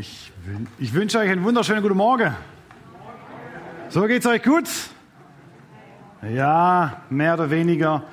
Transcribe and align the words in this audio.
Ich, 0.00 0.30
ich 0.78 0.94
wünsche 0.94 1.18
euch 1.18 1.28
einen 1.28 1.42
wunderschönen 1.42 1.82
guten 1.82 1.96
Morgen. 1.96 2.32
So 3.88 4.02
geht's 4.02 4.26
euch 4.26 4.44
gut? 4.44 4.68
Ja, 6.22 7.02
mehr 7.10 7.34
oder 7.34 7.50
weniger. 7.50 8.04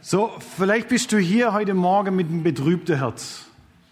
So, 0.00 0.32
vielleicht 0.56 0.88
bist 0.88 1.12
du 1.12 1.18
hier 1.18 1.52
heute 1.52 1.72
Morgen 1.72 2.16
mit 2.16 2.30
einem 2.30 2.42
betrübten 2.42 2.98
Herz. 2.98 3.46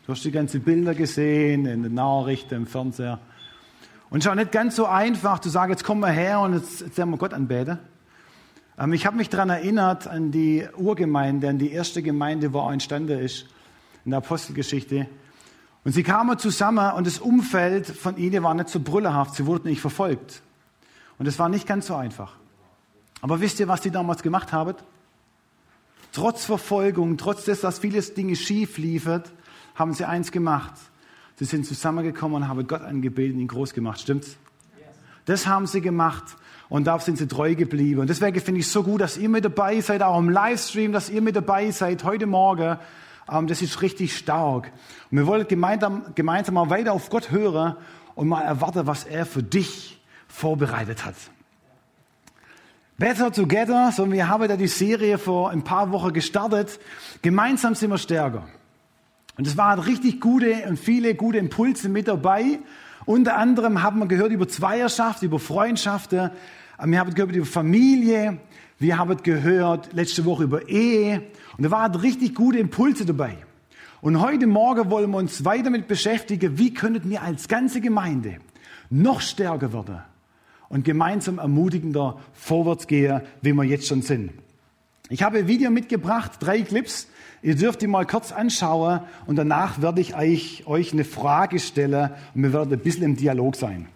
Du 0.04 0.12
hast 0.12 0.24
die 0.24 0.32
ganzen 0.32 0.62
Bilder 0.62 0.96
gesehen, 0.96 1.64
in 1.64 1.84
den 1.84 1.94
Nachrichten, 1.94 2.56
im 2.56 2.66
Fernseher. 2.66 3.20
Und 4.10 4.18
es 4.18 4.26
ist 4.26 4.32
auch 4.32 4.34
nicht 4.34 4.50
ganz 4.50 4.74
so 4.74 4.86
einfach 4.86 5.38
zu 5.38 5.50
sagen, 5.50 5.70
jetzt 5.70 5.84
kommen 5.84 6.00
wir 6.00 6.08
her 6.08 6.40
und 6.40 6.54
jetzt, 6.54 6.80
jetzt 6.80 6.98
werden 6.98 7.10
wir 7.10 7.18
Gott 7.18 7.34
anbeten. 7.34 7.78
Ähm, 8.76 8.92
ich 8.94 9.06
habe 9.06 9.16
mich 9.16 9.28
daran 9.28 9.50
erinnert 9.50 10.08
an 10.08 10.32
die 10.32 10.66
Urgemeinde, 10.76 11.50
an 11.50 11.58
die 11.58 11.70
erste 11.70 12.02
Gemeinde, 12.02 12.52
wo 12.52 12.58
auch 12.58 12.72
entstanden 12.72 13.20
ist, 13.20 13.46
in 14.04 14.10
der 14.10 14.18
Apostelgeschichte. 14.18 15.06
Und 15.88 15.94
sie 15.94 16.02
kamen 16.02 16.38
zusammen 16.38 16.92
und 16.96 17.06
das 17.06 17.18
Umfeld 17.18 17.86
von 17.86 18.18
ihnen 18.18 18.42
war 18.42 18.52
nicht 18.52 18.68
so 18.68 18.78
brüllerhaft. 18.78 19.34
Sie 19.34 19.46
wurden 19.46 19.70
nicht 19.70 19.80
verfolgt. 19.80 20.42
Und 21.18 21.24
es 21.24 21.38
war 21.38 21.48
nicht 21.48 21.66
ganz 21.66 21.86
so 21.86 21.94
einfach. 21.94 22.34
Aber 23.22 23.40
wisst 23.40 23.58
ihr, 23.58 23.68
was 23.68 23.84
sie 23.84 23.90
damals 23.90 24.22
gemacht 24.22 24.52
haben? 24.52 24.74
Trotz 26.12 26.44
Verfolgung, 26.44 27.16
trotz 27.16 27.46
des, 27.46 27.62
dass 27.62 27.78
vieles 27.78 28.12
Dinge 28.12 28.36
schief 28.36 28.76
liefen, 28.76 29.22
haben 29.76 29.94
sie 29.94 30.04
eins 30.04 30.30
gemacht. 30.30 30.74
Sie 31.36 31.46
sind 31.46 31.64
zusammengekommen 31.64 32.42
und 32.42 32.48
haben 32.48 32.66
Gott 32.66 32.82
angebetet 32.82 33.36
und 33.36 33.40
ihn 33.40 33.48
groß 33.48 33.72
gemacht. 33.72 33.98
Stimmt's? 33.98 34.36
Das 35.24 35.46
haben 35.46 35.66
sie 35.66 35.80
gemacht 35.80 36.36
und 36.68 36.86
darauf 36.86 37.00
sind 37.00 37.16
sie 37.16 37.28
treu 37.28 37.54
geblieben. 37.54 38.00
Und 38.00 38.10
deswegen 38.10 38.38
finde 38.42 38.60
ich 38.60 38.66
es 38.66 38.72
so 38.74 38.82
gut, 38.82 39.00
dass 39.00 39.16
ihr 39.16 39.30
mit 39.30 39.46
dabei 39.46 39.80
seid, 39.80 40.02
auch 40.02 40.18
im 40.18 40.28
Livestream, 40.28 40.92
dass 40.92 41.08
ihr 41.08 41.22
mit 41.22 41.34
dabei 41.34 41.70
seid 41.70 42.04
heute 42.04 42.26
Morgen 42.26 42.76
das 43.46 43.62
ist 43.62 43.82
richtig 43.82 44.16
stark. 44.16 44.72
Und 45.10 45.18
wir 45.18 45.26
wollen 45.26 45.46
gemeinsam, 45.46 46.06
gemeinsam 46.14 46.54
mal 46.54 46.70
weiter 46.70 46.92
auf 46.92 47.10
Gott 47.10 47.30
hören 47.30 47.76
und 48.14 48.28
mal 48.28 48.42
erwarten, 48.42 48.86
was 48.86 49.04
er 49.04 49.26
für 49.26 49.42
dich 49.42 50.00
vorbereitet 50.26 51.04
hat. 51.04 51.14
Better 52.96 53.30
Together, 53.30 53.92
so 53.92 54.10
wir 54.10 54.28
haben 54.28 54.48
da 54.48 54.56
die 54.56 54.66
Serie 54.66 55.18
vor 55.18 55.50
ein 55.50 55.62
paar 55.62 55.92
Wochen 55.92 56.12
gestartet. 56.12 56.80
Gemeinsam 57.22 57.76
sind 57.76 57.90
wir 57.90 57.98
stärker. 57.98 58.48
Und 59.36 59.46
es 59.46 59.56
waren 59.56 59.78
richtig 59.78 60.20
gute 60.20 60.64
und 60.68 60.78
viele 60.78 61.14
gute 61.14 61.38
Impulse 61.38 61.88
mit 61.88 62.08
dabei. 62.08 62.58
Unter 63.06 63.36
anderem 63.36 63.82
haben 63.84 64.00
wir 64.00 64.06
gehört 64.06 64.32
über 64.32 64.48
Zweierschaft, 64.48 65.22
über 65.22 65.38
Freundschaften. 65.38 66.30
Wir 66.84 66.98
haben 66.98 67.14
gehört 67.14 67.36
über 67.36 67.46
Familie. 67.46 68.38
Wir 68.80 68.98
haben 68.98 69.16
gehört 69.22 69.92
letzte 69.92 70.24
Woche 70.24 70.42
über 70.42 70.68
Ehe. 70.68 71.22
Und 71.58 71.64
da 71.64 71.70
waren 71.72 71.94
richtig 71.96 72.36
gute 72.36 72.58
Impulse 72.58 73.04
dabei. 73.04 73.36
Und 74.00 74.20
heute 74.20 74.46
Morgen 74.46 74.90
wollen 74.90 75.10
wir 75.10 75.18
uns 75.18 75.44
weiter 75.44 75.64
damit 75.64 75.88
beschäftigen, 75.88 76.56
wie 76.56 76.72
könnten 76.72 77.10
wir 77.10 77.22
als 77.22 77.48
ganze 77.48 77.80
Gemeinde 77.80 78.36
noch 78.90 79.20
stärker 79.20 79.72
werden 79.72 79.98
und 80.68 80.84
gemeinsam 80.84 81.38
ermutigender 81.38 82.20
vorwärts 82.32 82.86
gehen, 82.86 83.22
wie 83.42 83.52
wir 83.52 83.64
jetzt 83.64 83.88
schon 83.88 84.02
sind. 84.02 84.30
Ich 85.08 85.22
habe 85.22 85.38
ein 85.38 85.48
Video 85.48 85.70
mitgebracht, 85.70 86.32
drei 86.38 86.62
Clips. 86.62 87.08
Ihr 87.42 87.56
dürft 87.56 87.82
die 87.82 87.88
mal 87.88 88.06
kurz 88.06 88.30
anschauen 88.30 89.00
und 89.26 89.34
danach 89.34 89.82
werde 89.82 90.00
ich 90.00 90.14
euch, 90.14 90.92
eine 90.92 91.04
Frage 91.04 91.58
stellen 91.58 92.10
und 92.34 92.42
wir 92.42 92.52
werden 92.52 92.72
ein 92.72 92.78
bisschen 92.78 93.02
im 93.02 93.16
Dialog 93.16 93.56
sein. 93.56 93.88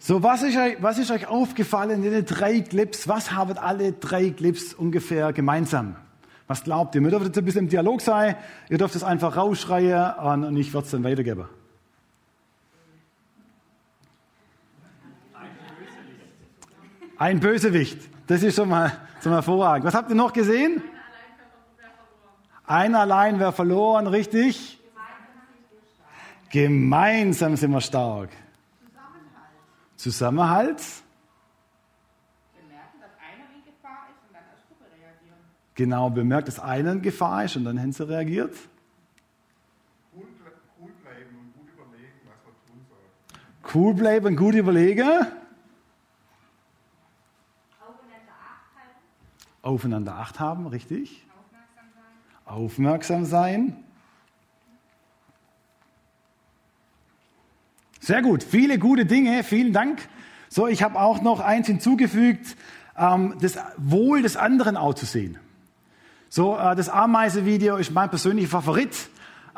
So, 0.00 0.24
was 0.24 0.42
ist, 0.42 0.56
was 0.80 0.98
ist 0.98 1.12
euch 1.12 1.28
aufgefallen 1.28 2.02
in 2.02 2.10
den 2.10 2.24
drei 2.24 2.60
Clips? 2.62 3.06
Was 3.06 3.32
haben 3.32 3.58
alle 3.58 3.92
drei 3.92 4.30
Clips 4.30 4.74
ungefähr 4.74 5.32
gemeinsam? 5.32 5.96
Was 6.48 6.64
glaubt 6.64 6.94
ihr? 6.94 7.02
Wir 7.02 7.10
dürfen 7.10 7.26
jetzt 7.26 7.38
ein 7.38 7.44
bisschen 7.44 7.64
im 7.64 7.68
Dialog 7.68 8.00
sein. 8.00 8.34
Ihr 8.70 8.78
dürft 8.78 8.96
es 8.96 9.04
einfach 9.04 9.36
rausschreien 9.36 10.14
und 10.44 10.56
ich 10.56 10.72
werde 10.72 10.86
es 10.86 10.90
dann 10.90 11.04
weitergeben. 11.04 11.46
Ein 17.18 17.40
Bösewicht. 17.40 17.98
Das 18.28 18.42
ist 18.42 18.56
schon 18.56 18.70
mal 18.70 18.92
zum 19.20 19.32
Hervorragend. 19.32 19.84
Was 19.84 19.94
habt 19.94 20.08
ihr 20.08 20.16
noch 20.16 20.32
gesehen? 20.32 20.82
Ein 22.66 22.94
allein 22.94 23.38
wäre 23.40 23.52
verloren, 23.52 24.06
richtig? 24.06 24.78
Gemeinsam 26.50 27.56
sind 27.56 27.72
wir 27.72 27.80
stark. 27.80 28.30
Zusammenhalt. 29.96 30.80
Genau 35.78 36.10
bemerkt, 36.10 36.48
dass 36.48 36.58
einer 36.58 36.92
in 36.92 37.02
Gefahr 37.02 37.44
ist 37.44 37.56
und 37.56 37.64
dann 37.64 37.80
haben 37.80 37.92
sie 37.92 38.06
reagiert. 38.06 38.52
Cool, 40.12 40.26
cool 40.80 40.90
bleiben 41.02 41.38
und 41.38 41.54
gut 41.54 41.68
überlegen, 41.72 42.18
was 42.26 42.34
man 42.44 42.54
tun 42.66 42.84
soll. 42.90 43.74
Cool 43.74 43.94
bleiben 43.94 44.26
und 44.26 44.36
gut 44.36 44.54
überlegen. 44.56 45.08
Aufeinander 47.80 48.32
Acht 48.42 48.74
halten. 48.76 48.98
Aufeinander 49.62 50.14
Acht 50.16 50.40
haben, 50.40 50.66
richtig. 50.66 51.24
Aufmerksam 51.38 51.86
sein. 51.94 52.54
Aufmerksam 52.56 53.24
sein. 53.24 53.84
Sehr 58.00 58.22
gut, 58.22 58.42
viele 58.42 58.80
gute 58.80 59.06
Dinge, 59.06 59.44
vielen 59.44 59.72
Dank. 59.72 60.08
So, 60.48 60.66
ich 60.66 60.82
habe 60.82 60.98
auch 60.98 61.22
noch 61.22 61.38
eins 61.38 61.68
hinzugefügt, 61.68 62.56
ähm, 62.96 63.36
das 63.40 63.58
Wohl 63.76 64.22
des 64.22 64.36
anderen 64.36 64.76
auch 64.76 64.94
zu 64.94 65.06
sehen. 65.06 65.38
So, 66.28 66.56
äh, 66.56 66.76
das 66.76 66.88
Ameise-Video 66.88 67.76
ist 67.76 67.90
mein 67.90 68.10
persönlicher 68.10 68.50
Favorit. 68.50 69.08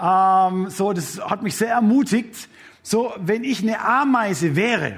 Ähm, 0.01 0.71
so, 0.71 0.93
das 0.93 1.21
hat 1.21 1.43
mich 1.43 1.57
sehr 1.57 1.71
ermutigt. 1.71 2.49
So, 2.83 3.13
wenn 3.19 3.45
ich 3.45 3.63
eine 3.63 3.85
Ameise 3.85 4.55
wäre, 4.55 4.97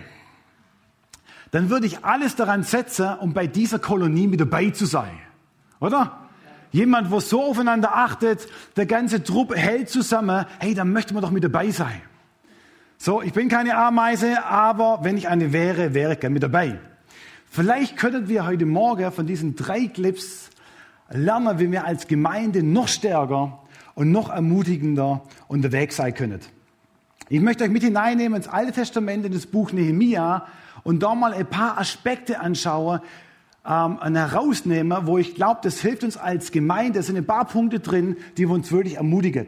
dann 1.51 1.71
würde 1.71 1.87
ich 1.87 2.05
alles 2.05 2.37
daran 2.37 2.63
setzen, 2.63 3.09
um 3.21 3.33
bei 3.33 3.47
dieser 3.47 3.79
Kolonie 3.79 4.27
mit 4.27 4.41
dabei 4.41 4.71
zu 4.71 4.87
sein. 4.87 5.19
Oder? 5.81 6.19
Jemand, 6.71 7.11
wo 7.11 7.21
so 7.21 7.43
aufeinander 7.43 7.95
achtet, 7.95 8.49
der 8.77 8.87
ganze 8.87 9.23
Trupp 9.23 9.55
hält 9.55 9.91
zusammen, 9.91 10.47
hey, 10.59 10.75
dann 10.75 10.93
möchte 10.93 11.13
man 11.13 11.23
doch 11.23 11.31
mit 11.31 11.45
dabei 11.45 11.71
sein. 11.71 12.01
So, 12.97 13.21
ich 13.21 13.33
bin 13.33 13.49
keine 13.49 13.77
Ameise, 13.77 14.45
aber 14.45 15.01
wenn 15.03 15.17
ich 15.19 15.29
eine 15.29 15.53
wäre, 15.53 15.93
wäre 15.93 16.15
ich 16.15 16.21
gerne 16.21 16.35
mit 16.35 16.43
dabei. 16.43 16.79
Vielleicht 17.51 17.99
könnten 17.99 18.29
wir 18.29 18.47
heute 18.47 18.65
Morgen 18.65 19.11
von 19.13 19.27
diesen 19.27 19.57
drei 19.57 19.89
Clips 19.89 20.49
lernen, 21.13 21.59
wie 21.59 21.71
wir 21.71 21.85
als 21.85 22.07
Gemeinde 22.07 22.63
noch 22.63 22.89
stärker 22.89 23.59
und 23.95 24.11
noch 24.11 24.31
ermutigender 24.31 25.23
unterwegs 25.49 25.97
sein 25.97 26.15
können. 26.15 26.41
Ich 27.29 27.41
möchte 27.41 27.65
euch 27.65 27.71
mit 27.71 27.83
hineinnehmen 27.83 28.37
ins 28.37 28.49
Alte 28.49 28.73
Testament, 28.73 29.25
in 29.25 29.33
das 29.33 29.47
Buch 29.47 29.73
Nehemia 29.73 30.47
und 30.83 31.03
da 31.03 31.15
mal 31.15 31.33
ein 31.33 31.47
paar 31.47 31.79
Aspekte 31.79 32.41
anschauen 32.41 33.01
ähm, 33.67 33.99
herausnehmen, 34.15 35.07
wo 35.07 35.19
ich 35.19 35.35
glaube, 35.35 35.61
das 35.63 35.81
hilft 35.81 36.05
uns 36.05 36.17
als 36.17 36.51
Gemeinde. 36.51 36.99
Es 36.99 37.07
sind 37.07 37.17
ein 37.17 37.25
paar 37.25 37.47
Punkte 37.47 37.81
drin, 37.81 38.17
die 38.37 38.47
uns 38.47 38.73
wirklich 38.73 38.97
ermutigen. 38.97 39.47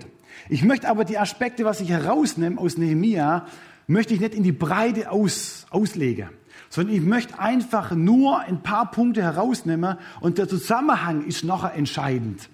Ich 0.48 0.62
möchte 0.62 0.88
aber 0.88 1.04
die 1.04 1.18
Aspekte, 1.18 1.64
was 1.64 1.80
ich 1.80 1.90
herausnehme 1.90 2.60
aus 2.60 2.78
Nehemia, 2.78 3.46
möchte 3.86 4.14
ich 4.14 4.20
nicht 4.20 4.34
in 4.34 4.42
die 4.42 4.52
Breite 4.52 5.10
aus, 5.10 5.66
auslegen 5.70 6.28
sondern 6.74 6.96
ich 6.96 7.02
möchte 7.02 7.38
einfach 7.38 7.92
nur 7.92 8.40
ein 8.40 8.60
paar 8.60 8.90
Punkte 8.90 9.22
herausnehmen 9.22 9.96
und 10.20 10.38
der 10.38 10.48
Zusammenhang 10.48 11.24
ist 11.24 11.44
nachher 11.44 11.74
entscheidend. 11.74 12.48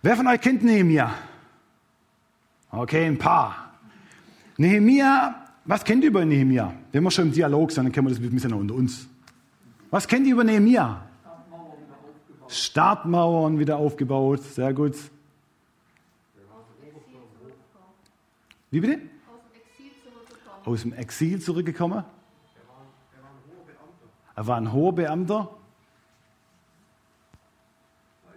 Wer 0.00 0.16
von 0.16 0.26
euch 0.26 0.40
kennt 0.40 0.64
Nehemia? 0.64 1.14
Okay, 2.70 3.04
ein 3.04 3.18
paar. 3.18 3.74
Nehemia, 4.56 5.44
was 5.66 5.84
kennt 5.84 6.04
ihr 6.04 6.08
über 6.08 6.24
Nehemia? 6.24 6.72
Wenn 6.90 7.02
wir 7.02 7.10
schon 7.10 7.26
im 7.26 7.32
Dialog 7.32 7.70
sind, 7.70 7.84
dann 7.84 7.92
kennen 7.92 8.06
wir 8.06 8.14
das 8.14 8.18
ein 8.18 8.30
bisschen 8.30 8.54
unter 8.54 8.74
uns. 8.74 9.06
Was 9.90 10.08
kennt 10.08 10.26
ihr 10.26 10.32
über 10.32 10.44
Nehemia? 10.44 11.02
Startmauern 12.48 13.58
wieder 13.58 13.76
aufgebaut, 13.76 14.42
sehr 14.42 14.72
gut. 14.72 14.96
Wie 18.70 18.80
bitte? 18.80 19.02
Aus 20.64 20.80
dem 20.80 20.94
Exil 20.94 21.42
zurückgekommen. 21.42 22.04
Er 24.36 24.46
war 24.46 24.56
ein 24.56 24.72
hoher 24.72 24.94
Beamter. 24.94 25.50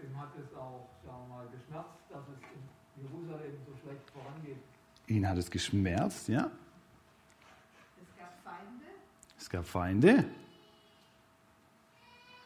Ihm 0.04 0.19
hat 0.19 0.30
es 0.38 0.56
auch 0.57 0.90
sagen 1.06 1.18
wir 1.28 1.36
mal, 1.36 1.45
geschmerzt, 1.48 1.88
dass 2.10 2.22
es 2.28 2.40
in 2.56 3.04
Jerusalem 3.04 3.54
so 3.66 3.74
schlecht 3.81 4.10
vorangeht. 4.12 4.57
Ihn 5.07 5.30
hat 5.30 5.38
es 5.38 5.50
geschmerzt, 5.50 6.28
ja. 6.28 6.50
Es 8.01 8.18
gab 8.18 8.34
Feinde. 8.44 8.86
Es 9.38 9.50
gab 9.50 9.66
Feinde. 9.66 10.25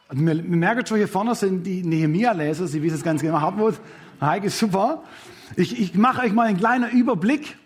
Also 0.08 0.24
wir, 0.24 0.36
wir 0.36 0.56
merken 0.56 0.86
schon, 0.86 0.96
hier 0.96 1.08
vorne 1.08 1.34
sind 1.34 1.64
die 1.64 1.82
Nehemia-Leser, 1.82 2.66
Sie 2.66 2.82
wissen 2.82 2.96
es 2.96 3.02
ganz 3.02 3.20
genau. 3.20 3.40
Hartmut, 3.40 3.80
Heike, 4.20 4.50
super. 4.50 5.02
Ich, 5.56 5.78
ich 5.78 5.94
mache 5.94 6.22
euch 6.22 6.32
mal 6.32 6.46
einen 6.46 6.58
kleinen 6.58 6.90
Überblick 6.90 7.56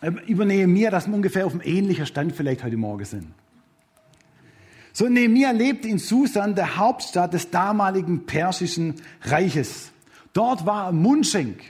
ähm, 0.00 0.18
über 0.26 0.44
Nehemia, 0.44 0.90
dass 0.90 1.06
wir 1.06 1.14
ungefähr 1.14 1.46
auf 1.46 1.52
einem 1.52 1.62
ähnlichen 1.62 2.06
Stand 2.06 2.34
vielleicht 2.34 2.64
heute 2.64 2.76
Morgen 2.76 3.04
sind. 3.04 3.34
So, 4.98 5.08
Nehemiah 5.08 5.52
lebte 5.52 5.86
in 5.86 6.00
Susan, 6.00 6.56
der 6.56 6.76
Hauptstadt 6.76 7.32
des 7.32 7.50
damaligen 7.50 8.26
persischen 8.26 8.96
Reiches. 9.22 9.92
Dort 10.32 10.66
war 10.66 10.86
er 10.86 10.92
Mundschenk. 10.92 11.60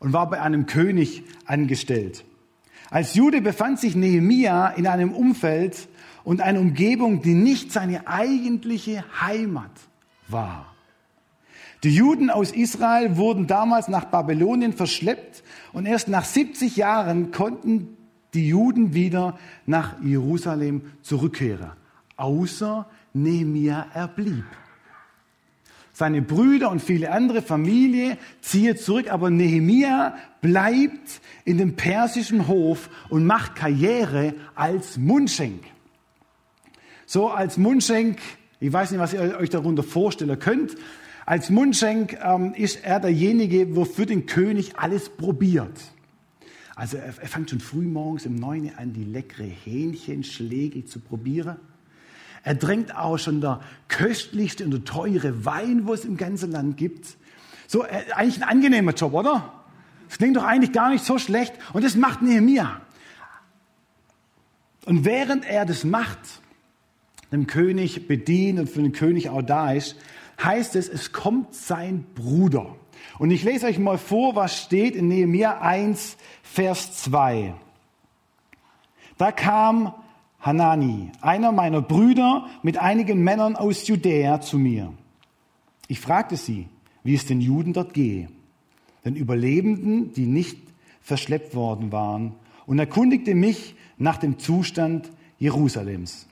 und 0.00 0.12
war 0.12 0.28
bei 0.28 0.40
einem 0.42 0.66
König 0.66 1.22
angestellt. 1.44 2.24
Als 2.90 3.14
Jude 3.14 3.40
befand 3.40 3.78
sich 3.78 3.94
Nehemia 3.94 4.70
in 4.70 4.88
einem 4.88 5.12
Umfeld 5.12 5.86
und 6.24 6.40
einer 6.40 6.58
Umgebung, 6.58 7.22
die 7.22 7.34
nicht 7.34 7.70
seine 7.70 8.08
eigentliche 8.08 9.04
Heimat 9.20 9.70
war. 10.26 10.74
Die 11.84 11.94
Juden 11.94 12.28
aus 12.28 12.50
Israel 12.50 13.16
wurden 13.16 13.46
damals 13.46 13.86
nach 13.86 14.06
Babylonien 14.06 14.72
verschleppt 14.72 15.44
und 15.72 15.86
erst 15.86 16.08
nach 16.08 16.24
70 16.24 16.74
Jahren 16.74 17.30
konnten 17.30 17.96
die 18.34 18.48
Juden 18.48 18.94
wieder 18.94 19.38
nach 19.64 19.94
Jerusalem 20.02 20.82
zurückkehren. 21.02 21.85
Außer 22.16 22.86
Nehemia 23.12 23.86
erblieb. 23.92 24.44
Seine 25.92 26.20
Brüder 26.20 26.70
und 26.70 26.82
viele 26.82 27.10
andere 27.10 27.40
Familie 27.40 28.18
ziehen 28.42 28.76
zurück, 28.76 29.10
aber 29.10 29.30
Nehemia 29.30 30.14
bleibt 30.42 31.22
in 31.46 31.56
dem 31.56 31.74
persischen 31.74 32.48
Hof 32.48 32.90
und 33.08 33.24
macht 33.24 33.56
Karriere 33.56 34.34
als 34.54 34.98
Mundschenk. 34.98 35.64
So 37.06 37.30
als 37.30 37.56
Mundschenk, 37.56 38.18
ich 38.60 38.70
weiß 38.70 38.90
nicht, 38.90 39.00
was 39.00 39.14
ihr 39.14 39.38
euch 39.38 39.48
darunter 39.48 39.82
vorstellen 39.82 40.38
könnt, 40.38 40.76
als 41.24 41.50
Mundschenk 41.50 42.18
ähm, 42.22 42.52
ist 42.54 42.84
er 42.84 43.00
derjenige, 43.00 43.74
wofür 43.74 44.06
den 44.06 44.26
König 44.26 44.78
alles 44.78 45.08
probiert. 45.08 45.80
Also 46.74 46.98
er, 46.98 47.06
er 47.06 47.28
fängt 47.28 47.48
schon 47.50 47.60
früh 47.60 47.86
morgens 47.86 48.26
um 48.26 48.34
neun 48.34 48.70
an, 48.76 48.92
die 48.92 49.04
leckere 49.04 49.44
Hähnchenschläge 49.44 50.84
zu 50.84 51.00
probieren. 51.00 51.56
Er 52.46 52.54
drängt 52.54 52.96
auch 52.96 53.18
schon 53.18 53.40
der 53.40 53.58
köstlichste 53.88 54.64
und 54.64 54.70
der 54.70 54.84
teure 54.84 55.44
Wein, 55.44 55.84
wo 55.84 55.92
es 55.92 56.04
im 56.04 56.16
ganzen 56.16 56.52
Land 56.52 56.76
gibt. 56.76 57.16
So, 57.66 57.84
äh, 57.84 58.04
eigentlich 58.14 58.40
ein 58.40 58.48
angenehmer 58.48 58.92
Job, 58.92 59.14
oder? 59.14 59.64
Das 60.08 60.18
klingt 60.18 60.36
doch 60.36 60.44
eigentlich 60.44 60.70
gar 60.70 60.90
nicht 60.90 61.04
so 61.04 61.18
schlecht. 61.18 61.54
Und 61.72 61.84
das 61.84 61.96
macht 61.96 62.22
Nehemiah. 62.22 62.80
Und 64.84 65.04
während 65.04 65.44
er 65.44 65.66
das 65.66 65.82
macht, 65.82 66.20
dem 67.32 67.48
König 67.48 68.06
bedient 68.06 68.60
und 68.60 68.70
für 68.70 68.80
den 68.80 68.92
König 68.92 69.28
auch 69.28 69.42
da 69.42 69.72
ist, 69.72 69.96
heißt 70.40 70.76
es, 70.76 70.88
es 70.88 71.10
kommt 71.10 71.52
sein 71.52 72.06
Bruder. 72.14 72.76
Und 73.18 73.32
ich 73.32 73.42
lese 73.42 73.66
euch 73.66 73.80
mal 73.80 73.98
vor, 73.98 74.36
was 74.36 74.56
steht 74.56 74.94
in 74.94 75.08
Nehemiah 75.08 75.60
1, 75.60 76.16
Vers 76.44 76.96
2. 77.02 77.54
Da 79.18 79.32
kam 79.32 79.92
Hanani, 80.46 81.10
einer 81.20 81.50
meiner 81.50 81.82
Brüder, 81.82 82.46
mit 82.62 82.78
einigen 82.78 83.22
Männern 83.22 83.56
aus 83.56 83.88
Judäa 83.88 84.40
zu 84.40 84.58
mir. 84.58 84.94
Ich 85.88 86.00
fragte 86.00 86.36
sie, 86.36 86.68
wie 87.02 87.14
es 87.14 87.26
den 87.26 87.40
Juden 87.40 87.72
dort 87.72 87.92
gehe, 87.92 88.28
den 89.04 89.16
Überlebenden, 89.16 90.12
die 90.12 90.26
nicht 90.26 90.58
verschleppt 91.02 91.54
worden 91.54 91.92
waren, 91.92 92.34
und 92.64 92.78
erkundigte 92.78 93.34
mich 93.34 93.74
nach 93.98 94.16
dem 94.18 94.38
Zustand 94.38 95.10
Jerusalems. 95.38 96.26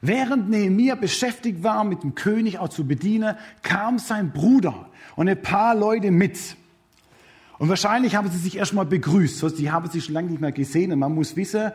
Während 0.00 0.48
Nehemiah 0.48 0.94
beschäftigt 0.94 1.62
war, 1.62 1.84
mit 1.84 2.02
dem 2.02 2.14
König 2.14 2.58
auch 2.58 2.68
zu 2.68 2.86
bedienen, 2.86 3.36
kam 3.62 3.98
sein 3.98 4.32
Bruder 4.32 4.88
und 5.16 5.28
ein 5.28 5.42
paar 5.42 5.74
Leute 5.74 6.10
mit. 6.10 6.56
Und 7.58 7.68
wahrscheinlich 7.68 8.14
haben 8.14 8.30
sie 8.30 8.38
sich 8.38 8.56
erstmal 8.56 8.86
begrüßt. 8.86 9.58
Die 9.58 9.72
haben 9.72 9.90
sich 9.90 10.04
schon 10.04 10.14
lange 10.14 10.30
nicht 10.30 10.40
mehr 10.40 10.52
gesehen. 10.52 10.92
Und 10.92 11.00
man 11.00 11.12
muss 11.12 11.34
wissen, 11.34 11.72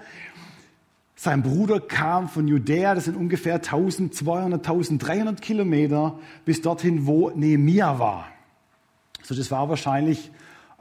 sein 1.23 1.41
Bruder 1.41 1.79
kam 1.79 2.27
von 2.27 2.49
Judäa, 2.49 2.95
das 2.95 3.05
sind 3.05 3.15
ungefähr 3.15 3.55
1200, 3.55 4.59
1300 4.59 5.41
Kilometer, 5.41 6.19
bis 6.43 6.61
dorthin, 6.61 7.07
wo 7.07 7.29
Nehemia 7.29 7.97
war. 7.97 8.27
So, 9.23 9.33
das 9.33 9.49
war 9.49 9.69
wahrscheinlich 9.69 10.31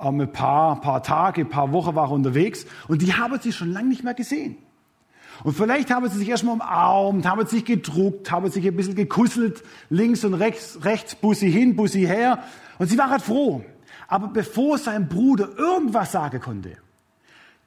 ähm, 0.00 0.20
ein 0.20 0.32
paar, 0.32 0.80
paar 0.80 1.04
Tage, 1.04 1.42
ein 1.42 1.48
paar 1.48 1.70
Wochen 1.70 1.94
war 1.94 2.08
er 2.08 2.10
unterwegs 2.10 2.66
und 2.88 3.02
die 3.02 3.14
haben 3.14 3.38
sie 3.40 3.52
schon 3.52 3.70
lange 3.70 3.88
nicht 3.88 4.02
mehr 4.02 4.14
gesehen. 4.14 4.56
Und 5.44 5.56
vielleicht 5.56 5.92
haben 5.92 6.08
sie 6.08 6.18
sich 6.18 6.28
erstmal 6.28 6.54
umarmt, 6.54 7.24
haben 7.24 7.46
sich 7.46 7.64
gedruckt, 7.64 8.32
haben 8.32 8.50
sich 8.50 8.66
ein 8.66 8.76
bisschen 8.76 8.96
gekusselt, 8.96 9.62
links 9.90 10.24
und 10.24 10.34
rechts, 10.34 10.84
rechts, 10.84 11.14
Bussi 11.14 11.52
hin, 11.52 11.76
Bussi 11.76 12.00
her. 12.00 12.42
Und 12.78 12.88
sie 12.88 12.98
waren 12.98 13.10
halt 13.10 13.22
froh. 13.22 13.64
Aber 14.08 14.28
bevor 14.28 14.76
sein 14.76 15.08
Bruder 15.08 15.48
irgendwas 15.56 16.12
sagen 16.12 16.40
konnte, 16.40 16.76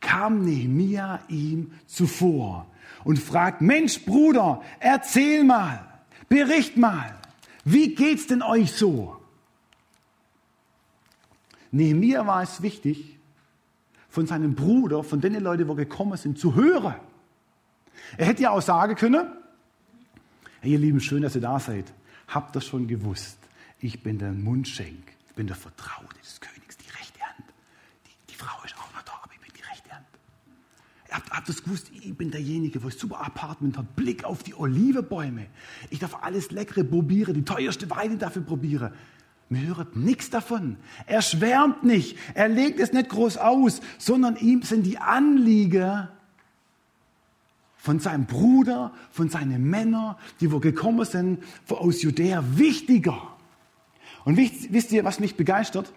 kam 0.05 0.45
Nehemia 0.45 1.19
ihm 1.29 1.71
zuvor 1.87 2.67
und 3.03 3.17
fragt, 3.17 3.61
Mensch, 3.61 4.05
Bruder, 4.05 4.61
erzähl 4.79 5.43
mal, 5.43 5.83
bericht 6.29 6.77
mal, 6.77 7.17
wie 7.63 7.95
geht's 7.95 8.27
denn 8.27 8.43
euch 8.43 8.71
so? 8.71 9.19
Nehemia 11.71 12.25
war 12.27 12.43
es 12.43 12.61
wichtig, 12.61 13.17
von 14.09 14.27
seinem 14.27 14.53
Bruder, 14.55 15.03
von 15.03 15.19
den 15.19 15.33
Leuten, 15.41 15.67
die 15.67 15.75
gekommen 15.75 16.17
sind, 16.17 16.37
zu 16.37 16.55
hören. 16.55 16.95
Er 18.17 18.27
hätte 18.27 18.43
ja 18.43 18.51
auch 18.51 18.61
sagen 18.61 18.95
können, 18.95 19.27
hey, 20.61 20.73
ihr 20.73 20.79
Lieben, 20.79 21.01
schön, 21.01 21.23
dass 21.23 21.35
ihr 21.35 21.41
da 21.41 21.59
seid. 21.59 21.91
Habt 22.27 22.55
ihr 22.55 22.61
schon 22.61 22.87
gewusst, 22.87 23.39
ich 23.79 24.03
bin 24.03 24.19
der 24.19 24.31
Mundschenk, 24.31 25.13
ich 25.27 25.33
bin 25.33 25.47
der 25.47 25.55
Vertraute 25.55 26.15
des 26.19 26.39
Königs, 26.39 26.77
die 26.77 26.89
rechte 26.91 27.19
Hand. 27.21 27.43
Die, 28.05 28.31
die 28.31 28.35
Frau 28.35 28.63
ist 28.63 28.77
auch 28.77 28.85
habt, 31.15 31.31
habt 31.31 31.49
das 31.49 31.63
gewusst? 31.63 31.89
Ich 31.93 32.15
bin 32.15 32.31
derjenige, 32.31 32.83
wo 32.83 32.87
ein 32.87 32.93
super 32.93 33.21
Apartment 33.21 33.77
hat, 33.77 33.95
Blick 33.95 34.23
auf 34.23 34.43
die 34.43 34.53
Olivebäume. 34.53 35.47
Ich 35.89 35.99
darf 35.99 36.23
alles 36.23 36.51
Leckere 36.51 36.83
probieren, 36.83 37.33
die 37.33 37.45
teuerste 37.45 37.89
Weine 37.89 38.17
dafür 38.17 38.43
probieren. 38.43 38.91
Mir 39.49 39.77
hört 39.77 39.95
nichts 39.95 40.29
davon. 40.29 40.77
Er 41.05 41.21
schwärmt 41.21 41.83
nicht. 41.83 42.17
Er 42.33 42.49
legt 42.49 42.79
es 42.79 42.93
nicht 42.93 43.09
groß 43.09 43.37
aus, 43.37 43.81
sondern 43.97 44.37
ihm 44.37 44.63
sind 44.63 44.83
die 44.83 44.97
Anliegen 44.97 46.07
von 47.77 47.99
seinem 47.99 48.25
Bruder, 48.25 48.91
von 49.11 49.29
seinen 49.29 49.69
Männern, 49.69 50.15
die 50.39 50.51
wo 50.51 50.59
gekommen 50.59 51.05
sind 51.05 51.43
aus 51.69 52.01
Judäa, 52.01 52.43
wichtiger. 52.55 53.21
Und 54.23 54.37
wisst 54.37 54.91
ihr, 54.91 55.03
was 55.05 55.19
mich 55.19 55.35
begeistert? 55.35 55.93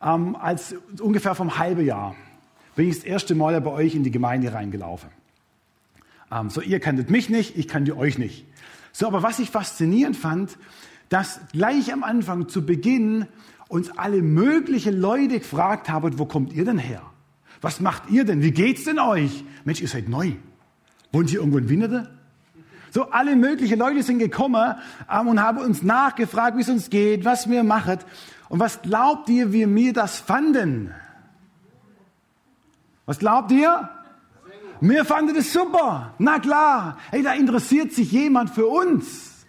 Ähm, 0.00 0.36
als 0.36 0.74
ungefähr 1.00 1.34
vom 1.34 1.58
halben 1.58 1.84
Jahr 1.84 2.16
bin 2.78 2.88
ich 2.88 2.94
das 2.94 3.04
erste 3.04 3.34
Mal 3.34 3.60
bei 3.60 3.72
euch 3.72 3.96
in 3.96 4.04
die 4.04 4.12
Gemeinde 4.12 4.54
reingelaufen. 4.54 5.10
Ähm, 6.30 6.48
so, 6.48 6.60
ihr 6.60 6.78
kanntet 6.78 7.10
mich 7.10 7.28
nicht, 7.28 7.58
ich 7.58 7.66
kannte 7.66 7.96
euch 7.96 8.18
nicht. 8.18 8.46
So, 8.92 9.08
aber 9.08 9.24
was 9.24 9.40
ich 9.40 9.50
faszinierend 9.50 10.16
fand, 10.16 10.56
dass 11.08 11.40
gleich 11.50 11.92
am 11.92 12.04
Anfang, 12.04 12.48
zu 12.48 12.64
Beginn, 12.64 13.26
uns 13.66 13.90
alle 13.98 14.22
möglichen 14.22 14.96
Leute 14.96 15.40
gefragt 15.40 15.88
haben, 15.88 16.20
wo 16.20 16.26
kommt 16.26 16.52
ihr 16.52 16.64
denn 16.64 16.78
her? 16.78 17.02
Was 17.60 17.80
macht 17.80 18.10
ihr 18.10 18.24
denn? 18.24 18.42
Wie 18.42 18.52
geht's 18.52 18.84
denn 18.84 19.00
euch? 19.00 19.42
Mensch, 19.64 19.80
ihr 19.80 19.88
seid 19.88 20.08
neu. 20.08 20.34
Wohnt 21.10 21.32
ihr 21.32 21.40
irgendwo 21.40 21.58
in 21.58 21.68
Winnede? 21.68 22.08
So, 22.92 23.10
alle 23.10 23.34
möglichen 23.34 23.80
Leute 23.80 24.04
sind 24.04 24.20
gekommen 24.20 24.76
ähm, 25.12 25.26
und 25.26 25.42
haben 25.42 25.58
uns 25.58 25.82
nachgefragt, 25.82 26.56
wie 26.56 26.62
es 26.62 26.68
uns 26.68 26.90
geht, 26.90 27.24
was 27.24 27.50
wir 27.50 27.64
machen. 27.64 27.98
Und 28.48 28.60
was 28.60 28.82
glaubt 28.82 29.28
ihr, 29.30 29.52
wie 29.52 29.66
wir 29.74 29.92
das 29.92 30.20
fanden? 30.20 30.94
Was 33.08 33.18
glaubt 33.18 33.50
ihr? 33.52 33.88
Mir 34.82 35.06
fanden 35.06 35.34
das 35.34 35.50
super. 35.50 36.12
Na 36.18 36.38
klar. 36.40 36.98
Hey, 37.10 37.22
da 37.22 37.32
interessiert 37.32 37.90
sich 37.90 38.12
jemand 38.12 38.50
für 38.50 38.66
uns. 38.66 39.46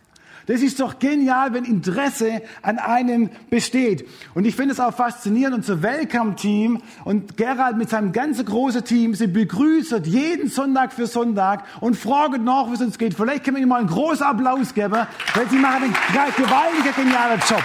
Das 0.47 0.61
ist 0.61 0.79
doch 0.79 0.97
genial, 0.97 1.53
wenn 1.53 1.65
Interesse 1.65 2.41
an 2.61 2.79
einem 2.79 3.29
besteht. 3.49 4.07
Und 4.33 4.45
ich 4.45 4.55
finde 4.55 4.71
es 4.71 4.79
auch 4.79 4.93
faszinierend, 4.93 5.57
unser 5.57 5.83
Welcome-Team 5.83 6.81
und 7.03 7.35
Gerald 7.35 7.75
mit 7.75 7.89
seinem 7.89 8.13
ganzen 8.13 8.45
großen 8.45 8.85
Team, 8.85 9.13
sie 9.13 9.27
begrüßen 9.27 10.05
jeden 10.05 10.49
Sonntag 10.49 10.93
für 10.93 11.05
Sonntag 11.05 11.65
und 11.81 11.97
fragen 11.97 12.45
nach, 12.45 12.69
wie 12.69 12.75
es 12.75 12.81
uns 12.81 12.97
geht. 12.97 13.13
Vielleicht 13.13 13.43
können 13.43 13.57
wir 13.57 13.61
ihnen 13.61 13.69
mal 13.69 13.79
einen 13.79 13.89
großen 13.89 14.25
Applaus 14.25 14.73
geben, 14.73 15.05
weil 15.33 15.49
sie 15.49 15.57
machen 15.57 15.83
einen 15.83 15.93
gewaltigen, 16.37 16.95
genialen 16.95 17.41
Job. 17.41 17.63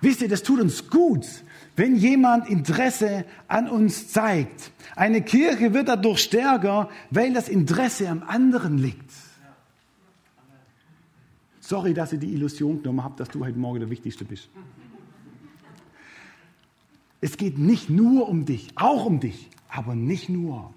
Wisst 0.00 0.20
ihr, 0.20 0.28
das 0.28 0.42
tut 0.42 0.60
uns 0.60 0.88
gut, 0.88 1.26
wenn 1.74 1.96
jemand 1.96 2.48
Interesse 2.48 3.24
an 3.48 3.68
uns 3.68 4.08
zeigt. 4.08 4.72
Eine 4.94 5.22
Kirche 5.22 5.72
wird 5.74 5.88
dadurch 5.88 6.20
stärker, 6.20 6.88
weil 7.10 7.32
das 7.32 7.48
Interesse 7.48 8.08
am 8.08 8.22
anderen 8.22 8.78
liegt. 8.78 9.10
Sorry, 11.60 11.94
dass 11.94 12.12
ich 12.12 12.20
die 12.20 12.32
Illusion 12.32 12.82
genommen 12.82 13.02
habe, 13.02 13.16
dass 13.16 13.28
du 13.28 13.44
heute 13.44 13.58
Morgen 13.58 13.80
der 13.80 13.90
Wichtigste 13.90 14.24
bist. 14.24 14.48
Es 17.20 17.36
geht 17.36 17.58
nicht 17.58 17.90
nur 17.90 18.28
um 18.28 18.44
dich, 18.44 18.68
auch 18.76 19.04
um 19.04 19.18
dich, 19.18 19.48
aber 19.68 19.94
nicht 19.94 20.28
nur. 20.28 20.72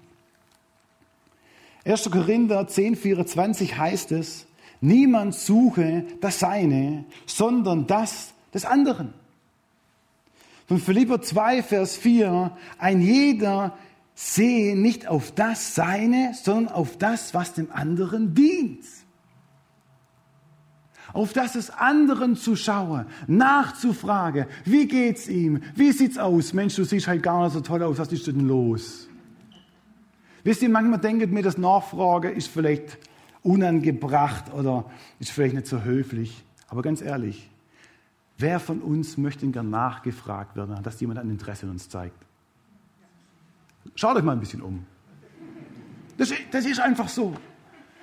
1. 1.84 2.10
Korinther 2.10 2.66
10, 2.66 2.96
24 2.96 3.78
heißt 3.78 4.12
es, 4.12 4.46
niemand 4.80 5.34
suche 5.34 6.04
das 6.20 6.40
Seine, 6.40 7.04
sondern 7.26 7.86
das 7.86 8.34
des 8.52 8.64
anderen. 8.64 9.12
Von 10.66 10.78
Philipper 10.78 11.20
2, 11.20 11.62
Vers 11.62 11.96
4, 11.96 12.56
ein 12.78 13.00
jeder 13.00 13.76
sehe 14.14 14.76
nicht 14.76 15.08
auf 15.08 15.32
das 15.32 15.74
Seine, 15.74 16.32
sondern 16.40 16.72
auf 16.72 16.96
das, 16.96 17.34
was 17.34 17.54
dem 17.54 17.72
anderen 17.72 18.34
dient. 18.34 18.84
auf 21.12 21.32
das 21.32 21.54
des 21.54 21.70
anderen 21.70 22.36
zu 22.36 22.56
schauen, 22.56 23.06
nachzufragen, 23.26 24.46
wie 24.64 24.86
geht's 24.86 25.28
ihm, 25.28 25.60
wie 25.74 25.92
sieht's 25.92 26.18
aus? 26.18 26.52
Mensch, 26.52 26.76
du 26.76 26.84
siehst 26.84 27.08
halt 27.08 27.22
gar 27.22 27.44
nicht 27.44 27.52
so 27.52 27.60
toll 27.60 27.82
aus, 27.82 27.98
was 27.98 28.12
ist 28.12 28.26
denn 28.26 28.46
los? 28.46 29.08
Wisst 30.44 30.62
ihr, 30.62 30.68
manchmal 30.68 31.00
denkt 31.00 31.30
mir, 31.32 31.42
das 31.42 31.58
Nachfragen 31.58 32.34
ist 32.34 32.48
vielleicht 32.48 32.98
unangebracht 33.42 34.52
oder 34.52 34.84
ist 35.18 35.30
vielleicht 35.30 35.54
nicht 35.54 35.66
so 35.66 35.82
höflich. 35.82 36.44
Aber 36.68 36.82
ganz 36.82 37.02
ehrlich, 37.02 37.49
wer 38.40 38.60
von 38.60 38.80
uns 38.80 39.16
möchte 39.16 39.46
gern 39.48 39.70
nachgefragt 39.70 40.56
werden, 40.56 40.82
dass 40.82 41.00
jemand 41.00 41.20
ein 41.20 41.30
Interesse 41.30 41.66
in 41.66 41.72
uns 41.72 41.88
zeigt? 41.88 42.16
Schaut 43.94 44.16
euch 44.16 44.22
mal 44.22 44.32
ein 44.32 44.40
bisschen 44.40 44.62
um. 44.62 44.86
Das, 46.16 46.32
das 46.50 46.66
ist 46.66 46.80
einfach 46.80 47.08
so. 47.08 47.34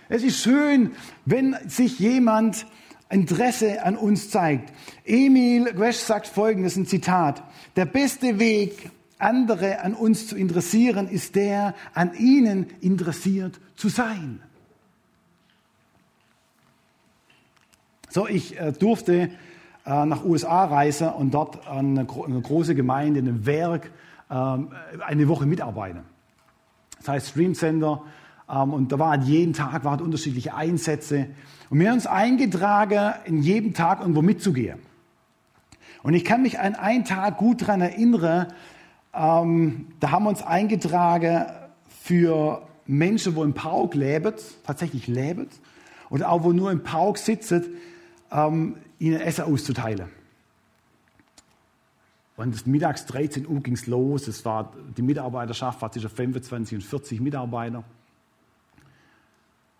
Es 0.09 0.23
ist 0.23 0.41
schön, 0.41 0.91
wenn 1.25 1.55
sich 1.67 1.99
jemand 1.99 2.65
Interesse 3.09 3.83
an 3.83 3.95
uns 3.95 4.29
zeigt. 4.29 4.73
Emil 5.05 5.73
Gwesch 5.73 5.97
sagt 5.97 6.27
folgendes, 6.27 6.75
ein 6.75 6.85
Zitat. 6.85 7.43
Der 7.75 7.85
beste 7.85 8.39
Weg, 8.39 8.91
andere 9.17 9.81
an 9.81 9.93
uns 9.93 10.27
zu 10.27 10.35
interessieren, 10.35 11.07
ist 11.07 11.35
der, 11.35 11.73
an 11.93 12.13
ihnen 12.15 12.67
interessiert 12.81 13.59
zu 13.75 13.89
sein. 13.89 14.41
So, 18.09 18.27
ich 18.27 18.59
äh, 18.59 18.71
durfte 18.71 19.29
nach 19.87 20.23
USA 20.25 20.65
reisen 20.65 21.09
und 21.09 21.33
dort 21.33 21.67
an 21.67 21.97
eine, 21.97 22.05
große 22.41 22.75
Gemeinde, 22.75 23.19
in 23.19 23.27
einem 23.27 23.45
Werk, 23.45 23.91
ähm, 24.29 24.69
eine 25.05 25.27
Woche 25.27 25.45
mitarbeiten. 25.45 26.01
Das 26.97 27.07
heißt 27.07 27.29
Stream 27.29 27.53
Center. 27.53 28.01
Ähm, 28.49 28.73
und 28.73 28.91
da 28.91 28.99
waren 28.99 29.21
jeden 29.21 29.53
Tag 29.53 29.83
waren 29.83 30.01
unterschiedliche 30.01 30.53
Einsätze. 30.53 31.27
Und 31.69 31.79
wir 31.79 31.87
haben 31.87 31.95
uns 31.95 32.07
eingetragen, 32.07 33.13
in 33.25 33.41
jedem 33.41 33.73
Tag 33.73 34.01
irgendwo 34.01 34.21
mitzugehen. 34.21 34.79
Und 36.03 36.13
ich 36.13 36.23
kann 36.23 36.41
mich 36.41 36.59
an 36.59 36.75
einen 36.75 37.05
Tag 37.05 37.37
gut 37.37 37.61
daran 37.61 37.81
erinnern, 37.81 38.47
ähm, 39.13 39.87
da 39.99 40.11
haben 40.11 40.25
wir 40.25 40.29
uns 40.29 40.43
eingetragen 40.43 41.45
für 42.01 42.61
Menschen, 42.85 43.35
wo 43.35 43.43
im 43.43 43.53
Park 43.53 43.95
leben, 43.95 44.33
tatsächlich 44.65 45.07
leben, 45.07 45.47
und 46.09 46.23
auch 46.23 46.43
wo 46.43 46.53
nur 46.53 46.71
im 46.71 46.83
Park 46.83 47.17
sitzen, 47.17 47.65
ähm, 48.31 48.75
ihnen 48.99 49.19
Essen 49.19 49.45
auszuteilen. 49.45 50.09
Und 52.37 52.67
mittags 52.67 53.05
13 53.07 53.47
Uhr 53.47 53.61
ging 53.61 53.73
es 53.73 53.87
los. 53.87 54.27
Es 54.27 54.45
war, 54.45 54.71
die 54.95 55.01
Mitarbeiterschaft 55.01 55.81
war 55.81 55.91
zwischen 55.91 56.09
25 56.09 56.77
und 56.77 56.83
40 56.83 57.19
Mitarbeiter. 57.19 57.83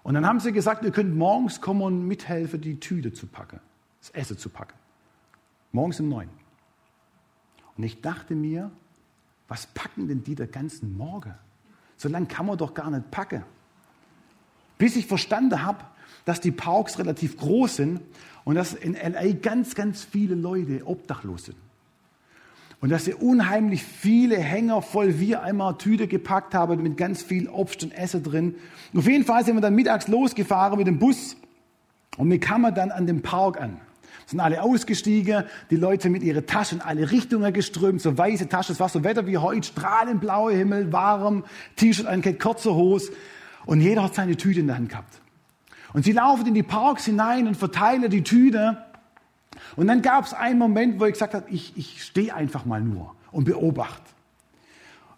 Und 0.01 0.13
dann 0.15 0.25
haben 0.25 0.39
sie 0.39 0.51
gesagt, 0.51 0.83
ihr 0.83 0.91
könnt 0.91 1.15
morgens 1.15 1.61
kommen 1.61 1.81
und 1.81 2.07
mithelfen, 2.07 2.59
die 2.61 2.79
Tüte 2.79 3.13
zu 3.13 3.27
packen, 3.27 3.59
das 3.99 4.09
Essen 4.11 4.37
zu 4.37 4.49
packen. 4.49 4.73
Morgens 5.71 5.99
um 5.99 6.09
neun. 6.09 6.29
Und 7.75 7.83
ich 7.83 8.01
dachte 8.01 8.33
mir, 8.33 8.71
was 9.47 9.67
packen 9.67 10.07
denn 10.07 10.23
die 10.23 10.33
den 10.33 10.49
ganzen 10.49 10.97
Morgen? 10.97 11.35
So 11.95 12.09
lange 12.09 12.25
kann 12.25 12.45
man 12.45 12.57
doch 12.57 12.73
gar 12.73 12.89
nicht 12.89 13.11
packen. 13.11 13.43
Bis 14.77 14.95
ich 14.95 15.05
verstanden 15.05 15.63
habe, 15.63 15.83
dass 16.25 16.41
die 16.41 16.51
Parks 16.51 16.97
relativ 16.97 17.37
groß 17.37 17.75
sind 17.75 18.01
und 18.47 18.55
dass 18.55 18.73
in 18.73 18.93
LA 18.93 19.33
ganz, 19.41 19.75
ganz 19.75 20.05
viele 20.05 20.33
Leute 20.33 20.87
obdachlos 20.87 21.47
sind. 21.47 21.57
Und 22.79 22.91
dass 22.91 23.03
sie 23.03 23.13
unheimlich 23.13 23.83
viele 23.83 24.37
Hänger 24.37 24.81
voll 24.81 25.19
wie 25.19 25.35
einmal 25.35 25.77
Tüte 25.77 26.07
gepackt 26.07 26.53
haben 26.53 26.81
mit 26.81 26.95
ganz 26.95 27.21
viel 27.21 27.49
Obst 27.49 27.83
und 27.83 27.91
Essen 27.91 28.23
drin. 28.23 28.55
Auf 28.95 29.05
jeden 29.05 29.25
Fall 29.25 29.43
sind 29.43 29.57
wir 29.57 29.61
dann 29.61 29.75
mittags 29.75 30.07
losgefahren 30.07 30.77
mit 30.77 30.87
dem 30.87 30.97
Bus 30.97 31.35
und 32.15 32.31
wir 32.31 32.39
kamen 32.39 32.73
dann 32.73 32.91
an 32.91 33.05
dem 33.05 33.21
Park 33.21 33.59
an. 33.59 33.81
Sind 34.27 34.39
alle 34.39 34.63
ausgestiegen, 34.63 35.43
die 35.69 35.75
Leute 35.75 36.09
mit 36.09 36.23
ihren 36.23 36.45
Taschen 36.45 36.77
in 36.77 36.85
alle 36.85 37.11
Richtungen 37.11 37.51
geströmt, 37.51 38.01
so 38.01 38.17
weiße 38.17 38.47
Taschen, 38.47 38.71
es 38.71 38.79
war 38.79 38.87
so 38.87 39.03
Wetter 39.03 39.27
wie 39.27 39.39
heute, 39.39 39.67
strahlend 39.67 40.21
blauer 40.21 40.53
Himmel, 40.53 40.93
warm, 40.93 41.43
T-Shirt, 41.75 42.05
ein 42.05 42.21
kurze 42.39 42.73
Hose 42.73 43.11
und 43.65 43.81
jeder 43.81 44.03
hat 44.03 44.15
seine 44.15 44.37
Tüte 44.37 44.61
in 44.61 44.67
der 44.67 44.77
Hand 44.77 44.87
gehabt. 44.87 45.19
Und 45.93 46.03
sie 46.03 46.11
laufen 46.11 46.47
in 46.47 46.53
die 46.53 46.63
Parks 46.63 47.05
hinein 47.05 47.47
und 47.47 47.55
verteilen 47.55 48.09
die 48.09 48.23
Tüte 48.23 48.77
und 49.75 49.87
dann 49.87 50.01
gab 50.01 50.25
es 50.25 50.33
einen 50.33 50.59
Moment, 50.59 50.99
wo 50.99 51.05
ich 51.05 51.13
gesagt 51.13 51.33
habe, 51.33 51.49
ich, 51.49 51.75
ich 51.75 52.03
stehe 52.03 52.33
einfach 52.33 52.65
mal 52.65 52.81
nur 52.81 53.15
und 53.31 53.45
beobachte. 53.45 54.09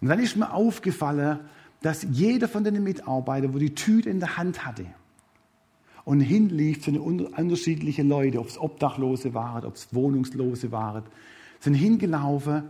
Und 0.01 0.09
dann 0.09 0.19
ist 0.19 0.35
mir 0.35 0.53
aufgefallen, 0.53 1.39
dass 1.81 2.03
jeder 2.03 2.47
von 2.47 2.63
den 2.63 2.83
Mitarbeitern, 2.83 3.53
wo 3.53 3.57
die 3.57 3.75
Tüte 3.75 4.09
in 4.09 4.19
der 4.19 4.37
Hand 4.37 4.65
hatte 4.65 4.85
und 6.03 6.19
hinlief 6.19 6.81
zu 6.81 6.91
den 6.91 6.99
unterschiedlichen 6.99 8.09
Leuten, 8.09 8.37
ob 8.37 8.47
es 8.47 8.57
Obdachlose 8.57 9.33
waren, 9.33 9.65
ob 9.65 9.75
es 9.75 9.93
Wohnungslose 9.93 10.71
waren, 10.71 11.03
sind 11.59 11.73
hingelaufen 11.73 12.63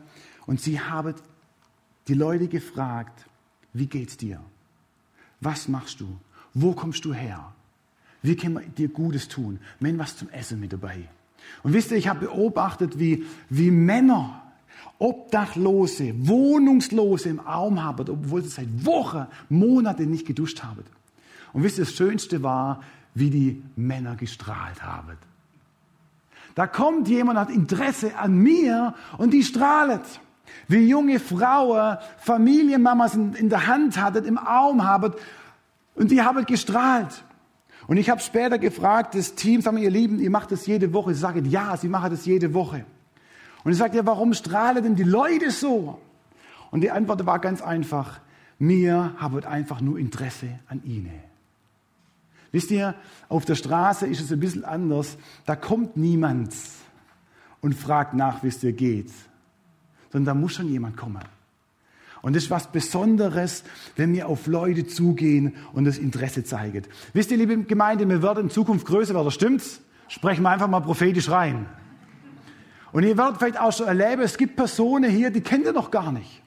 und 0.45 0.59
sie 0.59 0.79
haben 0.79 1.15
die 2.07 2.15
Leute 2.15 2.47
gefragt, 2.47 3.25
wie 3.73 3.85
geht's 3.85 4.17
dir? 4.17 4.41
Was 5.41 5.67
machst 5.67 6.01
du? 6.01 6.07
Wo 6.53 6.73
kommst 6.73 7.05
du 7.05 7.13
her? 7.13 7.53
Wie 8.21 8.35
können 8.35 8.55
wir 8.55 8.61
dir 8.61 8.89
Gutes 8.89 9.27
tun? 9.27 9.59
Mensch, 9.79 9.99
was 9.99 10.17
zum 10.17 10.29
Essen 10.29 10.59
mit 10.59 10.73
dabei. 10.73 11.07
Und 11.63 11.73
wisst 11.73 11.91
ihr, 11.91 11.97
ich 11.97 12.07
habe 12.07 12.27
beobachtet, 12.27 12.99
wie, 12.99 13.25
wie 13.49 13.71
Männer, 13.71 14.41
Obdachlose, 14.97 16.13
Wohnungslose 16.27 17.29
im 17.29 17.39
Arm 17.39 17.81
haben, 17.83 18.09
obwohl 18.09 18.43
sie 18.43 18.49
seit 18.49 18.85
Wochen, 18.85 19.27
Monaten 19.47 20.11
nicht 20.11 20.27
geduscht 20.27 20.63
haben. 20.63 20.83
Und 21.53 21.63
wisst 21.63 21.79
ihr, 21.79 21.85
das 21.85 21.93
Schönste 21.93 22.43
war, 22.43 22.81
wie 23.15 23.29
die 23.29 23.63
Männer 23.75 24.15
gestrahlt 24.15 24.83
haben. 24.83 25.17
Da 26.55 26.67
kommt 26.67 27.07
jemand, 27.07 27.39
hat 27.39 27.49
Interesse 27.49 28.17
an 28.17 28.37
mir 28.37 28.93
und 29.17 29.31
die 29.31 29.43
strahlt. 29.43 30.01
Wie 30.67 30.87
junge 30.87 31.19
Frauen 31.19 31.97
Familienmamas 32.17 33.15
in 33.15 33.49
der 33.49 33.67
Hand 33.67 33.99
hatten, 34.01 34.25
im 34.25 34.37
Arm 34.37 34.83
haben 34.83 35.13
und 35.95 36.11
die 36.11 36.21
haben 36.21 36.45
gestrahlt. 36.45 37.23
Und 37.89 37.97
ich 37.97 38.11
habe 38.11 38.21
später 38.21 38.59
gefragt, 38.59 39.15
das 39.15 39.33
Team, 39.33 39.61
sagen 39.61 39.77
wir, 39.77 39.83
ihr 39.83 39.89
Lieben, 39.89 40.19
ihr 40.19 40.29
macht 40.29 40.51
das 40.51 40.67
jede 40.67 40.93
Woche. 40.93 41.15
Sie 41.15 41.19
sagen, 41.19 41.43
ja, 41.45 41.75
sie 41.75 41.87
machen 41.87 42.11
das 42.11 42.23
jede 42.23 42.53
Woche. 42.53 42.85
Und 43.63 43.71
ich 43.71 43.79
sagte, 43.79 43.97
ja, 43.97 44.05
warum 44.05 44.35
strahlen 44.35 44.83
denn 44.83 44.95
die 44.95 45.01
Leute 45.01 45.49
so? 45.49 45.99
Und 46.69 46.81
die 46.81 46.91
Antwort 46.91 47.25
war 47.25 47.39
ganz 47.39 47.63
einfach, 47.63 48.19
mir 48.59 49.15
haben 49.17 49.43
einfach 49.43 49.81
nur 49.81 49.97
Interesse 49.97 50.59
an 50.67 50.83
ihnen. 50.83 51.19
Wisst 52.51 52.69
ihr, 52.69 52.93
auf 53.27 53.45
der 53.45 53.55
Straße 53.55 54.05
ist 54.05 54.21
es 54.21 54.31
ein 54.31 54.39
bisschen 54.39 54.65
anders. 54.65 55.17
Da 55.47 55.55
kommt 55.55 55.97
niemand 55.97 56.53
und 57.59 57.73
fragt 57.73 58.13
nach, 58.13 58.43
wie 58.43 58.49
es 58.49 58.59
dir 58.59 58.71
geht, 58.71 59.11
sondern 60.11 60.35
da 60.35 60.39
muss 60.39 60.53
schon 60.53 60.67
jemand 60.67 60.95
kommen. 60.95 61.23
Und 62.21 62.35
das 62.35 62.43
ist 62.43 62.51
was 62.51 62.71
Besonderes, 62.71 63.63
wenn 63.95 64.13
wir 64.13 64.27
auf 64.27 64.47
Leute 64.47 64.85
zugehen 64.85 65.55
und 65.73 65.85
das 65.85 65.97
Interesse 65.97 66.43
zeigen. 66.43 66.83
Wisst 67.13 67.31
ihr, 67.31 67.37
liebe 67.37 67.57
Gemeinde, 67.63 68.07
wir 68.07 68.21
werden 68.21 68.45
in 68.45 68.49
Zukunft 68.49 68.85
größer 68.85 69.15
werden, 69.15 69.31
stimmt's? 69.31 69.81
Sprechen 70.09 70.41
wir 70.41 70.49
einfach 70.49 70.67
mal 70.67 70.81
prophetisch 70.81 71.29
rein. 71.29 71.67
Und 72.91 73.03
ihr 73.03 73.17
werdet 73.17 73.37
vielleicht 73.37 73.59
auch 73.59 73.71
schon 73.71 73.87
erleben, 73.87 74.23
es 74.23 74.37
gibt 74.37 74.55
Personen 74.55 75.09
hier, 75.09 75.29
die 75.29 75.41
kennt 75.41 75.65
ihr 75.65 75.73
noch 75.73 75.91
gar 75.91 76.11
nicht. 76.11 76.41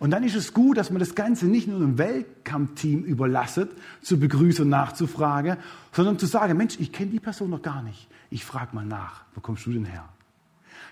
Und 0.00 0.10
dann 0.10 0.24
ist 0.24 0.34
es 0.34 0.54
gut, 0.54 0.78
dass 0.78 0.90
man 0.90 0.98
das 0.98 1.14
Ganze 1.14 1.46
nicht 1.46 1.68
nur 1.68 1.76
einem 1.76 1.98
Weltkampfteam 1.98 3.04
überlasset, 3.04 3.70
zu 4.00 4.18
begrüßen 4.18 4.64
und 4.64 4.70
nachzufragen, 4.70 5.58
sondern 5.92 6.18
zu 6.18 6.26
sagen, 6.26 6.56
Mensch, 6.56 6.80
ich 6.80 6.90
kenne 6.90 7.10
die 7.10 7.20
Person 7.20 7.50
noch 7.50 7.62
gar 7.62 7.82
nicht. 7.82 8.08
Ich 8.30 8.44
frage 8.44 8.74
mal 8.74 8.86
nach, 8.86 9.24
wo 9.34 9.40
kommst 9.40 9.66
du 9.66 9.72
denn 9.72 9.84
her? 9.84 10.08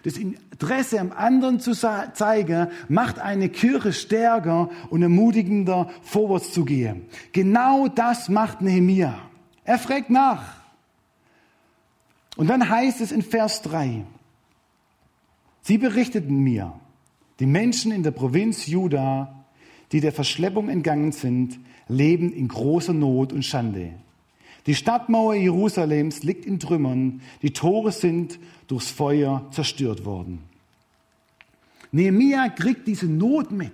Das 0.05 0.17
Interesse 0.17 1.00
am 1.00 1.12
anderen 1.12 1.61
zu 1.61 1.73
zeigen, 1.73 2.69
macht 2.88 3.19
eine 3.19 3.49
Kirche 3.49 3.93
stärker 3.93 4.71
und 4.90 5.02
ermutigender, 5.02 5.90
vorwärts 6.02 6.52
zu 6.52 6.64
gehen. 6.64 7.07
Genau 7.33 7.88
das 7.88 8.28
macht 8.28 8.61
Nehemiah. 8.61 9.19
Er 9.64 9.78
fragt 9.78 10.11
nach. 10.11 10.59
Und 12.37 12.49
dann 12.49 12.69
heißt 12.69 13.00
es 13.00 13.11
in 13.11 13.23
Vers 13.23 13.62
3, 13.62 14.05
sie 15.62 15.78
berichteten 15.78 16.38
mir, 16.38 16.73
die 17.40 17.47
Menschen 17.47 17.93
in 17.93 18.02
der 18.02 18.12
Provinz 18.12 18.67
Juda, 18.67 19.45
die 19.93 20.00
der 20.00 20.12
Verschleppung 20.12 20.69
entgangen 20.69 21.12
sind, 21.12 21.59
leben 21.88 22.33
in 22.33 22.49
großer 22.49 22.93
Not 22.93 23.33
und 23.33 23.45
Schande. 23.45 23.93
Die 24.68 24.75
Stadtmauer 24.75 25.34
Jerusalems 25.34 26.25
liegt 26.25 26.44
in 26.44 26.60
Trümmern, 26.60 27.22
die 27.40 27.54
Tore 27.54 27.90
sind 27.90 28.38
durchs 28.66 28.90
Feuer 28.90 29.46
zerstört 29.50 30.04
worden. 30.04 30.40
Nehemiah 31.90 32.50
kriegt 32.50 32.87
diese 32.87 33.06
Not 33.06 33.50
mit 33.50 33.72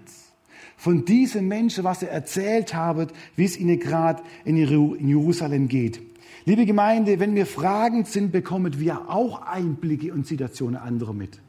von 0.76 1.04
diesen 1.04 1.48
Menschen, 1.48 1.82
was 1.82 2.04
er 2.04 2.12
erzählt 2.12 2.74
hat, 2.74 3.12
wie 3.34 3.44
es 3.44 3.58
ihnen 3.58 3.80
gerade 3.80 4.22
in 4.44 4.56
Jerusalem 4.56 5.66
geht. 5.66 6.00
Liebe 6.44 6.64
Gemeinde, 6.64 7.18
wenn 7.18 7.34
wir 7.34 7.46
fragend 7.46 8.06
sind, 8.06 8.30
bekommen 8.30 8.78
wir 8.78 9.10
auch 9.10 9.42
Einblicke 9.42 10.12
und 10.12 10.28
Situationen 10.28 10.76
anderer 10.76 11.12
mit. 11.12 11.40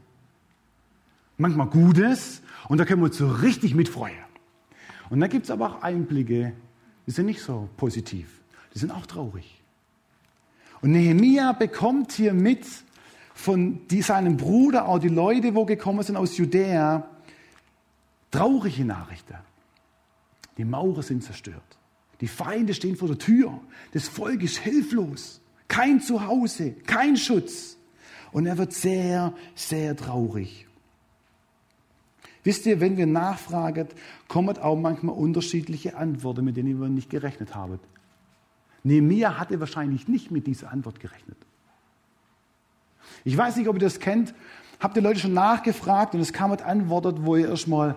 Manchmal 1.38 1.68
Gutes 1.68 2.42
und 2.68 2.80
da 2.80 2.86
können 2.86 3.02
wir 3.02 3.10
uns 3.10 3.18
so 3.18 3.28
richtig 3.28 3.76
mitfreuen. 3.76 4.16
Und 5.12 5.20
dann 5.20 5.30
gibt 5.30 5.44
es 5.44 5.52
aber 5.52 5.70
auch 5.70 5.84
Einblicke, 5.84 6.54
die 7.06 7.12
sind 7.12 7.28
nicht 7.28 7.42
so 7.42 7.70
positiv. 7.78 8.42
Die 8.76 8.80
sind 8.80 8.92
auch 8.92 9.06
traurig. 9.06 9.62
Und 10.82 10.92
Nehemia 10.92 11.54
bekommt 11.54 12.12
hier 12.12 12.34
mit 12.34 12.66
von 13.34 13.88
die, 13.88 14.02
seinem 14.02 14.38
Bruder, 14.38 14.88
auch 14.88 15.00
die 15.00 15.08
Leute, 15.10 15.56
wo 15.56 15.66
gekommen 15.66 16.04
sind 16.04 16.18
aus 16.18 16.38
Judäa, 16.38 17.10
traurige 18.32 18.86
Nachrichten. 18.86 19.36
Die 20.58 20.66
Mauern 20.66 21.02
sind 21.02 21.24
zerstört. 21.24 21.64
Die 22.22 22.28
Feinde 22.28 22.74
stehen 22.74 22.96
vor 22.96 23.08
der 23.08 23.18
Tür. 23.18 23.60
Das 23.94 24.08
Volk 24.08 24.44
ist 24.44 24.58
hilflos. 24.58 25.42
Kein 25.68 26.02
Zuhause, 26.02 26.72
kein 26.86 27.18
Schutz. 27.18 27.78
Und 28.32 28.46
er 28.46 28.58
wird 28.58 28.74
sehr, 28.74 29.34
sehr 29.56 29.96
traurig. 29.96 30.68
Wisst 32.44 32.66
ihr, 32.68 32.80
wenn 32.80 32.96
wir 32.96 33.08
nachfragen, 33.08 33.88
kommen 34.28 34.58
auch 34.60 34.78
manchmal 34.78 35.16
unterschiedliche 35.16 35.98
Antworten, 35.98 36.46
mit 36.46 36.58
denen 36.58 36.80
wir 36.80 36.90
nicht 36.90 37.10
gerechnet 37.10 37.56
haben. 37.56 37.80
Nehemiah 38.86 39.40
hatte 39.40 39.60
wahrscheinlich 39.60 40.08
nicht 40.08 40.32
mit 40.32 40.46
dieser 40.48 40.72
Antwort 40.72 41.00
gerechnet. 41.00 41.38
Ich 43.24 43.36
weiß 43.36 43.56
nicht, 43.56 43.68
ob 43.68 43.76
ihr 43.76 43.82
das 43.82 44.00
kennt. 44.00 44.34
Habt 44.80 44.96
ihr 44.96 45.02
Leute 45.02 45.20
schon 45.20 45.34
nachgefragt 45.34 46.14
und 46.14 46.22
es 46.22 46.32
kam 46.32 46.52
mit 46.52 46.62
Antworten, 46.62 47.26
wo 47.26 47.36
ihr 47.36 47.50
erstmal, 47.50 47.96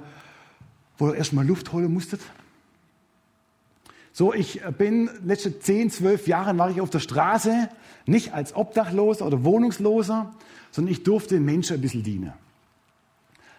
wo 0.96 1.08
ihr 1.08 1.16
erstmal 1.16 1.46
Luft 1.46 1.72
holen 1.72 1.92
musstet? 1.92 2.20
So, 4.12 4.32
ich 4.32 4.62
bin 4.78 5.10
letzte 5.24 5.60
10, 5.60 5.90
12 5.90 6.26
Jahre 6.26 6.56
war 6.56 6.70
ich 6.70 6.80
auf 6.80 6.90
der 6.90 7.00
Straße, 7.00 7.68
nicht 8.06 8.32
als 8.32 8.56
Obdachloser 8.56 9.26
oder 9.26 9.44
Wohnungsloser, 9.44 10.34
sondern 10.70 10.92
ich 10.92 11.02
durfte 11.02 11.38
Menschen 11.38 11.76
ein 11.76 11.82
bisschen 11.82 12.02
dienen. 12.02 12.32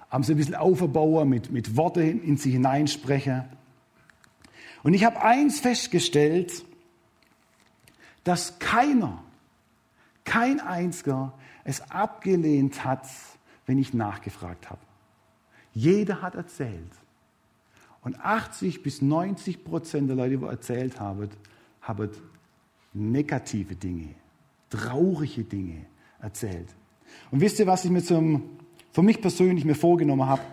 Haben 0.10 0.24
sie 0.24 0.34
ein 0.34 0.38
bisschen 0.38 0.56
aufbauen, 0.56 1.30
mit, 1.30 1.52
mit 1.52 1.78
Worte 1.78 2.02
in 2.02 2.38
sie 2.38 2.52
hineinsprechen. 2.52 3.44
Und 4.82 4.96
ich 4.96 5.06
habe 5.06 5.22
eins 5.22 5.60
festgestellt, 5.60 6.64
dass 8.30 8.60
keiner, 8.60 9.24
kein 10.24 10.60
einziger 10.60 11.34
es 11.64 11.82
abgelehnt 11.90 12.86
hat, 12.86 13.08
wenn 13.66 13.80
ich 13.80 13.96
nachgefragt 13.96 14.70
habe. 14.70 14.82
Jeder 15.74 16.22
hat 16.22 16.36
erzählt. 16.36 16.92
Und 18.04 18.24
80 18.24 18.84
bis 18.84 19.02
90 19.02 19.64
Prozent 19.64 20.10
der 20.10 20.16
Leute, 20.16 20.38
die 20.38 20.46
erzählt 20.46 21.00
haben, 21.00 21.28
haben 21.82 22.12
negative 22.94 23.76
Dinge, 23.76 24.14
traurige 24.70 25.44
Dinge 25.44 25.88
erzählt. 26.22 26.70
Und 27.32 27.42
wisst 27.42 27.58
ihr, 27.58 27.66
was 27.66 27.84
ich 27.84 27.90
mir 27.90 28.04
zum, 28.04 28.60
für 28.92 29.02
mich 29.02 29.20
persönlich 29.22 29.66
mir 29.66 29.74
vorgenommen 29.74 30.28
habe? 30.28 30.44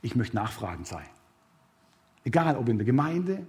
Ich 0.00 0.16
möchte 0.16 0.36
nachfragend 0.36 0.86
sein. 0.86 1.08
Egal 2.24 2.56
ob 2.56 2.70
in 2.70 2.78
der 2.78 2.86
Gemeinde, 2.86 3.46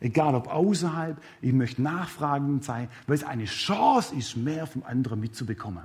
egal 0.00 0.34
ob 0.34 0.48
außerhalb, 0.48 1.16
ich 1.40 1.52
möchte 1.52 1.82
nachfragend 1.82 2.64
sein, 2.64 2.88
weil 3.06 3.16
es 3.16 3.24
eine 3.24 3.44
Chance 3.44 4.14
ist, 4.14 4.36
mehr 4.36 4.66
vom 4.66 4.82
anderen 4.84 5.20
mitzubekommen. 5.20 5.82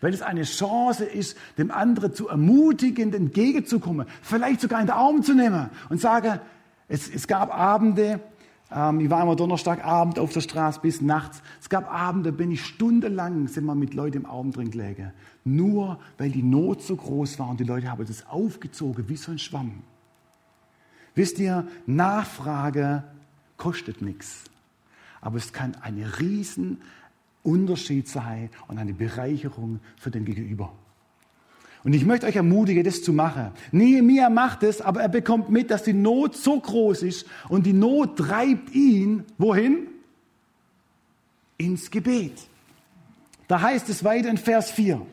Weil 0.00 0.12
es 0.12 0.22
eine 0.22 0.42
Chance 0.42 1.04
ist, 1.04 1.36
dem 1.58 1.70
anderen 1.70 2.14
zu 2.14 2.28
ermutigen, 2.28 3.12
entgegenzukommen, 3.12 4.06
vielleicht 4.22 4.60
sogar 4.60 4.80
in 4.80 4.86
den 4.86 4.94
Arm 4.94 5.22
zu 5.22 5.34
nehmen 5.34 5.70
und 5.88 6.00
sagen, 6.00 6.40
es, 6.88 7.08
es 7.08 7.26
gab 7.26 7.54
Abende, 7.54 8.20
ähm, 8.72 9.00
ich 9.00 9.10
war 9.10 9.22
immer 9.22 9.36
Donnerstagabend 9.36 10.18
auf 10.18 10.32
der 10.32 10.40
Straße 10.40 10.80
bis 10.80 11.00
nachts, 11.00 11.42
es 11.60 11.68
gab 11.68 11.92
Abende, 11.92 12.32
bin 12.32 12.50
ich 12.50 12.64
stundenlang, 12.64 13.48
sind 13.48 13.64
wir 13.64 13.74
mit 13.74 13.94
Leuten 13.94 14.18
im 14.18 14.26
Arm 14.26 14.52
drin 14.52 14.70
gelegen. 14.70 15.12
Nur 15.44 15.98
weil 16.18 16.30
die 16.30 16.42
Not 16.42 16.82
so 16.82 16.96
groß 16.96 17.38
war 17.38 17.48
und 17.48 17.60
die 17.60 17.64
Leute 17.64 17.90
haben 17.90 18.04
das 18.06 18.26
aufgezogen 18.26 19.08
wie 19.08 19.16
so 19.16 19.32
ein 19.32 19.38
Schwamm. 19.38 19.82
Wisst 21.14 21.38
ihr, 21.38 21.66
Nachfrage 21.86 23.04
kostet 23.60 24.02
nichts. 24.02 24.44
Aber 25.20 25.36
es 25.36 25.52
kann 25.52 25.76
eine 25.82 26.18
riesen 26.18 26.80
Unterschied 27.42 28.08
sei 28.08 28.50
und 28.68 28.78
eine 28.78 28.94
Bereicherung 28.94 29.80
für 29.98 30.10
den 30.10 30.24
Gegenüber. 30.24 30.72
Und 31.84 31.94
ich 31.94 32.04
möchte 32.04 32.26
euch 32.26 32.36
ermutigen, 32.36 32.84
das 32.84 33.02
zu 33.02 33.12
machen. 33.12 33.52
Nehemiah 33.70 34.28
macht 34.28 34.62
es, 34.62 34.80
aber 34.80 35.02
er 35.02 35.08
bekommt 35.08 35.50
mit, 35.50 35.70
dass 35.70 35.82
die 35.82 35.92
Not 35.92 36.36
so 36.36 36.58
groß 36.58 37.02
ist 37.02 37.26
und 37.48 37.64
die 37.64 37.72
Not 37.72 38.18
treibt 38.18 38.74
ihn, 38.74 39.24
wohin? 39.38 39.86
Ins 41.56 41.90
Gebet. 41.90 42.34
Da 43.46 43.60
heißt 43.60 43.88
es 43.88 44.04
weiter 44.04 44.30
in 44.30 44.38
Vers 44.38 44.70
4. 44.70 45.06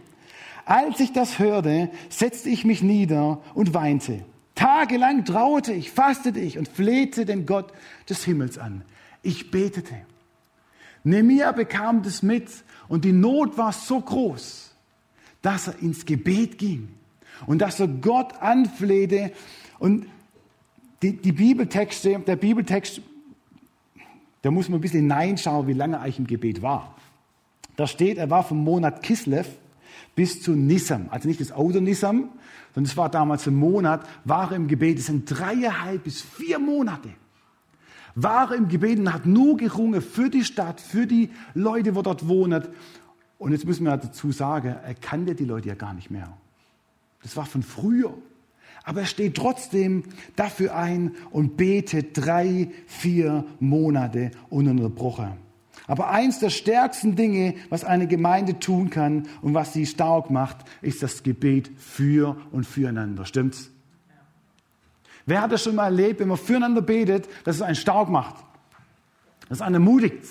Als 0.66 1.00
ich 1.00 1.14
das 1.14 1.40
hörte, 1.40 1.90
setzte 2.10 2.50
ich 2.50 2.66
mich 2.66 2.82
nieder 2.82 3.42
und 3.54 3.74
weinte. 3.74 4.26
Tagelang 4.58 5.24
trauerte 5.24 5.72
ich, 5.72 5.92
fastete 5.92 6.40
ich 6.40 6.58
und 6.58 6.68
flehte 6.68 7.26
den 7.26 7.46
Gott 7.46 7.72
des 8.10 8.26
Himmels 8.26 8.58
an. 8.58 8.82
Ich 9.22 9.52
betete. 9.52 9.94
Nehemiah 11.04 11.52
bekam 11.52 12.02
das 12.02 12.24
mit 12.24 12.50
und 12.88 13.06
die 13.06 13.14
Not 13.14 13.58
war 13.60 13.72
so 13.72 14.02
groß, 14.02 14.74
dass 15.44 15.68
er 15.68 15.80
ins 15.80 16.06
Gebet 16.06 16.58
ging 16.58 16.90
und 17.46 17.60
dass 17.60 17.80
er 17.80 17.88
Gott 17.88 18.42
anflehte. 18.42 19.32
Und 19.78 20.08
die, 21.04 21.16
die 21.16 21.34
Bibeltexte, 21.34 22.18
der 22.26 22.36
Bibeltext, 22.36 23.02
da 24.42 24.50
muss 24.50 24.70
man 24.70 24.80
ein 24.80 24.82
bisschen 24.82 25.02
hineinschauen, 25.02 25.68
wie 25.68 25.74
lange 25.74 25.98
er 25.98 26.02
eigentlich 26.02 26.18
im 26.18 26.28
Gebet 26.28 26.64
war. 26.64 26.96
Da 27.76 27.86
steht, 27.86 28.18
er 28.18 28.32
war 28.32 28.44
vom 28.44 28.64
Monat 28.64 29.04
Kislev 29.04 29.48
bis 30.16 30.42
zu 30.42 30.52
Nissam, 30.52 31.08
also 31.10 31.28
nicht 31.28 31.42
das 31.42 31.52
Auto 31.52 31.80
Nissam, 31.80 32.30
sondern 32.74 32.90
es 32.90 32.98
war 32.98 33.10
damals 33.10 33.48
ein 33.48 33.56
Monat, 33.56 34.08
war 34.26 34.52
er 34.52 34.58
im 34.58 34.68
Gebet. 34.68 35.00
Es 35.00 35.08
sind 35.08 35.26
dreieinhalb 35.26 36.04
bis 36.04 36.22
vier 36.22 36.60
Monate 36.60 37.10
war 38.20 38.54
im 38.56 38.68
Gebet 38.68 38.98
und 38.98 39.14
hat 39.14 39.28
nur 39.28 39.58
gerungen 39.58 40.02
für 40.02 40.30
die 40.30 40.44
Stadt, 40.44 40.82
für 40.82 41.06
die 41.06 41.30
Leute, 41.54 41.92
die 41.92 42.02
dort 42.02 42.28
wohnen. 42.28 42.68
Und 43.38 43.52
jetzt 43.52 43.66
müssen 43.66 43.86
wir 43.86 43.96
dazu 43.96 44.32
sagen, 44.32 44.76
er 44.84 44.96
kannte 44.96 45.36
die 45.36 45.46
Leute 45.46 45.70
ja 45.70 45.76
gar 45.76 45.94
nicht 45.94 46.10
mehr. 46.10 46.36
Das 47.22 47.38
war 47.38 47.46
von 47.46 47.62
früher. 47.62 48.14
Aber 48.84 49.02
er 49.02 49.06
steht 49.06 49.36
trotzdem 49.36 50.04
dafür 50.36 50.76
ein 50.76 51.12
und 51.30 51.58
betet 51.58 52.18
drei, 52.18 52.72
vier 52.88 53.46
Monate 53.60 54.32
ununterbrochen. 54.50 55.34
Aber 55.88 56.10
eins 56.10 56.40
der 56.40 56.50
stärksten 56.50 57.16
Dinge, 57.16 57.56
was 57.70 57.86
eine 57.86 58.08
Gemeinde 58.08 58.60
tun 58.60 58.90
kann 58.90 59.28
und 59.42 59.54
was 59.54 59.72
sie 59.72 59.86
stark 59.86 60.30
macht, 60.30 60.58
ist 60.82 61.02
das 61.02 61.24
Gebet 61.24 61.72
für 61.78 62.36
und 62.52 62.66
füreinander. 62.66 63.26
Stimmt's? 63.26 63.72
Wer 65.26 65.42
hat 65.42 65.52
das 65.52 65.64
schon 65.64 65.76
mal 65.76 65.86
erlebt, 65.86 66.20
wenn 66.20 66.28
man 66.28 66.38
füreinander 66.38 66.82
betet, 66.82 67.28
dass 67.46 67.58
es 67.58 67.62
einen 67.62 67.76
stark 67.76 68.10
macht? 68.10 68.36
Dass 69.48 69.60
es 69.60 69.62
einen 69.62 69.76
ermutigt. 69.76 70.26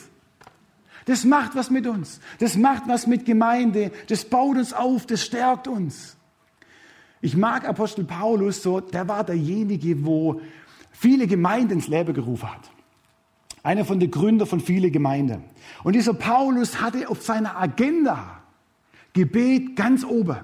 Das 1.06 1.24
macht 1.24 1.54
was 1.54 1.70
mit 1.70 1.86
uns. 1.86 2.20
Das 2.38 2.56
macht 2.56 2.82
was 2.86 3.06
mit 3.06 3.24
Gemeinde. 3.24 3.92
Das 4.08 4.24
baut 4.24 4.56
uns 4.56 4.72
auf. 4.72 5.06
Das 5.06 5.22
stärkt 5.22 5.68
uns. 5.68 6.16
Ich 7.20 7.36
mag 7.36 7.66
Apostel 7.66 8.04
Paulus 8.04 8.62
so. 8.62 8.80
Der 8.80 9.08
war 9.08 9.24
derjenige, 9.24 10.04
wo 10.04 10.40
viele 10.92 11.26
Gemeinden 11.26 11.74
ins 11.74 11.88
Leben 11.88 12.12
gerufen 12.12 12.52
hat. 12.52 12.70
Einer 13.66 13.84
von 13.84 13.98
den 13.98 14.12
Gründern 14.12 14.46
von 14.46 14.60
vielen 14.60 14.92
Gemeinden. 14.92 15.42
Und 15.82 15.94
dieser 15.94 16.14
Paulus 16.14 16.80
hatte 16.80 17.08
auf 17.08 17.22
seiner 17.22 17.60
Agenda 17.60 18.40
Gebet 19.12 19.74
ganz 19.74 20.04
oben. 20.04 20.36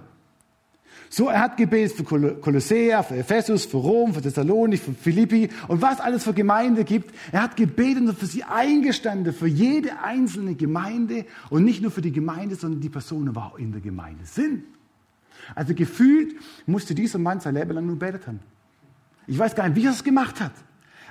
So, 1.08 1.28
er 1.28 1.38
hat 1.38 1.56
gebetet 1.56 1.96
für 1.96 2.02
Kolossea, 2.40 3.04
für 3.04 3.18
Ephesus, 3.18 3.64
für 3.64 3.76
Rom, 3.76 4.12
für 4.12 4.22
Thessalonik, 4.22 4.80
für 4.80 4.92
Philippi 4.92 5.50
und 5.68 5.80
was 5.80 6.00
alles 6.00 6.24
für 6.24 6.32
Gemeinde 6.32 6.82
gibt. 6.82 7.14
Er 7.30 7.44
hat 7.44 7.54
gebetet 7.54 8.08
und 8.08 8.18
für 8.18 8.26
sie 8.26 8.42
eingestanden, 8.42 9.32
für 9.32 9.46
jede 9.46 10.00
einzelne 10.02 10.56
Gemeinde 10.56 11.24
und 11.48 11.64
nicht 11.64 11.80
nur 11.80 11.92
für 11.92 12.02
die 12.02 12.10
Gemeinde, 12.10 12.56
sondern 12.56 12.80
die 12.80 12.88
Personen, 12.88 13.32
die 13.32 13.38
auch 13.38 13.56
in 13.56 13.70
der 13.70 13.80
Gemeinde 13.80 14.24
sind. 14.24 14.64
Also 15.54 15.74
gefühlt 15.74 16.34
musste 16.66 16.96
dieser 16.96 17.20
Mann 17.20 17.38
sein 17.38 17.54
Leben 17.54 17.70
lang 17.70 17.86
nur 17.86 18.00
betet 18.00 18.26
haben. 18.26 18.40
Ich 19.28 19.38
weiß 19.38 19.54
gar 19.54 19.68
nicht, 19.68 19.76
wie 19.76 19.86
er 19.86 19.92
es 19.92 20.02
gemacht 20.02 20.40
hat. 20.40 20.52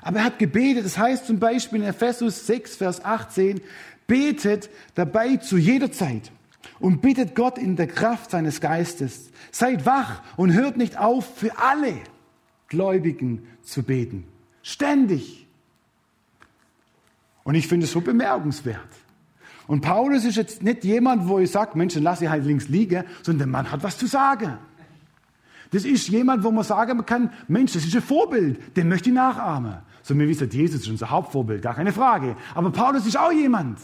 Aber 0.02 0.20
er 0.20 0.26
hat 0.26 0.40
gebetet. 0.40 0.86
Das 0.86 0.98
heißt 0.98 1.26
zum 1.26 1.40
Beispiel 1.40 1.82
in 1.82 1.88
Ephesus 1.88 2.48
6, 2.48 2.78
Vers 2.78 3.04
18, 3.04 3.62
betet 4.08 4.70
dabei 4.96 5.38
zu 5.38 5.58
jeder 5.58 5.92
Zeit 5.92 6.32
und 6.80 7.02
bittet 7.02 7.36
Gott 7.36 7.58
in 7.58 7.76
der 7.76 7.88
Kraft 7.88 8.32
seines 8.32 8.60
Geistes. 8.62 9.32
Seid 9.52 9.86
wach 9.86 10.22
und 10.38 10.54
hört 10.54 10.78
nicht 10.78 10.98
auf, 10.98 11.38
für 11.38 11.58
alle 11.58 11.94
Gläubigen 12.68 13.48
zu 13.62 13.84
beten. 13.84 14.26
Ständig. 14.64 15.48
Und 17.44 17.56
ich 17.56 17.68
finde 17.68 17.86
es 17.86 17.92
so 17.92 18.02
bemerkenswert. 18.02 18.80
Und 19.68 19.82
Paulus 19.82 20.26
ist 20.26 20.36
jetzt 20.36 20.64
nicht 20.64 20.84
jemand, 20.84 21.28
wo 21.28 21.40
ich 21.40 21.52
sage, 21.52 21.78
Mensch, 21.78 21.94
dann 21.94 22.04
lass 22.04 22.22
ich 22.22 22.30
halt 22.30 22.46
links 22.46 22.68
liegen, 22.68 23.04
sondern 23.24 23.40
der 23.40 23.48
Mann 23.48 23.72
hat 23.72 23.84
was 23.84 23.98
zu 23.98 24.08
sagen. 24.08 24.58
Das 25.72 25.86
ist 25.86 26.10
jemand, 26.10 26.44
wo 26.44 26.52
man 26.52 26.66
sagen 26.66 27.06
kann, 27.06 27.32
Mensch, 27.48 27.74
das 27.74 27.86
ist 27.86 27.96
ein 27.96 28.02
Vorbild, 28.02 28.76
den 28.76 28.90
möchte 28.90 29.10
ich 29.10 29.16
nachahmen. 29.16 29.78
So 30.04 30.18
wie 30.18 30.28
gesagt, 30.28 30.54
Jesus 30.54 30.82
ist 30.82 30.88
unser 30.88 31.10
Hauptvorbild, 31.10 31.62
gar 31.62 31.76
keine 31.76 31.94
Frage. 31.94 32.36
Aber 32.56 32.72
Paulus 32.72 33.06
ist 33.06 33.18
auch 33.18 33.32
jemand. 33.32 33.80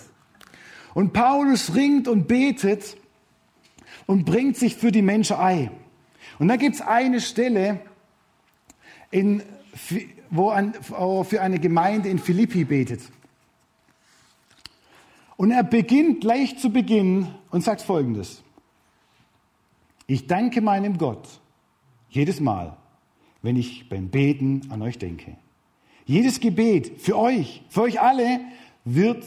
Und 0.94 1.14
Paulus 1.14 1.76
ringt 1.76 2.08
und 2.08 2.28
betet 2.28 2.98
und 4.08 4.26
bringt 4.26 4.58
sich 4.58 4.76
für 4.76 4.92
die 4.92 5.02
Menschen 5.04 5.36
ein. 5.38 5.72
Und 6.40 6.48
da 6.48 6.56
gibt 6.56 6.76
es 6.76 6.82
eine 6.82 7.22
Stelle, 7.22 7.82
in, 9.12 9.44
wo 10.30 10.50
an, 10.50 10.74
für 10.74 11.42
eine 11.42 11.60
Gemeinde 11.60 12.10
in 12.10 12.20
Philippi 12.20 12.66
betet. 12.66 13.02
Und 15.36 15.52
er 15.52 15.64
beginnt 15.64 16.22
gleich 16.22 16.58
zu 16.58 16.72
Beginn 16.72 17.28
und 17.52 17.64
sagt 17.64 17.82
Folgendes. 17.82 18.42
Ich 20.08 20.26
danke 20.26 20.62
meinem 20.62 20.98
Gott 20.98 21.28
jedes 22.10 22.40
Mal, 22.40 22.76
wenn 23.42 23.56
ich 23.56 23.88
beim 23.90 24.10
Beten 24.10 24.68
an 24.72 24.82
euch 24.82 24.98
denke. 24.98 25.38
Jedes 26.08 26.40
Gebet 26.40 27.02
für 27.02 27.18
euch, 27.18 27.62
für 27.68 27.82
euch 27.82 28.00
alle, 28.00 28.40
wird 28.86 29.26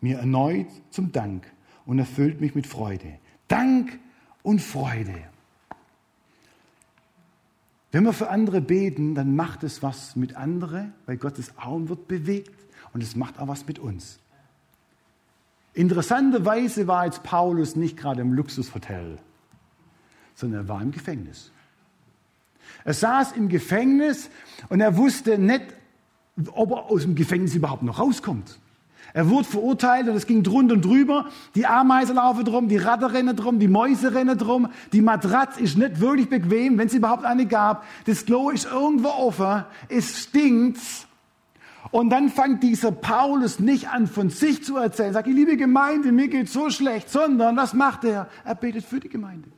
mir 0.00 0.18
erneut 0.18 0.66
zum 0.90 1.12
Dank 1.12 1.46
und 1.86 2.00
erfüllt 2.00 2.40
mich 2.40 2.56
mit 2.56 2.66
Freude. 2.66 3.18
Dank 3.46 3.96
und 4.42 4.60
Freude. 4.60 5.14
Wenn 7.92 8.02
wir 8.02 8.12
für 8.12 8.28
andere 8.28 8.60
beten, 8.60 9.14
dann 9.14 9.36
macht 9.36 9.62
es 9.62 9.84
was 9.84 10.16
mit 10.16 10.34
anderen, 10.34 10.94
weil 11.06 11.16
Gottes 11.16 11.56
Arm 11.56 11.88
wird 11.88 12.08
bewegt 12.08 12.58
und 12.92 13.04
es 13.04 13.14
macht 13.14 13.38
auch 13.38 13.46
was 13.46 13.68
mit 13.68 13.78
uns. 13.78 14.18
Interessanterweise 15.74 16.88
war 16.88 17.04
jetzt 17.04 17.22
Paulus 17.22 17.76
nicht 17.76 17.96
gerade 17.96 18.22
im 18.22 18.32
Luxushotel, 18.32 19.18
sondern 20.34 20.64
er 20.64 20.68
war 20.68 20.82
im 20.82 20.90
Gefängnis. 20.90 21.52
Er 22.84 22.94
saß 22.94 23.32
im 23.32 23.48
Gefängnis 23.48 24.28
und 24.68 24.80
er 24.80 24.96
wusste 24.96 25.38
nicht, 25.38 25.76
ob 26.52 26.70
er 26.70 26.90
aus 26.90 27.02
dem 27.02 27.14
Gefängnis 27.14 27.54
überhaupt 27.54 27.82
noch 27.82 27.98
rauskommt. 27.98 28.58
Er 29.12 29.28
wurde 29.28 29.44
verurteilt 29.44 30.08
und 30.08 30.14
es 30.14 30.26
ging 30.26 30.42
drunter 30.42 30.74
und 30.74 30.84
drüber. 30.84 31.26
Die 31.54 31.66
Ameisen 31.66 32.16
laufen 32.16 32.44
drum, 32.44 32.68
die 32.68 32.76
Ratten 32.76 33.04
rennen 33.04 33.36
drum, 33.36 33.58
die 33.58 33.68
Mäuse 33.68 34.14
rennen 34.14 34.38
drum. 34.38 34.68
Die 34.92 35.00
Matratze 35.00 35.60
ist 35.60 35.76
nicht 35.76 36.00
wirklich 36.00 36.28
bequem, 36.28 36.78
wenn 36.78 36.86
es 36.86 36.94
überhaupt 36.94 37.24
eine 37.24 37.46
gab. 37.46 37.84
Das 38.06 38.24
Klo 38.24 38.50
ist 38.50 38.66
irgendwo 38.66 39.08
offen. 39.08 39.64
Es 39.88 40.22
stinkt. 40.22 40.80
Und 41.90 42.10
dann 42.10 42.28
fängt 42.28 42.62
dieser 42.62 42.92
Paulus 42.92 43.58
nicht 43.58 43.88
an, 43.88 44.06
von 44.06 44.30
sich 44.30 44.62
zu 44.62 44.76
erzählen. 44.76 45.12
Sagt, 45.12 45.26
liebe 45.26 45.56
Gemeinde, 45.56 46.12
mir 46.12 46.28
geht 46.28 46.48
so 46.48 46.70
schlecht, 46.70 47.10
sondern 47.10 47.56
was 47.56 47.74
macht 47.74 48.04
er? 48.04 48.28
Er 48.44 48.54
betet 48.54 48.84
für 48.84 49.00
die 49.00 49.08
Gemeinde. 49.08 49.48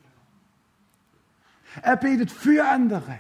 Er 1.83 1.97
betet 1.97 2.31
für 2.31 2.67
andere. 2.67 3.19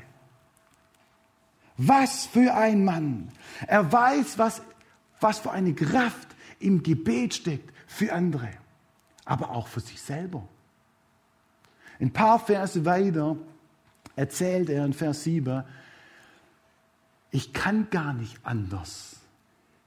Was 1.84 2.26
für 2.26 2.54
ein 2.54 2.84
Mann. 2.84 3.28
Er 3.66 3.90
weiß, 3.90 4.38
was, 4.38 4.62
was 5.20 5.40
für 5.40 5.50
eine 5.50 5.74
Kraft 5.74 6.28
im 6.60 6.82
Gebet 6.82 7.34
steckt 7.34 7.72
für 7.88 8.12
andere, 8.12 8.50
aber 9.24 9.50
auch 9.50 9.66
für 9.66 9.80
sich 9.80 10.00
selber. 10.00 10.46
Ein 12.00 12.12
paar 12.12 12.38
Verse 12.38 12.84
weiter 12.84 13.36
erzählt 14.14 14.70
er 14.70 14.84
in 14.84 14.92
Vers 14.92 15.24
7, 15.24 15.64
ich 17.32 17.52
kann 17.52 17.88
gar 17.90 18.12
nicht 18.12 18.38
anders, 18.44 19.16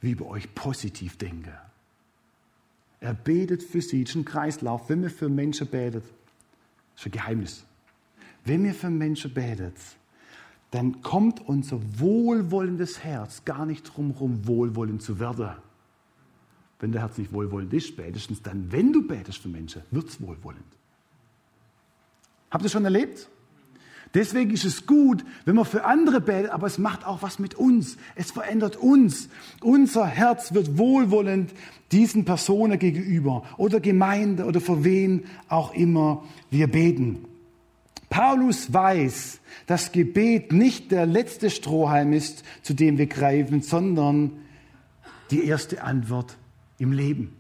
wie 0.02 0.12
über 0.12 0.26
euch 0.28 0.54
positiv 0.54 1.18
denke. 1.18 1.58
Er 3.00 3.14
betet 3.14 3.64
für 3.64 3.82
sie, 3.82 4.04
das 4.04 4.12
ist 4.12 4.16
ein 4.16 4.26
Kreislauf. 4.26 4.90
Wenn 4.90 5.02
wir 5.02 5.12
für 5.12 5.30
Menschen 5.30 5.68
betet, 5.68 6.04
ist 6.96 7.06
ein 7.06 7.12
Geheimnis. 7.12 7.64
Wenn 8.44 8.64
wir 8.64 8.74
für 8.74 8.90
Menschen 8.90 9.34
betet, 9.34 9.78
dann 10.72 11.02
kommt 11.02 11.48
unser 11.48 11.80
wohlwollendes 12.00 13.04
Herz 13.04 13.46
gar 13.46 13.66
nicht 13.66 13.84
drum 13.84 14.12
herum, 14.14 14.48
wohlwollend 14.48 15.02
zu 15.02 15.20
werden. 15.20 15.52
Wenn 16.80 16.92
der 16.92 17.02
Herz 17.02 17.18
nicht 17.18 17.32
wohlwollend 17.32 17.74
ist, 17.74 17.88
spätestens 17.88 18.42
dann, 18.42 18.72
wenn 18.72 18.92
du 18.92 19.08
betest 19.08 19.40
für 19.40 19.48
Menschen, 19.48 19.84
wird 19.92 20.10
es 20.10 20.22
wohlwollend. 20.22 20.66
Habt 22.52 22.64
ihr 22.64 22.70
schon 22.70 22.84
erlebt? 22.84 23.30
Deswegen 24.14 24.52
ist 24.52 24.64
es 24.64 24.86
gut, 24.86 25.26
wenn 25.44 25.56
man 25.56 25.66
für 25.66 25.84
andere 25.84 26.22
betet, 26.22 26.52
aber 26.52 26.68
es 26.68 26.78
macht 26.78 27.06
auch 27.06 27.22
was 27.22 27.38
mit 27.38 27.56
uns. 27.56 27.98
Es 28.16 28.32
verändert 28.32 28.78
uns. 28.78 29.28
Unser 29.62 30.06
Herz 30.06 30.54
wird 30.54 30.78
wohlwollend 30.78 31.52
diesen 31.92 32.24
Personen 32.24 32.80
gegenüber 32.80 33.44
oder 33.58 33.82
Gemeinde 33.82 34.46
oder 34.46 34.62
für 34.62 34.86
wen 34.86 35.26
auch 35.50 35.74
immer 35.74 36.24
wir 36.50 36.68
beten. 36.68 37.26
Paulus 38.10 38.72
weiß, 38.74 39.40
dass 39.68 39.92
Gebet 39.92 40.52
nicht 40.52 40.92
der 40.92 41.06
letzte 41.06 41.50
Strohhalm 41.50 42.14
ist, 42.14 42.44
zu 42.62 42.74
dem 42.74 42.98
wir 42.98 43.08
greifen, 43.08 43.62
sondern 43.62 44.32
die 45.32 45.46
erste 45.46 45.84
Antwort 45.84 46.38
im 46.78 46.92
Leben. 46.92 47.36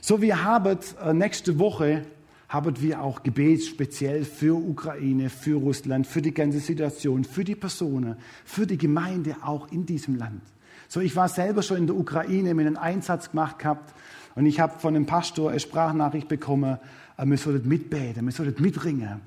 So 0.00 0.22
wie 0.22 0.34
Habert 0.34 0.94
äh, 1.02 1.12
nächste 1.12 1.58
Woche 1.58 2.02
haben 2.48 2.80
wir 2.80 3.02
auch 3.02 3.22
Gebet 3.22 3.64
speziell 3.64 4.24
für 4.24 4.54
Ukraine, 4.54 5.30
für 5.30 5.56
Russland, 5.56 6.06
für 6.06 6.22
die 6.22 6.32
ganze 6.32 6.60
Situation, 6.60 7.24
für 7.24 7.42
die 7.42 7.56
Personen, 7.56 8.16
für 8.44 8.66
die 8.66 8.78
Gemeinde 8.78 9.36
auch 9.42 9.70
in 9.72 9.84
diesem 9.84 10.16
Land. 10.16 10.42
So, 10.88 11.00
ich 11.00 11.16
war 11.16 11.28
selber 11.28 11.62
schon 11.62 11.78
in 11.78 11.86
der 11.88 11.96
Ukraine, 11.96 12.54
mir 12.54 12.66
einen 12.66 12.76
Einsatz 12.76 13.30
gemacht 13.30 13.58
gehabt 13.58 13.94
und 14.36 14.46
ich 14.46 14.60
habe 14.60 14.78
von 14.78 14.94
einem 14.94 15.06
Pastor 15.06 15.50
eine 15.50 15.58
Sprachnachricht 15.58 16.28
bekommen, 16.28 16.78
wir 17.24 17.38
sollten 17.38 17.68
mitbeten, 17.68 18.24
wir 18.24 18.32
sollten 18.32 18.62
mitringen. 18.62 19.20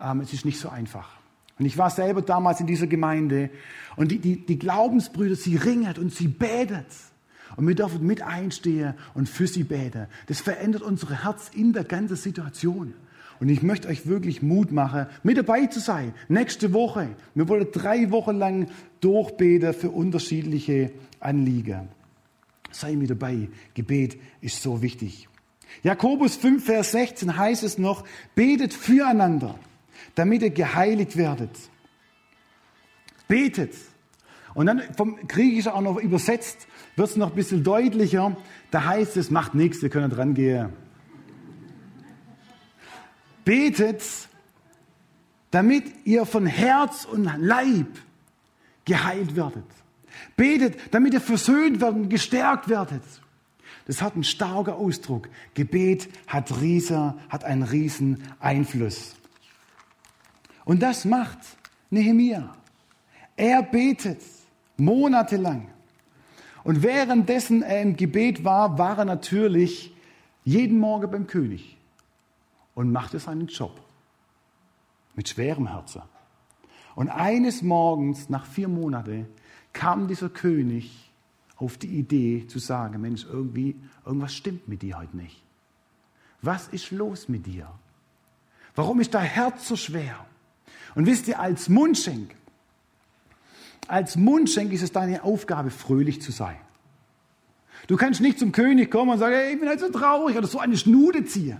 Ähm, 0.00 0.20
es 0.20 0.32
ist 0.32 0.44
nicht 0.44 0.58
so 0.58 0.68
einfach. 0.68 1.16
Und 1.58 1.66
ich 1.66 1.78
war 1.78 1.90
selber 1.90 2.22
damals 2.22 2.60
in 2.60 2.66
dieser 2.66 2.86
Gemeinde 2.86 3.50
und 3.96 4.12
die, 4.12 4.18
die, 4.18 4.44
die 4.44 4.58
Glaubensbrüder, 4.58 5.36
sie 5.36 5.56
ringen 5.56 5.94
und 5.98 6.12
sie 6.12 6.28
beten. 6.28 6.84
Und 7.56 7.66
wir 7.66 7.74
dürfen 7.74 8.06
mit 8.06 8.20
einstehen 8.22 8.94
und 9.14 9.28
für 9.28 9.46
sie 9.46 9.64
beten. 9.64 10.08
Das 10.26 10.40
verändert 10.40 10.82
unser 10.82 11.24
Herz 11.24 11.50
in 11.54 11.72
der 11.72 11.84
ganzen 11.84 12.16
Situation. 12.16 12.92
Und 13.38 13.48
ich 13.48 13.62
möchte 13.62 13.88
euch 13.88 14.06
wirklich 14.06 14.42
Mut 14.42 14.72
machen, 14.72 15.06
mit 15.22 15.38
dabei 15.38 15.66
zu 15.66 15.80
sein. 15.80 16.14
Nächste 16.28 16.72
Woche. 16.72 17.10
Wir 17.34 17.48
wollen 17.48 17.68
drei 17.72 18.10
Wochen 18.10 18.36
lang 18.36 18.68
durchbeten 19.00 19.72
für 19.74 19.90
unterschiedliche 19.90 20.92
Anliegen. 21.20 21.88
Sei 22.70 22.96
mit 22.96 23.10
dabei. 23.10 23.48
Gebet 23.74 24.18
ist 24.40 24.62
so 24.62 24.82
wichtig. 24.82 25.28
Jakobus 25.82 26.36
5, 26.36 26.64
Vers 26.64 26.92
16 26.92 27.36
heißt 27.36 27.62
es 27.62 27.78
noch, 27.78 28.04
betet 28.34 28.74
füreinander, 28.74 29.58
damit 30.14 30.42
ihr 30.42 30.50
geheiligt 30.50 31.16
werdet. 31.16 31.50
Betet. 33.28 33.74
Und 34.54 34.66
dann 34.66 34.82
vom 34.96 35.16
Griechischen 35.28 35.72
auch 35.72 35.80
noch 35.80 35.98
übersetzt, 35.98 36.66
wird 36.96 37.10
es 37.10 37.16
noch 37.16 37.30
ein 37.30 37.36
bisschen 37.36 37.62
deutlicher. 37.62 38.36
Da 38.70 38.84
heißt 38.84 39.16
es, 39.16 39.30
macht 39.30 39.54
nichts, 39.54 39.82
ihr 39.82 39.90
könnt 39.90 40.16
dran 40.16 40.34
gehen. 40.34 40.70
Betet, 43.44 44.02
damit 45.50 45.84
ihr 46.04 46.24
von 46.26 46.46
Herz 46.46 47.04
und 47.04 47.30
Leib 47.38 47.86
geheilt 48.84 49.36
werdet. 49.36 49.64
Betet, 50.36 50.78
damit 50.92 51.12
ihr 51.14 51.20
versöhnt 51.20 51.80
werdet, 51.80 52.08
gestärkt 52.08 52.68
werdet. 52.68 53.02
Das 53.86 54.02
hat 54.02 54.14
einen 54.14 54.24
starken 54.24 54.74
Ausdruck. 54.74 55.28
Gebet 55.54 56.08
hat, 56.26 56.60
riesen, 56.60 57.14
hat 57.28 57.44
einen 57.44 57.62
riesen 57.62 58.22
Einfluss. 58.40 59.14
Und 60.64 60.82
das 60.82 61.04
macht 61.04 61.38
Nehemia. 61.90 62.56
Er 63.36 63.62
betet 63.62 64.20
monatelang. 64.76 65.68
Und 66.64 66.82
währenddessen 66.82 67.62
er 67.62 67.80
im 67.82 67.96
Gebet 67.96 68.44
war, 68.44 68.76
war 68.76 68.98
er 68.98 69.04
natürlich 69.04 69.94
jeden 70.42 70.78
Morgen 70.80 71.10
beim 71.10 71.26
König 71.28 71.76
und 72.74 72.90
machte 72.90 73.20
seinen 73.20 73.46
Job 73.46 73.80
mit 75.14 75.28
schwerem 75.28 75.68
Herzen. 75.68 76.02
Und 76.96 77.08
eines 77.08 77.62
Morgens, 77.62 78.28
nach 78.28 78.46
vier 78.46 78.68
Monaten, 78.68 79.28
kam 79.72 80.08
dieser 80.08 80.28
König 80.28 81.05
auf 81.56 81.78
die 81.78 81.98
Idee 81.98 82.46
zu 82.46 82.58
sagen, 82.58 83.00
Mensch, 83.00 83.24
irgendwie, 83.24 83.76
irgendwas 84.04 84.34
stimmt 84.34 84.68
mit 84.68 84.82
dir 84.82 84.98
heute 84.98 85.16
nicht. 85.16 85.42
Was 86.42 86.68
ist 86.68 86.90
los 86.90 87.28
mit 87.28 87.46
dir? 87.46 87.68
Warum 88.74 89.00
ist 89.00 89.14
dein 89.14 89.24
Herz 89.24 89.66
so 89.66 89.76
schwer? 89.76 90.26
Und 90.94 91.06
wisst 91.06 91.28
ihr, 91.28 91.40
als 91.40 91.68
Mundschenk, 91.68 92.34
als 93.88 94.16
Mundschenk 94.16 94.72
ist 94.72 94.82
es 94.82 94.92
deine 94.92 95.24
Aufgabe, 95.24 95.70
fröhlich 95.70 96.20
zu 96.20 96.32
sein. 96.32 96.56
Du 97.86 97.96
kannst 97.96 98.20
nicht 98.20 98.38
zum 98.38 98.52
König 98.52 98.90
kommen 98.90 99.12
und 99.12 99.18
sagen, 99.18 99.34
hey, 99.34 99.54
ich 99.54 99.60
bin 99.60 99.68
halt 99.68 99.80
so 99.80 99.90
traurig 99.90 100.36
oder 100.36 100.46
so 100.46 100.58
eine 100.58 100.76
Schnude 100.76 101.24
ziehen. 101.24 101.58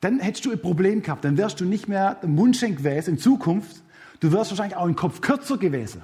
Dann 0.00 0.18
hättest 0.18 0.44
du 0.44 0.52
ein 0.52 0.60
Problem 0.60 1.02
gehabt. 1.02 1.24
Dann 1.24 1.38
wärst 1.38 1.60
du 1.60 1.64
nicht 1.64 1.88
mehr 1.88 2.18
Mundschenk 2.26 2.78
gewesen 2.78 3.14
in 3.14 3.18
Zukunft. 3.18 3.82
Du 4.20 4.32
wärst 4.32 4.50
wahrscheinlich 4.50 4.76
auch 4.76 4.86
im 4.86 4.96
Kopf 4.96 5.20
kürzer 5.20 5.56
gewesen. 5.56 6.02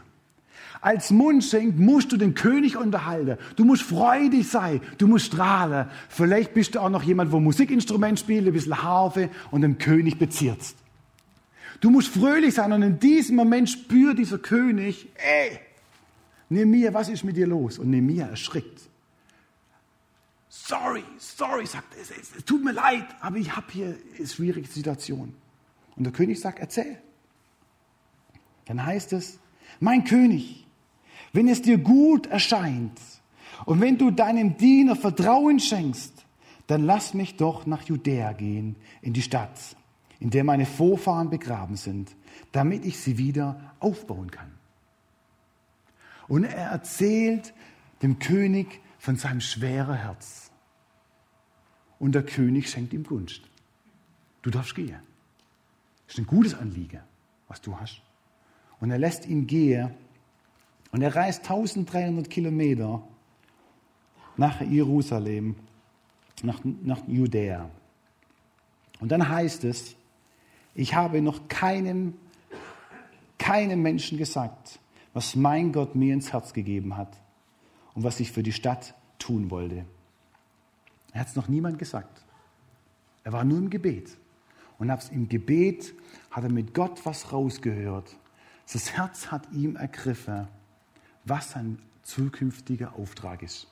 Als 0.81 1.11
Mundschenk 1.11 1.79
musst 1.79 2.11
du 2.13 2.17
den 2.17 2.35
König 2.35 2.77
unterhalten. 2.77 3.37
Du 3.57 3.65
musst 3.65 3.83
freudig 3.83 4.49
sein. 4.49 4.81
Du 4.97 5.07
musst 5.07 5.27
strahlen. 5.27 5.89
Vielleicht 6.09 6.55
bist 6.55 6.75
du 6.75 6.81
auch 6.81 6.89
noch 6.89 7.03
jemand, 7.03 7.33
wo 7.33 7.41
Musikinstrument 7.41 8.19
spielt, 8.19 8.47
ein 8.47 8.53
bisschen 8.53 8.83
Harfe 8.83 9.29
und 9.51 9.61
den 9.61 9.77
König 9.79 10.19
bezirzt. 10.19 10.77
Du 11.81 11.91
musst 11.91 12.09
fröhlich 12.09 12.55
sein 12.55 12.73
und 12.73 12.83
in 12.83 12.99
diesem 12.99 13.37
Moment 13.37 13.69
spürt 13.69 14.19
dieser 14.19 14.39
König, 14.39 15.09
ey, 15.17 15.61
Nehemiah, 16.49 16.93
was 16.93 17.09
ist 17.09 17.25
mit 17.25 17.37
dir 17.37 17.47
los? 17.47 17.79
Und 17.79 17.91
Nehemiah 17.91 18.27
erschrickt. 18.27 18.83
Sorry, 20.49 21.05
sorry, 21.19 21.65
sagt 21.67 21.95
er, 21.95 22.03
es, 22.03 22.11
es, 22.11 22.37
es 22.37 22.45
tut 22.45 22.65
mir 22.65 22.73
leid, 22.73 23.07
aber 23.21 23.37
ich 23.37 23.55
habe 23.55 23.67
hier 23.71 23.97
eine 24.17 24.27
schwierige 24.27 24.67
Situation. 24.67 25.35
Und 25.97 26.05
der 26.05 26.13
König 26.13 26.41
sagt, 26.41 26.59
erzähl. 26.59 26.99
Dann 28.67 28.85
heißt 28.85 29.13
es, 29.13 29.39
mein 29.79 30.05
König, 30.05 30.67
wenn 31.33 31.49
es 31.49 31.63
dir 31.63 31.79
gut 31.79 32.27
erscheint 32.27 32.99
Und 33.67 33.81
wenn 33.81 33.99
du 33.99 34.11
deinem 34.11 34.57
Diener 34.57 34.97
Vertrauen 34.97 35.61
schenkst, 35.61 36.25
dann 36.67 36.85
lass 36.85 37.15
mich 37.15 37.37
doch 37.37 37.67
nach 37.67 37.83
Judäa 37.83 38.33
gehen, 38.33 38.77
in 39.03 39.13
die 39.13 39.23
Stadt, 39.23 39.59
in 40.19 40.31
der 40.31 40.45
meine 40.45 40.67
Vorfahren 40.67 41.31
begraben 41.31 41.77
sind, 41.77 42.15
damit 42.53 42.85
ich 42.85 42.99
sie 42.99 43.19
wieder 43.19 43.75
aufbauen 43.81 44.31
kann. 44.31 44.51
Und 46.29 46.45
er 46.45 46.71
erzählt 46.71 47.53
dem 48.03 48.19
König 48.19 48.81
von 48.99 49.17
seinem 49.17 49.41
schweren 49.41 49.97
Herz. 49.97 50.51
Und 51.99 52.15
der 52.15 52.23
König 52.25 52.71
schenkt 52.71 52.93
ihm 52.93 53.03
Gunst. 53.03 53.43
Du 54.43 54.51
darfst 54.51 54.75
gehen. 54.75 55.01
Das 56.07 56.15
ist 56.15 56.19
ein 56.21 56.27
gutes 56.27 56.55
Anliegen, 56.55 57.01
was 57.49 57.61
du 57.61 57.79
hast. 57.79 58.03
Und 58.81 58.91
er 58.91 58.99
lässt 58.99 59.27
ihn 59.27 59.47
gehen. 59.47 59.91
Und 60.93 61.03
er 61.03 61.15
reist 61.15 61.43
1300 61.43 62.29
Kilometer 62.29 63.03
nach 64.37 64.61
Jerusalem, 64.61 65.57
nach, 66.43 66.61
nach 66.65 67.07
Judäa. 67.07 67.71
Und 69.01 69.11
dann 69.11 69.29
heißt 69.29 69.65
es, 69.65 69.97
ich 70.75 70.95
habe 70.95 71.21
noch 71.21 71.49
keinem, 71.49 72.15
keinem 73.39 73.83
Menschen 73.83 74.19
gesagt, 74.19 74.79
was 75.13 75.37
mein 75.37 75.73
Gott 75.73 75.95
mir 75.95 76.15
ins 76.15 76.33
Herz 76.33 76.53
gegeben 76.53 76.97
hat 76.97 77.17
und 77.95 78.05
was 78.05 78.21
ich 78.21 78.33
für 78.33 78.43
die 78.43 78.53
Stadt 78.53 78.95
tun 79.19 79.51
wollte. 79.51 79.85
Er 81.13 81.21
hat 81.21 81.29
es 81.29 81.37
noch 81.37 81.49
niemand 81.49 81.79
gesagt. 81.79 82.25
Er 83.25 83.33
war 83.33 83.45
nur 83.45 83.59
im 83.59 83.71
Gebet. 83.71 84.17
Und 84.79 84.91
im 85.11 85.29
Gebet 85.29 85.93
hat 86.31 86.45
er 86.45 86.51
mit 86.51 86.73
Gott 86.73 87.05
was 87.05 87.33
rausgehört. 87.33 88.17
Das 88.73 88.93
Herz 88.93 89.27
hat 89.27 89.53
ihm 89.53 89.77
ergriffen, 89.77 90.49
was 91.25 91.53
sein 91.53 91.79
zukünftiger 92.03 92.95
Auftrag 92.97 93.43
ist. 93.43 93.69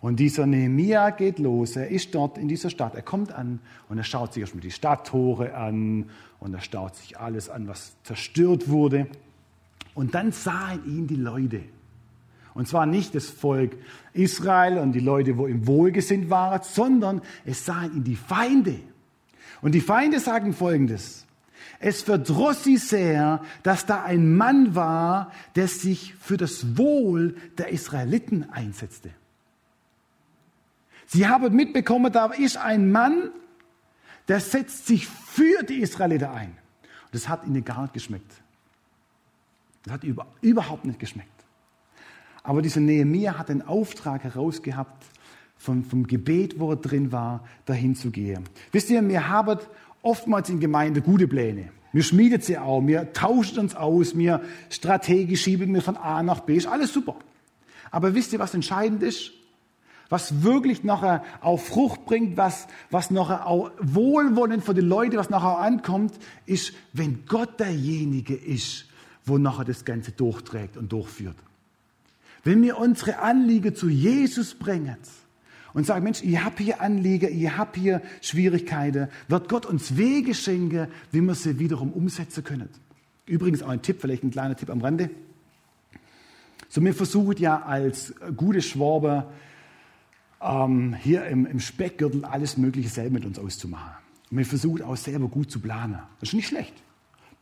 Und 0.00 0.16
dieser 0.16 0.44
Nehemia 0.44 1.08
geht 1.10 1.38
los. 1.38 1.76
Er 1.76 1.88
ist 1.88 2.14
dort 2.14 2.36
in 2.36 2.46
dieser 2.46 2.68
Stadt. 2.68 2.94
Er 2.94 3.00
kommt 3.00 3.32
an 3.32 3.60
und 3.88 3.96
er 3.96 4.04
schaut 4.04 4.34
sich 4.34 4.42
erstmal 4.42 4.60
die 4.60 4.70
Stadttore 4.70 5.54
an 5.54 6.10
und 6.40 6.52
er 6.52 6.60
schaut 6.60 6.96
sich 6.96 7.18
alles 7.18 7.48
an, 7.48 7.68
was 7.68 7.96
zerstört 8.02 8.68
wurde. 8.68 9.06
Und 9.94 10.14
dann 10.14 10.32
sahen 10.32 10.84
ihn 10.84 11.06
die 11.06 11.16
Leute. 11.16 11.62
Und 12.52 12.68
zwar 12.68 12.84
nicht 12.84 13.14
das 13.14 13.30
Volk 13.30 13.76
Israel 14.12 14.76
und 14.76 14.92
die 14.92 15.00
Leute, 15.00 15.38
wo 15.38 15.46
ihm 15.46 15.66
wohlgesinnt 15.66 16.28
waren, 16.28 16.60
sondern 16.62 17.22
es 17.46 17.64
sahen 17.64 17.96
ihn 17.96 18.04
die 18.04 18.16
Feinde. 18.16 18.78
Und 19.62 19.72
die 19.72 19.80
Feinde 19.80 20.20
sagen 20.20 20.52
Folgendes. 20.52 21.23
Es 21.80 22.02
verdross 22.02 22.64
sie 22.64 22.76
sehr, 22.76 23.42
dass 23.62 23.86
da 23.86 24.02
ein 24.02 24.36
Mann 24.36 24.74
war, 24.74 25.32
der 25.56 25.68
sich 25.68 26.14
für 26.14 26.36
das 26.36 26.76
Wohl 26.76 27.36
der 27.58 27.68
Israeliten 27.70 28.50
einsetzte. 28.50 29.10
Sie 31.06 31.26
haben 31.26 31.54
mitbekommen, 31.54 32.12
da 32.12 32.26
ist 32.26 32.56
ein 32.56 32.90
Mann, 32.90 33.30
der 34.28 34.40
setzt 34.40 34.86
sich 34.86 35.06
für 35.06 35.62
die 35.62 35.80
Israeliten 35.80 36.28
ein. 36.28 36.48
Und 36.48 37.14
das 37.14 37.28
hat 37.28 37.46
ihnen 37.46 37.64
gar 37.64 37.82
nicht 37.82 37.94
geschmeckt. 37.94 38.32
Das 39.84 39.94
hat 39.94 40.04
über, 40.04 40.26
überhaupt 40.40 40.84
nicht 40.84 40.98
geschmeckt. 40.98 41.28
Aber 42.42 42.62
dieser 42.62 42.80
Nehemiah 42.80 43.38
hat 43.38 43.48
den 43.48 43.62
Auftrag 43.62 44.24
herausgehabt, 44.24 45.04
vom, 45.56 45.84
vom 45.84 46.06
Gebet, 46.06 46.58
wo 46.58 46.70
er 46.70 46.76
drin 46.76 47.10
war, 47.10 47.42
dahin 47.64 47.94
zu 47.94 48.10
gehen. 48.10 48.44
Wisst 48.70 48.90
ihr, 48.90 49.06
wir 49.06 49.28
haben 49.28 49.58
oftmals 50.04 50.48
in 50.48 50.60
Gemeinde 50.60 51.00
gute 51.02 51.26
Pläne. 51.26 51.70
Wir 51.92 52.02
schmieden 52.02 52.40
sie 52.40 52.58
auch, 52.58 52.84
wir 52.86 53.12
tauschen 53.12 53.60
uns 53.60 53.74
aus, 53.74 54.16
wir 54.18 54.42
strategisch 54.68 55.42
schieben 55.42 55.72
wir 55.72 55.82
von 55.82 55.96
A 55.96 56.22
nach 56.22 56.40
B, 56.40 56.56
ist 56.56 56.66
alles 56.66 56.92
super. 56.92 57.16
Aber 57.90 58.14
wisst 58.14 58.32
ihr, 58.32 58.38
was 58.38 58.54
entscheidend 58.54 59.02
ist? 59.02 59.30
Was 60.08 60.42
wirklich 60.42 60.84
nachher 60.84 61.24
auch 61.40 61.58
Frucht 61.58 62.04
bringt, 62.04 62.36
was, 62.36 62.66
was 62.90 63.10
nachher 63.10 63.46
auch 63.46 63.70
Wohlwollen 63.80 64.60
für 64.60 64.74
die 64.74 64.80
Leute, 64.80 65.16
was 65.16 65.30
nachher 65.30 65.58
ankommt, 65.58 66.12
ist, 66.46 66.72
wenn 66.92 67.24
Gott 67.26 67.58
derjenige 67.58 68.34
ist, 68.34 68.86
wo 69.24 69.38
nachher 69.38 69.64
das 69.64 69.84
Ganze 69.84 70.12
durchträgt 70.12 70.76
und 70.76 70.92
durchführt. 70.92 71.36
Wenn 72.42 72.60
wir 72.62 72.78
unsere 72.78 73.20
Anliegen 73.20 73.74
zu 73.74 73.88
Jesus 73.88 74.54
bringen 74.54 74.96
und 75.74 75.84
sagen, 75.84 76.04
Mensch, 76.04 76.22
ich 76.22 76.42
habe 76.42 76.62
hier 76.62 76.80
Anliegen, 76.80 77.28
ich 77.38 77.56
habe 77.56 77.78
hier 77.78 78.00
Schwierigkeiten, 78.22 79.08
wird 79.28 79.48
Gott 79.48 79.66
uns 79.66 79.96
Wege 79.96 80.34
schenken, 80.34 80.88
wie 81.12 81.20
wir 81.20 81.34
sie 81.34 81.58
wiederum 81.58 81.92
umsetzen 81.92 82.42
können. 82.42 82.70
Übrigens 83.26 83.62
auch 83.62 83.68
ein 83.68 83.82
Tipp, 83.82 84.00
vielleicht 84.00 84.24
ein 84.24 84.30
kleiner 84.30 84.56
Tipp 84.56 84.70
am 84.70 84.80
Rande. 84.80 85.10
So, 86.68 86.82
wir 86.82 86.94
versuchen 86.94 87.36
ja 87.36 87.62
als 87.62 88.14
gute 88.36 88.62
Schwaber 88.62 89.32
ähm, 90.40 90.94
hier 90.94 91.26
im, 91.26 91.46
im 91.46 91.60
Speckgürtel 91.60 92.24
alles 92.24 92.56
Mögliche 92.56 92.88
selber 92.88 93.14
mit 93.14 93.26
uns 93.26 93.38
auszumachen. 93.38 93.92
Und 94.30 94.38
wir 94.38 94.46
versuchen 94.46 94.82
auch 94.82 94.96
selber 94.96 95.28
gut 95.28 95.50
zu 95.50 95.60
planen. 95.60 95.98
Das 96.20 96.30
ist 96.30 96.34
nicht 96.34 96.48
schlecht. 96.48 96.74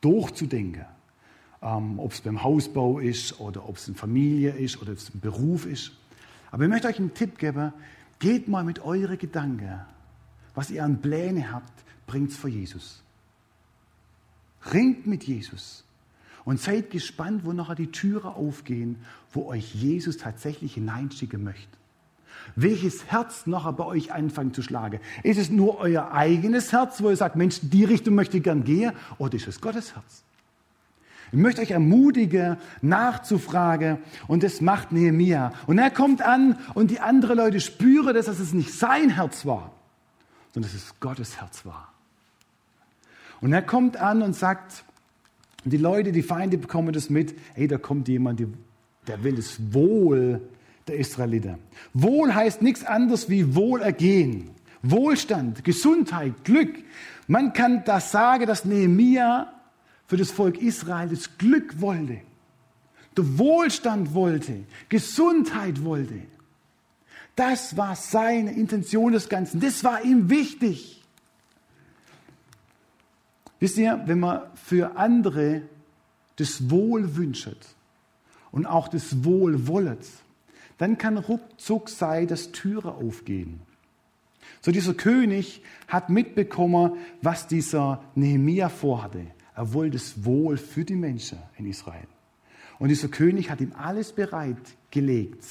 Durchzudenken 0.00 0.84
ähm, 1.62 1.98
ob 1.98 2.12
es 2.12 2.20
beim 2.20 2.42
Hausbau 2.42 2.98
ist 2.98 3.40
oder 3.40 3.68
ob 3.68 3.76
es 3.76 3.86
eine 3.86 3.96
Familie 3.96 4.50
ist 4.50 4.82
oder 4.82 4.92
ob 4.92 4.98
es 4.98 5.14
ein 5.14 5.20
Beruf 5.20 5.66
ist. 5.66 5.92
Aber 6.50 6.64
ich 6.64 6.68
möchte 6.68 6.88
euch 6.88 6.98
einen 6.98 7.14
Tipp 7.14 7.38
geben, 7.38 7.72
geht 8.22 8.46
mal 8.46 8.62
mit 8.62 8.78
euren 8.78 9.18
Gedanken, 9.18 9.80
was 10.54 10.70
ihr 10.70 10.84
an 10.84 11.02
Pläne 11.02 11.52
habt, 11.52 11.72
bringt 12.06 12.30
es 12.30 12.36
vor 12.36 12.48
Jesus. 12.48 13.02
Ringt 14.72 15.08
mit 15.08 15.24
Jesus 15.24 15.84
und 16.44 16.60
seid 16.60 16.90
gespannt, 16.90 17.44
wo 17.44 17.52
nachher 17.52 17.74
die 17.74 17.90
Türen 17.90 18.28
aufgehen, 18.32 18.96
wo 19.32 19.46
euch 19.46 19.74
Jesus 19.74 20.18
tatsächlich 20.18 20.74
hineinschicken 20.74 21.42
möchte. 21.42 21.76
Welches 22.54 23.06
Herz 23.06 23.48
nachher 23.48 23.72
bei 23.72 23.84
euch 23.84 24.12
anfängt 24.12 24.54
zu 24.54 24.62
schlagen? 24.62 25.00
Ist 25.24 25.38
es 25.38 25.50
nur 25.50 25.78
euer 25.78 26.12
eigenes 26.12 26.70
Herz, 26.70 27.02
wo 27.02 27.10
ihr 27.10 27.16
sagt, 27.16 27.34
Mensch, 27.34 27.58
die 27.60 27.84
Richtung 27.84 28.14
möchte 28.14 28.36
ich 28.36 28.44
gern 28.44 28.62
gehen, 28.62 28.92
oder 29.18 29.34
ist 29.34 29.48
es 29.48 29.60
Gottes 29.60 29.96
Herz? 29.96 30.22
Ich 31.32 31.38
möchte 31.38 31.62
euch 31.62 31.70
ermutigen, 31.70 32.58
nachzufragen. 32.82 33.98
Und 34.28 34.42
das 34.42 34.60
macht 34.60 34.92
Nehemia. 34.92 35.52
Und 35.66 35.78
er 35.78 35.90
kommt 35.90 36.20
an 36.20 36.58
und 36.74 36.90
die 36.90 37.00
anderen 37.00 37.38
Leute 37.38 37.60
spüren, 37.60 38.14
dass 38.14 38.28
es 38.28 38.52
nicht 38.52 38.72
sein 38.72 39.10
Herz 39.10 39.46
war, 39.46 39.72
sondern 40.52 40.70
dass 40.70 40.80
es 40.80 41.00
Gottes 41.00 41.40
Herz 41.40 41.64
war. 41.64 41.88
Und 43.40 43.54
er 43.54 43.62
kommt 43.62 43.96
an 43.96 44.22
und 44.22 44.36
sagt, 44.36 44.84
die 45.64 45.78
Leute, 45.78 46.12
die 46.12 46.22
Feinde 46.22 46.58
bekommen 46.58 46.92
das 46.92 47.08
mit, 47.08 47.34
hey, 47.54 47.66
da 47.66 47.78
kommt 47.78 48.08
jemand, 48.08 48.40
der 49.06 49.24
will 49.24 49.36
das 49.36 49.72
Wohl 49.72 50.40
der 50.86 50.98
Israeliter. 50.98 51.58
Wohl 51.94 52.34
heißt 52.34 52.60
nichts 52.60 52.84
anderes 52.84 53.30
wie 53.30 53.54
Wohlergehen, 53.54 54.50
Wohlstand, 54.82 55.64
Gesundheit, 55.64 56.44
Glück. 56.44 56.74
Man 57.26 57.52
kann 57.52 57.84
das 57.84 58.12
sagen, 58.12 58.46
dass 58.46 58.64
Nehemia 58.64 59.52
für 60.06 60.16
das 60.16 60.30
Volk 60.30 60.60
Israel 60.60 61.08
das 61.08 61.38
Glück 61.38 61.80
wollte, 61.80 62.20
der 63.16 63.38
Wohlstand 63.38 64.14
wollte, 64.14 64.64
Gesundheit 64.88 65.84
wollte. 65.84 66.22
Das 67.36 67.76
war 67.76 67.96
seine 67.96 68.52
Intention 68.52 69.12
des 69.12 69.28
Ganzen. 69.28 69.60
Das 69.60 69.84
war 69.84 70.04
ihm 70.04 70.28
wichtig. 70.28 71.02
Wisst 73.58 73.78
ihr, 73.78 74.02
wenn 74.06 74.20
man 74.20 74.42
für 74.54 74.96
andere 74.96 75.62
das 76.36 76.68
Wohl 76.70 77.16
wünscht 77.16 77.56
und 78.50 78.66
auch 78.66 78.88
das 78.88 79.24
Wohl 79.24 79.66
wollet, 79.66 80.06
dann 80.78 80.98
kann 80.98 81.16
ruckzuck 81.16 81.88
sein, 81.88 82.26
dass 82.26 82.50
Türen 82.50 82.90
aufgehen. 82.90 83.60
So 84.60 84.72
dieser 84.72 84.94
König 84.94 85.62
hat 85.86 86.10
mitbekommen, 86.10 86.98
was 87.20 87.46
dieser 87.46 88.02
Nehemia 88.14 88.68
vorhatte. 88.68 89.26
Er 89.54 89.72
wollte 89.72 89.98
das 89.98 90.24
Wohl 90.24 90.56
für 90.56 90.84
die 90.84 90.94
Menschen 90.94 91.38
in 91.58 91.66
Israel. 91.66 92.06
Und 92.78 92.88
dieser 92.88 93.08
König 93.08 93.50
hat 93.50 93.60
ihm 93.60 93.72
alles 93.76 94.12
bereitgelegt, 94.12 95.44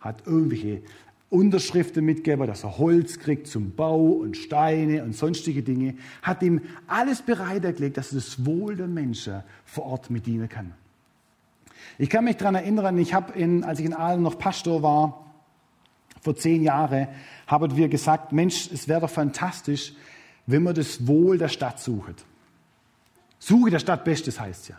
hat 0.00 0.26
irgendwelche 0.26 0.82
Unterschriften 1.30 2.04
mitgegeben, 2.04 2.46
dass 2.46 2.62
er 2.62 2.76
Holz 2.76 3.18
kriegt 3.18 3.46
zum 3.46 3.74
Bau 3.74 4.04
und 4.04 4.36
Steine 4.36 5.02
und 5.02 5.16
sonstige 5.16 5.62
Dinge, 5.62 5.94
hat 6.20 6.42
ihm 6.42 6.60
alles 6.86 7.22
bereitgelegt, 7.22 7.96
dass 7.96 8.12
er 8.12 8.16
das 8.16 8.44
Wohl 8.44 8.76
der 8.76 8.86
Menschen 8.86 9.42
vor 9.64 9.86
Ort 9.86 10.10
mit 10.10 10.26
dienen 10.26 10.48
kann. 10.48 10.74
Ich 11.98 12.10
kann 12.10 12.24
mich 12.24 12.36
daran 12.36 12.54
erinnern, 12.54 12.98
ich 12.98 13.14
habe, 13.14 13.32
in, 13.32 13.64
als 13.64 13.80
ich 13.80 13.86
in 13.86 13.94
Aalen 13.94 14.22
noch 14.22 14.38
Pastor 14.38 14.82
war, 14.82 15.34
vor 16.20 16.36
zehn 16.36 16.62
Jahren, 16.62 17.08
haben 17.46 17.76
wir 17.76 17.88
gesagt, 17.88 18.32
Mensch, 18.32 18.70
es 18.70 18.86
wäre 18.86 19.00
doch 19.00 19.10
fantastisch, 19.10 19.94
wenn 20.46 20.62
wir 20.62 20.72
das 20.72 21.06
Wohl 21.06 21.38
der 21.38 21.48
Stadt 21.48 21.80
suchen. 21.80 22.14
Suche 23.44 23.70
der 23.70 23.80
Stadt 23.80 24.04
Bestes 24.04 24.38
heißt 24.38 24.68
ja. 24.68 24.76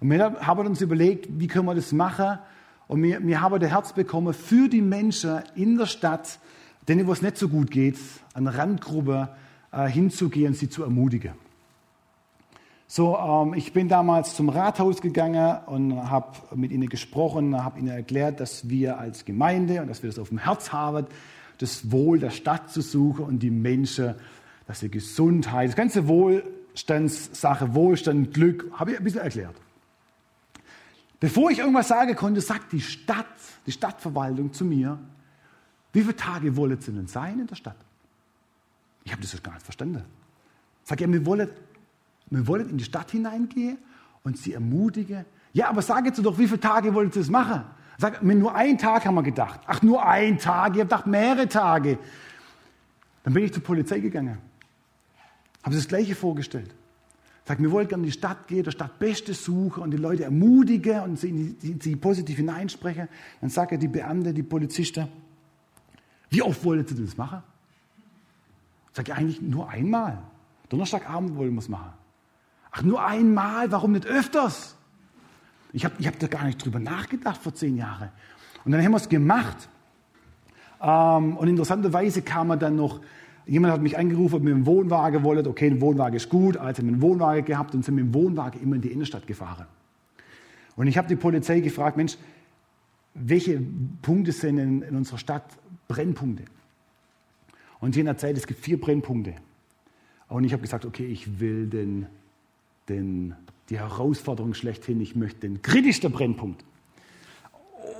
Und 0.00 0.10
wir 0.10 0.40
haben 0.40 0.66
uns 0.66 0.80
überlegt, 0.80 1.28
wie 1.38 1.46
können 1.46 1.66
wir 1.66 1.76
das 1.76 1.92
machen? 1.92 2.40
Und 2.88 3.04
wir, 3.04 3.24
wir 3.24 3.40
haben 3.40 3.60
das 3.60 3.70
Herz 3.70 3.92
bekommen, 3.92 4.34
für 4.34 4.68
die 4.68 4.82
Menschen 4.82 5.42
in 5.54 5.78
der 5.78 5.86
Stadt, 5.86 6.40
denen 6.88 7.06
wo 7.06 7.12
es 7.12 7.22
nicht 7.22 7.38
so 7.38 7.48
gut 7.48 7.70
geht, 7.70 7.98
an 8.34 8.48
Randgruppe 8.48 9.28
äh, 9.70 9.86
hinzugehen, 9.86 10.54
sie 10.54 10.70
zu 10.70 10.82
ermutigen. 10.82 11.34
So, 12.88 13.16
ähm, 13.16 13.54
ich 13.54 13.72
bin 13.72 13.88
damals 13.88 14.34
zum 14.34 14.48
Rathaus 14.48 15.00
gegangen 15.00 15.58
und 15.66 16.10
habe 16.10 16.56
mit 16.56 16.72
ihnen 16.72 16.88
gesprochen, 16.88 17.62
habe 17.62 17.78
ihnen 17.78 17.88
erklärt, 17.88 18.40
dass 18.40 18.68
wir 18.68 18.98
als 18.98 19.24
Gemeinde 19.24 19.82
und 19.82 19.86
dass 19.86 20.02
wir 20.02 20.10
das 20.10 20.18
auf 20.18 20.30
dem 20.30 20.38
Herz 20.38 20.72
haben, 20.72 21.06
das 21.58 21.92
Wohl 21.92 22.18
der 22.18 22.30
Stadt 22.30 22.70
zu 22.72 22.80
suchen 22.80 23.24
und 23.24 23.38
die 23.38 23.52
Menschen, 23.52 24.16
dass 24.66 24.80
sie 24.80 24.90
Gesundheit, 24.90 25.68
das 25.68 25.76
ganze 25.76 26.08
Wohlstandssache, 26.72 27.74
Wohlstand, 27.74 28.32
Glück, 28.32 28.70
habe 28.72 28.92
ich 28.92 28.98
ein 28.98 29.04
bisschen 29.04 29.20
erklärt. 29.20 29.54
Bevor 31.20 31.50
ich 31.50 31.58
irgendwas 31.58 31.88
sagen 31.88 32.16
konnte, 32.16 32.40
sagt 32.40 32.72
die 32.72 32.80
Stadt, 32.80 33.26
die 33.66 33.72
Stadtverwaltung 33.72 34.52
zu 34.52 34.64
mir, 34.64 34.98
wie 35.92 36.00
viele 36.00 36.16
Tage 36.16 36.56
wollen 36.56 36.80
Sie 36.80 36.92
denn 36.92 37.06
sein 37.06 37.38
in 37.38 37.46
der 37.46 37.54
Stadt? 37.54 37.76
Ich 39.04 39.12
habe 39.12 39.22
das 39.22 39.42
gar 39.42 39.52
nicht 39.52 39.64
verstanden. 39.64 40.02
Sag 40.84 41.00
ja, 41.00 41.12
wir 41.12 41.24
wollen 41.26 41.48
wir 42.30 42.46
wollen 42.46 42.70
in 42.70 42.78
die 42.78 42.84
Stadt 42.84 43.10
hineingehen 43.10 43.76
und 44.24 44.38
sie 44.38 44.54
ermutigen. 44.54 45.26
Ja, 45.52 45.68
aber 45.68 45.82
sag 45.82 46.06
jetzt 46.06 46.24
doch, 46.24 46.38
wie 46.38 46.46
viele 46.46 46.60
Tage 46.60 46.94
wollen 46.94 47.12
Sie 47.12 47.18
das 47.18 47.28
machen? 47.28 47.62
Sag, 47.98 48.22
nur 48.22 48.54
einen 48.54 48.78
Tag 48.78 49.04
haben 49.04 49.14
wir 49.16 49.22
gedacht. 49.22 49.60
Ach, 49.66 49.82
nur 49.82 50.04
ein 50.04 50.38
Tag? 50.38 50.72
Ich 50.72 50.80
habe 50.80 50.88
gedacht, 50.88 51.06
mehrere 51.06 51.46
Tage. 51.46 51.98
Dann 53.22 53.34
bin 53.34 53.44
ich 53.44 53.52
zur 53.52 53.62
Polizei 53.62 54.00
gegangen. 54.00 54.38
Habe 55.62 55.74
das 55.76 55.88
Gleiche 55.88 56.14
vorgestellt. 56.14 56.74
Sag, 57.44 57.60
wir 57.60 57.70
wollen 57.70 57.88
gerne 57.88 58.02
in 58.02 58.06
die 58.06 58.12
Stadt 58.12 58.46
gehen, 58.46 58.62
der 58.62 58.70
Stadt 58.70 58.98
Beste 58.98 59.34
suchen 59.34 59.82
und 59.82 59.90
die 59.90 59.96
Leute 59.96 60.24
ermutigen 60.24 61.00
und 61.00 61.18
sie, 61.18 61.56
sie, 61.58 61.76
sie 61.80 61.96
positiv 61.96 62.36
hineinsprechen. 62.36 63.08
Dann 63.40 63.50
sagt 63.50 63.82
die 63.82 63.88
Beamte, 63.88 64.32
die 64.32 64.44
Polizisten, 64.44 65.08
wie 66.30 66.42
oft 66.42 66.64
wollen 66.64 66.86
Sie 66.86 66.94
das 66.94 67.16
machen? 67.16 67.42
Sag 68.92 69.08
ich 69.08 69.14
eigentlich 69.14 69.42
nur 69.42 69.68
einmal. 69.68 70.18
Donnerstagabend 70.68 71.36
wollen 71.36 71.52
wir 71.52 71.58
es 71.58 71.68
machen. 71.68 71.92
Ach, 72.70 72.82
nur 72.82 73.04
einmal, 73.04 73.70
warum 73.70 73.92
nicht 73.92 74.06
öfters? 74.06 74.76
Ich 75.72 75.84
habe 75.84 75.94
ich 75.98 76.06
hab 76.06 76.18
da 76.18 76.26
gar 76.26 76.44
nicht 76.44 76.64
drüber 76.64 76.78
nachgedacht 76.78 77.42
vor 77.42 77.54
zehn 77.54 77.76
Jahren. 77.76 78.10
Und 78.64 78.72
dann 78.72 78.82
haben 78.82 78.92
wir 78.92 78.96
es 78.96 79.08
gemacht. 79.08 79.68
Ähm, 80.80 81.36
und 81.36 81.48
interessanterweise 81.48 82.22
kam 82.22 82.50
er 82.50 82.56
dann 82.56 82.76
noch, 82.76 83.00
jemand 83.46 83.72
hat 83.72 83.82
mich 83.82 83.98
angerufen, 83.98 84.36
ob 84.36 84.44
wir 84.44 84.54
einen 84.54 84.66
Wohnwagen 84.66 85.22
wollen. 85.22 85.46
Okay, 85.46 85.68
ein 85.68 85.80
Wohnwagen 85.80 86.16
ist 86.16 86.28
gut. 86.28 86.56
Also 86.56 86.78
haben 86.78 86.88
wir 86.88 86.92
einen 86.94 87.02
Wohnwagen 87.02 87.44
gehabt 87.44 87.74
und 87.74 87.84
sind 87.84 87.94
mit 87.94 88.04
dem 88.04 88.14
Wohnwagen 88.14 88.60
immer 88.62 88.76
in 88.76 88.82
die 88.82 88.92
Innenstadt 88.92 89.26
gefahren. 89.26 89.66
Und 90.76 90.86
ich 90.86 90.96
habe 90.96 91.08
die 91.08 91.16
Polizei 91.16 91.60
gefragt, 91.60 91.96
Mensch, 91.96 92.16
welche 93.14 93.60
Punkte 94.00 94.32
sind 94.32 94.58
in, 94.58 94.82
in 94.82 94.96
unserer 94.96 95.18
Stadt 95.18 95.44
Brennpunkte? 95.88 96.44
Und 97.80 97.96
haben 97.96 98.06
erzählt, 98.06 98.36
es 98.36 98.46
gibt 98.46 98.60
vier 98.60 98.80
Brennpunkte. 98.80 99.34
Und 100.28 100.44
ich 100.44 100.52
habe 100.52 100.62
gesagt, 100.62 100.86
okay, 100.86 101.04
ich 101.04 101.40
will 101.40 101.66
den 101.66 102.06
den, 102.88 103.34
die 103.70 103.78
Herausforderung 103.78 104.54
schlechthin. 104.54 105.00
Ich 105.00 105.16
möchte 105.16 105.40
den 105.40 105.62
kritischsten 105.62 106.12
Brennpunkt. 106.12 106.64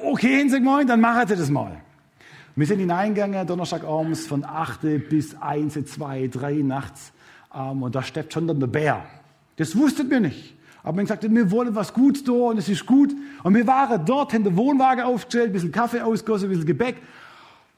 Okay, 0.05 0.39
Hinsig 0.39 0.63
moin, 0.63 0.87
dann 0.87 1.01
machen 1.01 1.29
Sie 1.29 1.37
das 1.37 1.51
mal. 1.51 1.81
Wir 2.55 2.67
sind 2.67 2.81
hineingegangen, 2.81 3.47
Donnerstagabends 3.47 4.27
von 4.27 4.45
8 4.45 5.09
bis 5.09 5.35
1, 5.41 5.87
2, 5.87 6.29
3 6.29 6.53
nachts. 6.57 7.13
Ähm, 7.55 7.83
und 7.83 7.95
da 7.95 8.03
steppt 8.03 8.35
schon 8.35 8.47
dann 8.47 8.61
der 8.61 8.67
Bär. 8.67 9.05
Das 9.57 9.75
wusstet 9.75 10.11
wir 10.11 10.21
nicht. 10.21 10.55
Aber 10.83 10.99
wir 10.99 11.05
gesagt, 11.05 11.23
wir 11.23 11.51
wollen 11.51 11.75
was 11.75 11.95
Gutes 11.95 12.25
tun 12.25 12.51
und 12.51 12.59
es 12.59 12.69
ist 12.69 12.85
gut. 12.85 13.15
Und 13.43 13.55
wir 13.55 13.67
waren 13.67 14.05
dort, 14.05 14.35
haben 14.35 14.45
den 14.45 14.57
Wohnwagen 14.57 15.05
aufgestellt, 15.05 15.47
ein 15.47 15.53
bisschen 15.53 15.73
Kaffee 15.73 16.03
ausgossen, 16.03 16.47
ein 16.47 16.51
bisschen 16.51 16.67
Gebäck. 16.67 16.97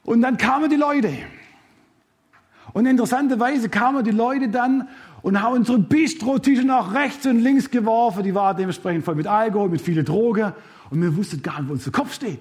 Und 0.03 0.21
dann 0.21 0.37
kamen 0.37 0.69
die 0.69 0.75
Leute. 0.75 1.13
Und 2.73 2.85
interessanterweise 2.85 3.69
kamen 3.69 4.03
die 4.03 4.11
Leute 4.11 4.49
dann 4.49 4.89
und 5.21 5.41
haben 5.41 5.55
unsere 5.55 5.79
Bistro-Tische 5.79 6.65
nach 6.65 6.93
rechts 6.93 7.25
und 7.25 7.39
links 7.39 7.69
geworfen. 7.69 8.23
Die 8.23 8.35
waren 8.35 8.57
dementsprechend 8.57 9.05
voll 9.05 9.15
mit 9.15 9.27
Alkohol, 9.27 9.69
mit 9.69 9.79
vielen 9.79 10.03
Drogen. 10.03 10.51
Und 10.89 11.01
wir 11.01 11.15
wussten 11.15 11.41
gar 11.41 11.61
nicht, 11.61 11.69
wo 11.69 11.73
unser 11.73 11.91
Kopf 11.91 12.13
steht. 12.13 12.39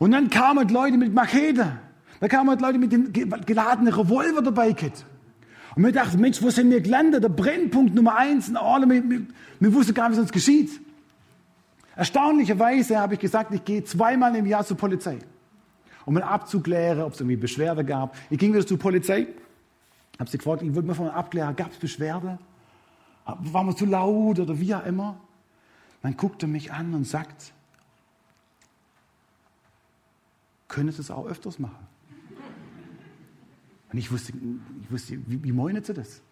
Und 0.00 0.10
dann 0.10 0.28
kamen 0.28 0.68
Leute 0.70 0.98
mit 0.98 1.14
Machete. 1.14 1.78
Da 2.18 2.26
kamen 2.26 2.58
Leute 2.58 2.78
mit 2.78 2.90
dem 2.90 3.12
geladenen 3.12 3.94
Revolver 3.94 4.42
dabei. 4.42 4.72
Kit. 4.72 5.04
Und 5.76 5.84
wir 5.84 5.92
dachten, 5.92 6.20
Mensch, 6.20 6.42
wo 6.42 6.50
sind 6.50 6.68
wir 6.70 6.80
gelandet? 6.80 7.22
Der 7.22 7.28
Brennpunkt 7.28 7.94
Nummer 7.94 8.16
eins. 8.16 8.48
Und 8.48 8.56
alle, 8.56 8.90
wir, 8.90 9.08
wir, 9.08 9.22
wir 9.60 9.72
wussten 9.72 9.94
gar 9.94 10.08
nicht, 10.08 10.18
was 10.18 10.24
uns 10.24 10.32
geschieht. 10.32 10.80
Erstaunlicherweise 11.94 12.98
habe 12.98 13.14
ich 13.14 13.20
gesagt, 13.20 13.54
ich 13.54 13.64
gehe 13.64 13.84
zweimal 13.84 14.34
im 14.34 14.46
Jahr 14.46 14.66
zur 14.66 14.76
Polizei, 14.76 15.18
um 16.04 16.14
mal 16.14 16.24
abzuklären, 16.24 17.02
ob 17.02 17.12
es 17.12 17.20
irgendwie 17.20 17.36
Beschwerde 17.36 17.84
gab. 17.84 18.16
Ich 18.28 18.38
ging 18.38 18.52
wieder 18.52 18.66
zur 18.66 18.80
Polizei 18.80 19.28
habe 20.20 20.30
sie 20.30 20.36
gefragt, 20.36 20.62
ich 20.62 20.74
wollte 20.74 20.86
mir 20.86 20.94
von 20.94 21.08
abklären, 21.08 21.56
gab 21.56 21.72
es 21.72 21.78
Beschwerde? 21.78 22.38
War 23.24 23.64
man 23.64 23.74
zu 23.74 23.86
laut 23.86 24.38
oder 24.38 24.60
wie 24.60 24.74
auch 24.74 24.84
immer? 24.84 25.18
Dann 26.02 26.16
guckt 26.16 26.42
er 26.42 26.48
mich 26.48 26.72
an 26.72 26.92
und 26.92 27.04
sagt, 27.04 27.52
können 30.70 30.92
Sie 30.92 31.02
es 31.02 31.10
auch 31.10 31.26
öfters 31.26 31.58
machen? 31.58 31.86
Und 33.92 33.98
ich 33.98 34.10
wusste, 34.10 34.32
ich 34.82 34.90
wusste 34.90 35.18
wie, 35.26 35.42
wie 35.42 35.52
meinen 35.52 35.82
Sie 35.82 35.92
das? 35.92 36.22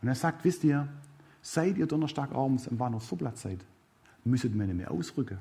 Und 0.00 0.08
er 0.08 0.14
sagt, 0.14 0.44
wisst 0.44 0.62
ihr, 0.62 0.86
seit 1.40 1.78
ihr 1.78 1.86
Donnerstagabends 1.86 2.68
am 2.68 2.76
Bahnhof 2.76 3.02
Vorplatz 3.02 3.42
seid, 3.42 3.64
müsstet 4.24 4.56
wir 4.56 4.66
nicht 4.66 4.76
mehr 4.76 4.90
ausrücken. 4.90 5.38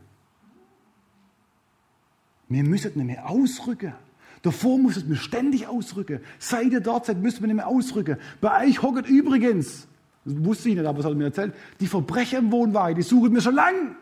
Wir 2.48 2.64
müssen 2.64 2.94
nicht 2.96 3.06
mehr 3.06 3.30
ausrücken. 3.30 3.94
Davor 4.42 4.80
musstet 4.80 5.08
ihr 5.08 5.16
ständig 5.18 5.68
ausrücken. 5.68 6.22
Seit 6.40 6.72
ihr 6.72 6.80
dort 6.80 7.06
seid, 7.06 7.22
müsst 7.22 7.42
ihr 7.42 7.48
nicht 7.48 7.56
mehr 7.56 7.68
ausrücken. 7.68 8.18
Bei 8.40 8.66
euch 8.66 8.82
hocket 8.82 9.08
übrigens, 9.08 9.88
das 10.26 10.44
wusste 10.44 10.70
ich 10.70 10.76
nicht, 10.76 10.86
aber 10.86 11.00
es 11.00 11.06
hat 11.06 11.16
mir 11.16 11.26
erzählt, 11.26 11.54
die 11.80 11.88
Verbrecher 11.88 12.40
im 12.40 12.52
Wohnwagen, 12.52 12.96
die 12.96 13.04
suchen 13.04 13.34
mir 13.34 13.42
schon 13.42 13.56
lang. 13.56 13.96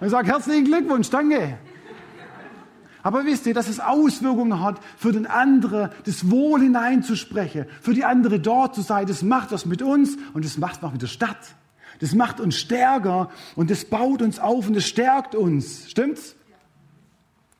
Und 0.00 0.06
ich 0.06 0.10
sage, 0.10 0.28
herzlichen 0.28 0.66
Glückwunsch, 0.66 1.10
danke. 1.10 1.58
Aber 3.08 3.24
wisst 3.24 3.46
ihr, 3.46 3.54
dass 3.54 3.68
es 3.70 3.80
Auswirkungen 3.80 4.60
hat 4.60 4.80
für 4.98 5.12
den 5.12 5.26
anderen, 5.26 5.88
das 6.04 6.30
Wohl 6.30 6.60
hineinzusprechen, 6.60 7.64
für 7.80 7.94
die 7.94 8.04
andere 8.04 8.38
dort 8.38 8.74
zu 8.74 8.82
sein, 8.82 9.06
das 9.06 9.22
macht 9.22 9.50
was 9.50 9.64
mit 9.64 9.80
uns 9.80 10.18
und 10.34 10.44
das 10.44 10.58
macht 10.58 10.82
was 10.82 10.92
mit 10.92 11.00
der 11.00 11.06
Stadt. 11.06 11.54
Das 12.00 12.14
macht 12.14 12.38
uns 12.38 12.56
stärker 12.56 13.30
und 13.56 13.70
das 13.70 13.86
baut 13.86 14.20
uns 14.20 14.38
auf 14.38 14.68
und 14.68 14.74
das 14.74 14.86
stärkt 14.86 15.34
uns. 15.34 15.88
Stimmt's? 15.90 16.36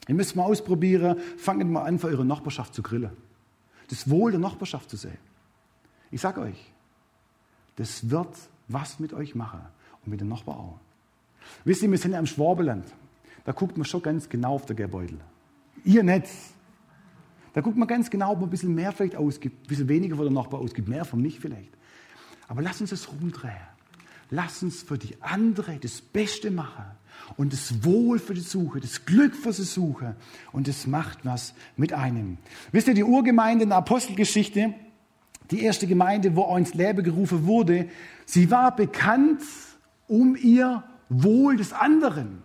Ihr 0.06 0.16
müsst 0.16 0.36
mal 0.36 0.42
ausprobieren, 0.42 1.16
fangt 1.38 1.66
mal 1.70 1.84
an, 1.84 1.98
für 1.98 2.08
eure 2.08 2.26
Nachbarschaft 2.26 2.74
zu 2.74 2.82
grillen. 2.82 3.16
Das 3.88 4.10
Wohl 4.10 4.32
der 4.32 4.40
Nachbarschaft 4.40 4.90
zu 4.90 4.98
sehen. 4.98 5.16
Ich 6.10 6.20
sage 6.20 6.42
euch, 6.42 6.72
das 7.76 8.10
wird 8.10 8.36
was 8.68 9.00
mit 9.00 9.14
euch 9.14 9.34
machen 9.34 9.62
und 10.04 10.10
mit 10.10 10.20
den 10.20 10.28
Nachbarn 10.28 10.58
auch. 10.58 10.78
Wisst 11.64 11.80
ihr, 11.80 11.90
wir 11.90 11.96
sind 11.96 12.12
ja 12.12 12.18
im 12.18 12.26
Schwabeland. 12.26 12.84
Da 13.46 13.52
guckt 13.52 13.78
man 13.78 13.86
schon 13.86 14.02
ganz 14.02 14.28
genau 14.28 14.56
auf 14.56 14.66
der 14.66 14.76
Gebäudel. 14.76 15.18
Ihr 15.84 16.02
nicht. 16.02 16.28
Da 17.54 17.60
guckt 17.60 17.76
man 17.76 17.88
ganz 17.88 18.10
genau, 18.10 18.32
ob 18.32 18.40
man 18.40 18.48
ein 18.48 18.50
bisschen 18.50 18.74
mehr 18.74 18.92
vielleicht 18.92 19.16
ausgibt, 19.16 19.64
ein 19.64 19.68
bisschen 19.68 19.88
weniger 19.88 20.16
von 20.16 20.24
der 20.26 20.34
Nachbar 20.34 20.60
ausgibt, 20.60 20.88
mehr 20.88 21.04
von 21.04 21.20
mich 21.20 21.40
vielleicht. 21.40 21.72
Aber 22.46 22.62
lass 22.62 22.80
uns 22.80 22.90
das 22.90 23.10
rumdrehen. 23.10 23.52
Lass 24.30 24.62
uns 24.62 24.82
für 24.82 24.98
die 24.98 25.16
andere 25.20 25.78
das 25.78 26.00
Beste 26.02 26.50
machen 26.50 26.84
und 27.36 27.52
das 27.52 27.82
Wohl 27.84 28.18
für 28.18 28.34
die 28.34 28.40
Suche, 28.40 28.80
das 28.80 29.06
Glück 29.06 29.34
für 29.34 29.52
die 29.52 29.62
Suche 29.62 30.16
und 30.52 30.68
das 30.68 30.86
macht 30.86 31.24
was 31.24 31.54
mit 31.76 31.92
einem. 31.92 32.36
Wisst 32.70 32.88
ihr, 32.88 32.94
die 32.94 33.04
Urgemeinde 33.04 33.64
in 33.64 33.70
der 33.70 33.78
Apostelgeschichte, 33.78 34.74
die 35.50 35.62
erste 35.62 35.86
Gemeinde, 35.86 36.36
wo 36.36 36.54
ins 36.56 36.74
Leben 36.74 37.02
gerufen 37.02 37.46
wurde, 37.46 37.88
sie 38.26 38.50
war 38.50 38.76
bekannt 38.76 39.42
um 40.06 40.36
ihr 40.36 40.84
Wohl 41.08 41.56
des 41.56 41.72
anderen. 41.72 42.42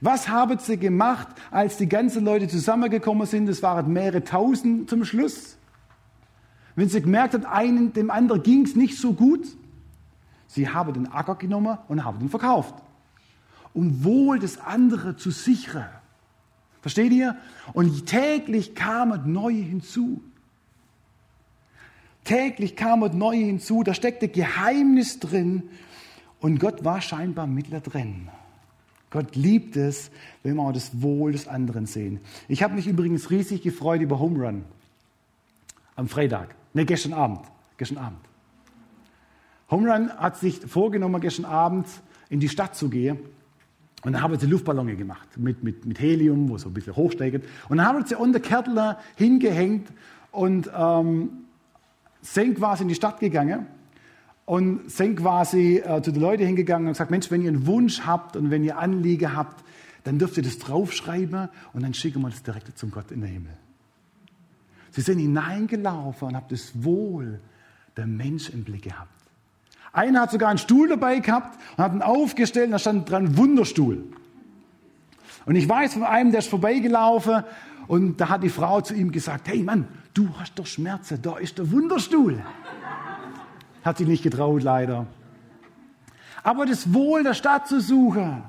Was 0.00 0.28
haben 0.28 0.58
sie 0.58 0.76
gemacht, 0.76 1.28
als 1.50 1.76
die 1.76 1.88
ganzen 1.88 2.24
Leute 2.24 2.48
zusammengekommen 2.48 3.26
sind? 3.26 3.48
Es 3.48 3.62
waren 3.62 3.92
mehrere 3.92 4.24
tausend 4.24 4.90
zum 4.90 5.04
Schluss. 5.04 5.56
Wenn 6.74 6.88
sie 6.88 7.00
gemerkt 7.00 7.34
hat, 7.34 7.46
einen, 7.46 7.92
dem 7.92 8.10
anderen 8.10 8.42
ging 8.42 8.64
es 8.64 8.76
nicht 8.76 8.98
so 8.98 9.14
gut, 9.14 9.46
sie 10.46 10.68
haben 10.68 10.92
den 10.92 11.10
Acker 11.10 11.36
genommen 11.36 11.78
und 11.88 12.04
haben 12.04 12.20
ihn 12.20 12.28
verkauft 12.28 12.74
um 13.76 14.04
Wohl 14.04 14.38
des 14.38 14.58
anderen 14.58 15.18
zu 15.18 15.30
sichern. 15.30 15.88
Versteht 16.80 17.12
ihr? 17.12 17.36
Und 17.74 18.06
täglich 18.06 18.74
kamen 18.74 19.32
neue 19.32 19.60
hinzu. 19.60 20.22
Täglich 22.24 22.74
kamen 22.74 23.18
neue 23.18 23.44
hinzu. 23.44 23.82
Da 23.82 23.92
steckte 23.92 24.28
Geheimnis 24.28 25.20
drin. 25.20 25.64
Und 26.40 26.58
Gott 26.58 26.84
war 26.84 27.02
scheinbar 27.02 27.46
mittler 27.46 27.80
drin. 27.80 28.28
Gott 29.10 29.36
liebt 29.36 29.76
es, 29.76 30.10
wenn 30.42 30.56
wir 30.56 30.72
das 30.72 31.02
Wohl 31.02 31.32
des 31.32 31.48
anderen 31.48 31.86
sehen. 31.86 32.20
Ich 32.48 32.62
habe 32.62 32.74
mich 32.74 32.86
übrigens 32.86 33.30
riesig 33.30 33.62
gefreut 33.62 34.00
über 34.00 34.18
Home 34.18 34.44
Run 34.44 34.64
am 35.94 36.08
Freitag. 36.08 36.54
Ne, 36.74 36.84
gestern 36.84 37.12
Abend. 37.12 37.40
Gestern 37.78 37.98
Abend. 37.98 38.20
Home 39.70 39.92
Run 39.92 40.10
hat 40.10 40.36
sich 40.36 40.60
vorgenommen, 40.60 41.20
gestern 41.20 41.44
Abend 41.44 41.86
in 42.28 42.40
die 42.40 42.48
Stadt 42.48 42.76
zu 42.76 42.88
gehen 42.88 43.18
und 44.06 44.12
dann 44.12 44.22
haben 44.22 44.38
sie 44.38 44.46
Luftballone 44.46 44.94
gemacht 44.94 45.28
mit, 45.36 45.64
mit, 45.64 45.84
mit 45.84 45.98
Helium, 45.98 46.48
wo 46.48 46.58
so 46.58 46.68
ein 46.68 46.74
bisschen 46.74 46.94
hochsteigt. 46.94 47.44
Und 47.68 47.78
dann 47.78 47.86
haben 47.86 48.06
sie 48.06 48.14
unter 48.14 48.38
Kärtler 48.38 49.00
hingehängt 49.16 49.88
und 50.30 50.70
ähm, 50.76 51.30
sind 52.22 52.56
quasi 52.56 52.82
in 52.82 52.88
die 52.88 52.94
Stadt 52.94 53.18
gegangen. 53.18 53.66
Und 54.46 54.90
sind 54.90 55.16
quasi 55.16 55.82
äh, 55.84 56.00
zu 56.02 56.12
den 56.12 56.22
Leuten 56.22 56.46
hingegangen 56.46 56.86
und 56.86 56.94
gesagt, 56.94 57.10
Mensch, 57.10 57.30
wenn 57.30 57.42
ihr 57.42 57.50
einen 57.50 57.66
Wunsch 57.66 58.06
habt 58.06 58.36
und 58.36 58.50
wenn 58.50 58.64
ihr 58.64 58.78
Anliege 58.78 59.36
habt, 59.36 59.64
dann 60.04 60.18
dürft 60.18 60.36
ihr 60.36 60.44
das 60.44 60.58
draufschreiben 60.58 61.48
und 61.72 61.82
dann 61.82 61.92
schicken 61.92 62.22
wir 62.22 62.30
das 62.30 62.42
direkt 62.44 62.78
zum 62.78 62.92
Gott 62.92 63.10
in 63.10 63.20
den 63.20 63.30
Himmel. 63.30 63.56
Sie 64.92 65.00
sind 65.00 65.18
hineingelaufen 65.18 66.28
und 66.28 66.36
haben 66.36 66.46
das 66.48 66.84
Wohl 66.84 67.40
der 67.96 68.06
Mensch 68.06 68.48
im 68.50 68.62
Blick 68.62 68.82
gehabt. 68.82 69.10
Einer 69.92 70.22
hat 70.22 70.30
sogar 70.30 70.50
einen 70.50 70.58
Stuhl 70.58 70.88
dabei 70.88 71.18
gehabt 71.18 71.58
und 71.76 71.84
hat 71.84 71.92
ihn 71.92 72.02
aufgestellt 72.02 72.66
und 72.66 72.72
da 72.72 72.78
stand 72.78 73.10
dran 73.10 73.36
Wunderstuhl. 73.36 74.04
Und 75.44 75.56
ich 75.56 75.68
weiß 75.68 75.94
von 75.94 76.04
einem, 76.04 76.30
der 76.30 76.38
ist 76.38 76.48
vorbeigelaufen 76.48 77.42
und 77.88 78.20
da 78.20 78.28
hat 78.28 78.42
die 78.42 78.48
Frau 78.48 78.80
zu 78.80 78.94
ihm 78.94 79.10
gesagt, 79.10 79.48
hey 79.48 79.62
Mann, 79.62 79.88
du 80.14 80.28
hast 80.38 80.58
doch 80.58 80.66
Schmerzen, 80.66 81.20
da 81.20 81.36
ist 81.36 81.58
der 81.58 81.70
Wunderstuhl. 81.72 82.42
Hat 83.86 83.98
sich 83.98 84.08
nicht 84.08 84.24
getraut, 84.24 84.64
leider. 84.64 85.06
Aber 86.42 86.66
das 86.66 86.92
Wohl 86.92 87.22
der 87.22 87.34
Stadt 87.34 87.68
zu 87.68 87.80
suchen. 87.80 88.42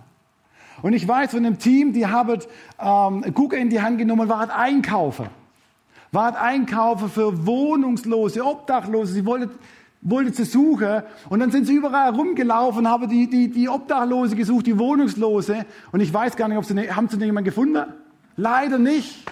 Und 0.82 0.94
ich 0.94 1.08
weiß 1.08 1.30
von 1.30 1.46
einem 1.46 1.60
Team, 1.60 1.94
die 1.94 2.08
haben 2.08 2.40
ähm, 2.80 3.24
Gucker 3.36 3.58
in 3.58 3.70
die 3.70 3.80
Hand 3.80 4.00
genommen, 4.00 4.30
war 4.30 4.50
einkaufen. 4.50 5.28
War 6.12 6.42
einkaufen 6.42 7.10
für 7.10 7.46
Wohnungslose, 7.46 8.44
Obdachlose. 8.44 9.14
Sie 9.14 9.26
wollten 9.28 9.52
wollte 10.02 10.34
sie 10.34 10.46
suchen 10.46 11.04
und 11.30 11.40
dann 11.40 11.52
sind 11.52 11.66
sie 11.66 11.74
überall 11.74 12.16
rumgelaufen 12.16 12.86
und 12.86 12.88
haben 12.88 13.10
die, 13.10 13.30
die, 13.30 13.50
die 13.50 13.68
Obdachlose 13.68 14.36
gesucht, 14.36 14.68
die 14.68 14.78
Wohnungslose 14.78 15.66
und 15.92 16.00
ich 16.00 16.14
weiß 16.14 16.36
gar 16.36 16.48
nicht, 16.48 16.58
ob 16.58 16.66
sie, 16.66 16.76
ne, 16.76 16.96
haben 16.96 17.10
sie 17.10 17.18
jemanden 17.18 17.46
gefunden? 17.46 17.84
Leider 18.36 18.78
nicht. 18.78 19.24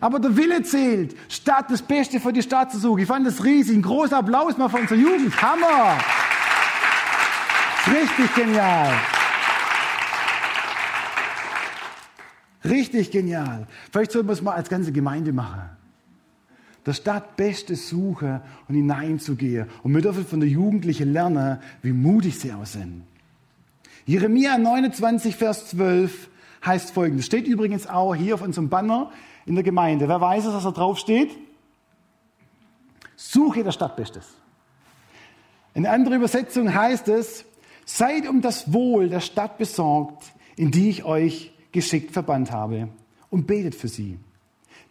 Aber 0.00 0.18
der 0.18 0.36
Wille 0.36 0.62
zählt, 0.62 1.16
statt 1.28 1.66
das 1.68 1.82
Beste 1.82 2.20
für 2.20 2.32
die 2.32 2.42
Stadt 2.42 2.72
zu 2.72 2.78
suchen. 2.78 3.00
Ich 3.00 3.06
fand 3.06 3.26
das 3.26 3.44
riesig. 3.44 3.76
Ein 3.76 3.82
großer 3.82 4.18
Applaus 4.18 4.56
mal 4.56 4.68
für 4.68 4.78
unsere 4.78 5.00
Jugend. 5.00 5.40
Hammer! 5.40 5.98
Richtig 7.86 8.34
genial. 8.34 8.92
Richtig 12.64 13.10
genial. 13.10 13.66
Vielleicht 13.92 14.12
sollten 14.12 14.28
wir 14.28 14.32
es 14.32 14.42
mal 14.42 14.54
als 14.54 14.70
ganze 14.70 14.90
Gemeinde 14.90 15.32
machen. 15.32 15.62
Der 16.86 16.92
Stadt 16.92 17.36
Bestes 17.36 17.88
suchen 17.88 18.40
und 18.68 18.74
hineinzugehen. 18.74 19.66
Und 19.82 19.94
wir 19.94 20.02
dürfen 20.02 20.26
von 20.26 20.40
der 20.40 20.48
Jugendlichen 20.48 21.12
lernen, 21.12 21.58
wie 21.82 21.92
mutig 21.92 22.38
sie 22.38 22.52
auch 22.52 22.66
sind. 22.66 23.04
Jeremia 24.06 24.58
29, 24.58 25.36
Vers 25.36 25.68
12 25.70 26.28
heißt 26.64 26.92
folgendes. 26.92 27.26
Steht 27.26 27.46
übrigens 27.46 27.86
auch 27.86 28.14
hier 28.14 28.34
auf 28.34 28.42
unserem 28.42 28.68
Banner 28.68 29.10
in 29.46 29.54
der 29.54 29.64
Gemeinde. 29.64 30.08
Wer 30.08 30.20
weiß 30.20 30.46
es, 30.46 30.54
was 30.54 30.64
da 30.64 30.70
drauf 30.70 30.98
steht? 30.98 31.30
Suche 33.16 33.62
der 33.62 33.72
Stadt 33.72 33.96
Bestes. 33.96 34.26
In 35.74 35.86
anderer 35.86 36.16
Übersetzung 36.16 36.72
heißt 36.72 37.08
es, 37.08 37.44
seid 37.84 38.28
um 38.28 38.40
das 38.40 38.72
Wohl 38.72 39.08
der 39.08 39.20
Stadt 39.20 39.58
besorgt, 39.58 40.24
in 40.56 40.70
die 40.70 40.88
ich 40.88 41.04
euch 41.04 41.52
geschickt 41.72 42.12
verbannt 42.12 42.52
habe, 42.52 42.88
und 43.30 43.46
betet 43.46 43.74
für 43.74 43.88
sie. 43.88 44.18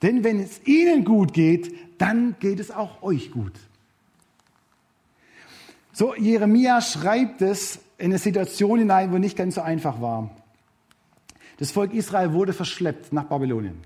Denn 0.02 0.24
wenn 0.26 0.40
es 0.42 0.66
ihnen 0.68 1.06
gut 1.06 1.34
geht, 1.34 1.74
dann 1.98 2.36
geht 2.40 2.60
es 2.60 2.72
auch 2.72 3.02
euch 3.02 3.32
gut. 3.32 3.54
So, 5.94 6.14
Jeremia 6.16 6.82
schreibt 6.82 7.42
es 7.42 7.80
in 7.98 8.08
eine 8.08 8.18
Situation 8.18 8.80
hinein, 8.80 9.14
wo 9.14 9.18
nicht 9.18 9.38
ganz 9.38 9.56
so 9.56 9.62
einfach 9.62 10.02
war. 10.02 10.32
Das 11.58 11.72
Volk 11.72 11.94
Israel 11.94 12.34
wurde 12.34 12.52
verschleppt 12.52 13.14
nach 13.14 13.26
Babylonien. 13.26 13.78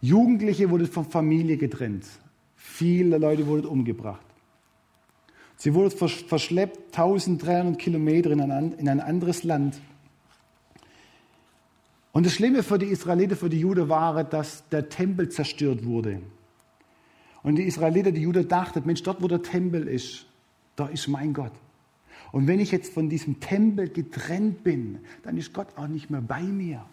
Jugendliche 0.00 0.70
wurden 0.70 0.86
von 0.86 1.04
Familie 1.04 1.56
getrennt. 1.56 2.06
Viele 2.54 3.18
Leute 3.18 3.46
wurden 3.46 3.66
umgebracht. 3.66 4.24
Sie 5.56 5.72
wurden 5.72 5.90
verschleppt 5.90 6.96
1300 6.96 7.78
Kilometer 7.78 8.30
in 8.30 8.40
ein 8.40 9.00
anderes 9.00 9.42
Land. 9.42 9.80
Und 12.12 12.26
das 12.26 12.34
Schlimme 12.34 12.62
für 12.62 12.78
die 12.78 12.86
Israeliten, 12.86 13.36
für 13.36 13.48
die 13.48 13.60
Juden 13.60 13.88
war, 13.88 14.22
dass 14.24 14.68
der 14.68 14.88
Tempel 14.88 15.28
zerstört 15.28 15.84
wurde. 15.84 16.20
Und 17.42 17.56
die 17.56 17.64
Israeliten, 17.64 18.14
die 18.14 18.22
Juden 18.22 18.48
dachten, 18.48 18.82
Mensch, 18.84 19.02
dort 19.02 19.22
wo 19.22 19.28
der 19.28 19.42
Tempel 19.42 19.86
ist, 19.86 20.26
da 20.76 20.86
ist 20.88 21.08
mein 21.08 21.32
Gott. 21.32 21.52
Und 22.32 22.46
wenn 22.46 22.60
ich 22.60 22.70
jetzt 22.70 22.92
von 22.92 23.08
diesem 23.08 23.40
Tempel 23.40 23.88
getrennt 23.88 24.64
bin, 24.64 24.98
dann 25.22 25.36
ist 25.36 25.52
Gott 25.52 25.68
auch 25.76 25.88
nicht 25.88 26.10
mehr 26.10 26.20
bei 26.20 26.42
mir. 26.42 26.84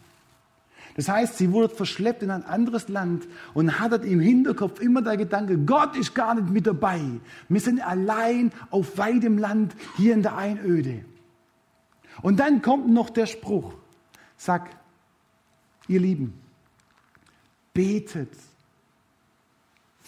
Das 0.96 1.10
heißt, 1.10 1.38
sie 1.38 1.52
wurde 1.52 1.74
verschleppt 1.74 2.24
in 2.24 2.32
ein 2.32 2.44
anderes 2.44 2.88
Land 2.88 3.28
und 3.54 3.80
hatte 3.80 3.96
im 3.96 4.20
Hinterkopf 4.20 4.80
immer 4.80 5.02
der 5.02 5.18
Gedanke, 5.18 5.58
Gott 5.58 5.96
ist 5.96 6.14
gar 6.14 6.36
nicht 6.36 6.50
mit 6.50 6.68
dabei. 6.68 7.02
Wir 7.50 7.62
sind 7.62 7.86
allein 7.86 8.52
auf 8.70 8.98
weitem 8.98 9.38
Land 9.38 9.76
hier 9.98 10.14
in 10.14 10.22
der 10.22 10.38
Einöde. 10.38 11.04
Und 12.22 12.40
dann 12.40 12.62
kommt 12.62 12.88
noch 12.90 13.10
der 13.10 13.26
Spruch, 13.26 13.74
sag, 14.38 14.70
ihr 15.88 16.00
Lieben, 16.00 16.34
betet 17.74 18.30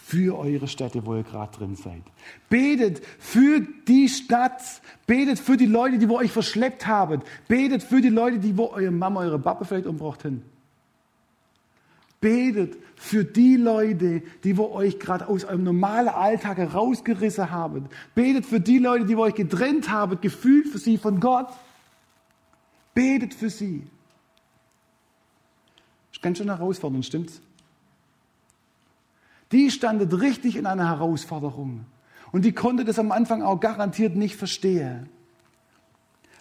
für 0.06 0.38
eure 0.38 0.68
Städte, 0.68 1.04
wo 1.04 1.16
ihr 1.16 1.24
gerade 1.24 1.58
drin 1.58 1.76
seid. 1.76 2.04
Betet 2.48 3.04
für 3.18 3.62
die 3.88 4.08
Stadt. 4.08 4.62
Betet 5.08 5.40
für 5.40 5.58
die 5.58 5.66
Leute, 5.66 5.98
die 5.98 6.08
wo 6.08 6.18
euch 6.18 6.32
verschleppt 6.32 6.86
haben. 6.86 7.24
Betet 7.48 7.82
für 7.82 8.02
die 8.02 8.10
Leute, 8.10 8.38
die 8.38 8.56
wo 8.56 8.68
eure 8.68 8.92
Mama, 8.92 9.22
eure 9.22 9.40
Papa 9.40 9.66
vielleicht 9.66 9.88
umgebracht 9.88 10.24
haben. 10.24 10.44
Betet 12.26 12.76
für 12.96 13.24
die 13.24 13.56
Leute, 13.56 14.24
die 14.44 14.58
wo 14.58 14.72
euch 14.72 14.98
gerade 15.00 15.28
aus 15.28 15.44
eurem 15.44 15.64
normalen 15.64 16.08
Alltag 16.08 16.58
herausgerissen 16.58 17.52
haben. 17.52 17.88
Betet 18.16 18.48
für 18.48 18.60
die 18.60 18.80
Leute, 18.80 19.06
die 19.06 19.16
wo 19.16 19.22
euch 19.22 19.36
getrennt 19.36 19.92
haben, 19.92 20.20
gefühlt 20.22 20.68
für 20.68 20.80
sie 20.80 20.98
von 20.98 21.20
Gott. 21.20 21.54
Betet 22.96 23.36
für 23.36 23.52
sie. 23.52 23.84
Ist 26.12 26.24
ganz 26.24 26.40
schön 26.40 26.48
herausfordernd, 26.48 27.06
stimmt's? 27.06 27.42
Die 29.52 29.70
standet 29.70 30.20
richtig 30.20 30.56
in 30.56 30.66
einer 30.66 30.90
Herausforderung. 30.90 31.86
Und 32.32 32.44
die 32.44 32.54
konnte 32.54 32.86
das 32.86 32.98
am 32.98 33.12
Anfang 33.12 33.44
auch 33.44 33.60
garantiert 33.60 34.16
nicht 34.16 34.36
verstehen. 34.36 35.10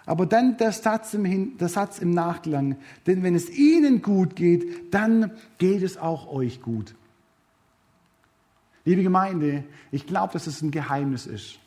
Aber 0.06 0.26
dann 0.26 0.56
der 0.58 0.72
Satz, 0.72 1.14
im, 1.14 1.56
der 1.56 1.68
Satz 1.68 1.98
im 1.98 2.10
Nachklang, 2.10 2.76
denn 3.06 3.22
wenn 3.22 3.34
es 3.34 3.50
ihnen 3.50 4.02
gut 4.02 4.36
geht, 4.36 4.92
dann 4.92 5.32
geht 5.58 5.82
es 5.82 5.96
auch 5.96 6.30
euch 6.30 6.60
gut. 6.60 6.94
Liebe 8.84 9.02
Gemeinde, 9.02 9.64
ich 9.90 10.06
glaube, 10.06 10.34
dass 10.34 10.46
es 10.46 10.60
ein 10.60 10.70
Geheimnis 10.70 11.26
ist. 11.26 11.58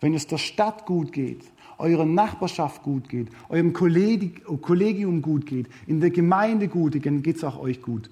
Wenn 0.00 0.12
es 0.12 0.26
der 0.26 0.38
Stadt 0.38 0.84
gut 0.84 1.12
geht, 1.12 1.42
eurer 1.78 2.04
Nachbarschaft 2.04 2.82
gut 2.82 3.08
geht, 3.08 3.28
eurem 3.48 3.72
Kollegium 3.72 5.22
gut 5.22 5.46
geht, 5.46 5.68
in 5.86 6.00
der 6.00 6.10
Gemeinde 6.10 6.68
gut 6.68 6.92
geht, 6.92 7.06
dann 7.06 7.22
geht 7.22 7.36
es 7.36 7.44
auch 7.44 7.58
euch 7.58 7.80
gut. 7.80 8.10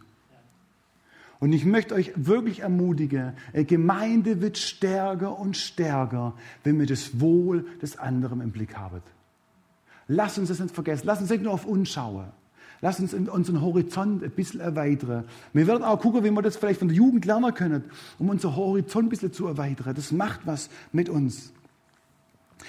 Und 1.38 1.52
ich 1.52 1.66
möchte 1.66 1.94
euch 1.94 2.12
wirklich 2.16 2.60
ermutigen, 2.60 3.34
Gemeinde 3.52 4.40
wird 4.40 4.56
stärker 4.56 5.38
und 5.38 5.58
stärker, 5.58 6.32
wenn 6.64 6.78
wir 6.78 6.86
das 6.86 7.20
Wohl 7.20 7.66
des 7.82 7.98
anderen 7.98 8.40
im 8.40 8.52
Blick 8.52 8.76
haben. 8.76 9.02
Lass 10.08 10.38
uns 10.38 10.48
das 10.48 10.60
nicht 10.60 10.74
vergessen. 10.74 11.06
Lass 11.06 11.20
uns 11.20 11.30
nicht 11.30 11.42
nur 11.42 11.52
auf 11.52 11.66
uns 11.66 11.90
schauen. 11.90 12.26
Lass 12.80 13.00
uns 13.00 13.14
unseren 13.14 13.62
Horizont 13.62 14.22
ein 14.22 14.30
bisschen 14.30 14.60
erweitern. 14.60 15.24
Wir 15.52 15.66
werden 15.66 15.82
auch 15.82 15.98
gucken, 15.98 16.24
wie 16.24 16.30
wir 16.30 16.42
das 16.42 16.56
vielleicht 16.56 16.78
von 16.78 16.88
der 16.88 16.96
Jugend 16.96 17.24
lernen 17.24 17.54
können, 17.54 17.84
um 18.18 18.28
unser 18.28 18.54
Horizont 18.54 19.06
ein 19.06 19.08
bisschen 19.08 19.32
zu 19.32 19.46
erweitern. 19.46 19.94
Das 19.94 20.12
macht 20.12 20.40
was 20.44 20.68
mit 20.92 21.08
uns. 21.08 21.52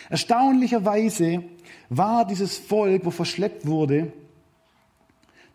Erstaunlicherweise 0.10 1.44
war 1.90 2.26
dieses 2.26 2.58
Volk, 2.58 3.06
wo 3.06 3.12
verschleppt 3.12 3.66
wurde, 3.68 4.14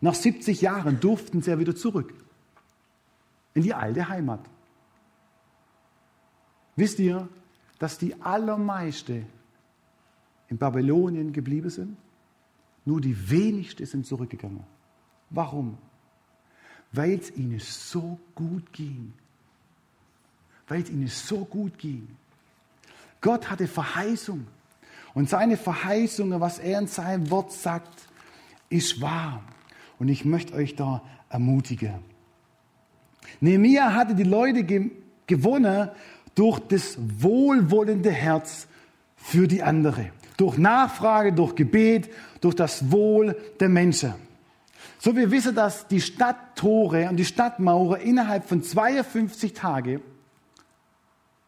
nach 0.01 0.15
70 0.15 0.61
Jahren 0.61 0.99
durften 0.99 1.41
sie 1.41 1.51
ja 1.51 1.59
wieder 1.59 1.75
zurück 1.75 2.13
in 3.53 3.63
die 3.63 3.73
alte 3.73 4.09
Heimat. 4.09 4.41
Wisst 6.75 6.99
ihr, 6.99 7.29
dass 7.79 7.97
die 7.97 8.21
allermeiste 8.21 9.25
in 10.53 10.59
Babylonien 10.59 11.33
geblieben 11.33 11.71
sind? 11.71 11.97
Nur 12.85 13.01
die 13.01 13.29
wenigsten 13.29 13.85
sind 13.87 14.05
zurückgegangen. 14.05 14.63
Warum? 15.31 15.79
Weil 16.91 17.19
es 17.19 17.35
ihnen 17.35 17.59
so 17.59 18.19
gut 18.35 18.71
ging. 18.71 19.13
Weil 20.67 20.83
es 20.83 20.91
ihnen 20.91 21.07
so 21.07 21.43
gut 21.43 21.77
ging. 21.79 22.07
Gott 23.19 23.49
hatte 23.49 23.67
Verheißung. 23.67 24.45
Und 25.15 25.27
seine 25.27 25.57
Verheißungen, 25.57 26.39
was 26.39 26.59
er 26.59 26.79
in 26.79 26.87
seinem 26.87 27.31
Wort 27.31 27.51
sagt, 27.51 28.07
ist 28.69 29.01
wahr. 29.01 29.43
Und 29.97 30.07
ich 30.07 30.23
möchte 30.23 30.53
euch 30.53 30.75
da 30.75 31.01
ermutigen. 31.29 31.95
Nehemiah 33.39 33.93
hatte 33.93 34.13
die 34.13 34.23
Leute 34.23 34.63
gewonnen 35.25 35.89
durch 36.35 36.59
das 36.59 36.97
wohlwollende 36.99 38.11
Herz 38.11 38.67
für 39.15 39.47
die 39.47 39.63
andere. 39.63 40.11
Durch 40.37 40.57
Nachfrage, 40.57 41.33
durch 41.33 41.55
Gebet, 41.55 42.09
durch 42.41 42.55
das 42.55 42.91
Wohl 42.91 43.35
der 43.59 43.69
Menschen. 43.69 44.13
So 44.99 45.15
wir 45.15 45.31
wissen, 45.31 45.53
dass 45.53 45.87
die 45.87 46.01
Stadttore 46.01 47.09
und 47.09 47.17
die 47.17 47.25
Stadtmauer 47.25 47.99
innerhalb 47.99 48.47
von 48.47 48.63
52 48.63 49.53
Tagen 49.53 50.01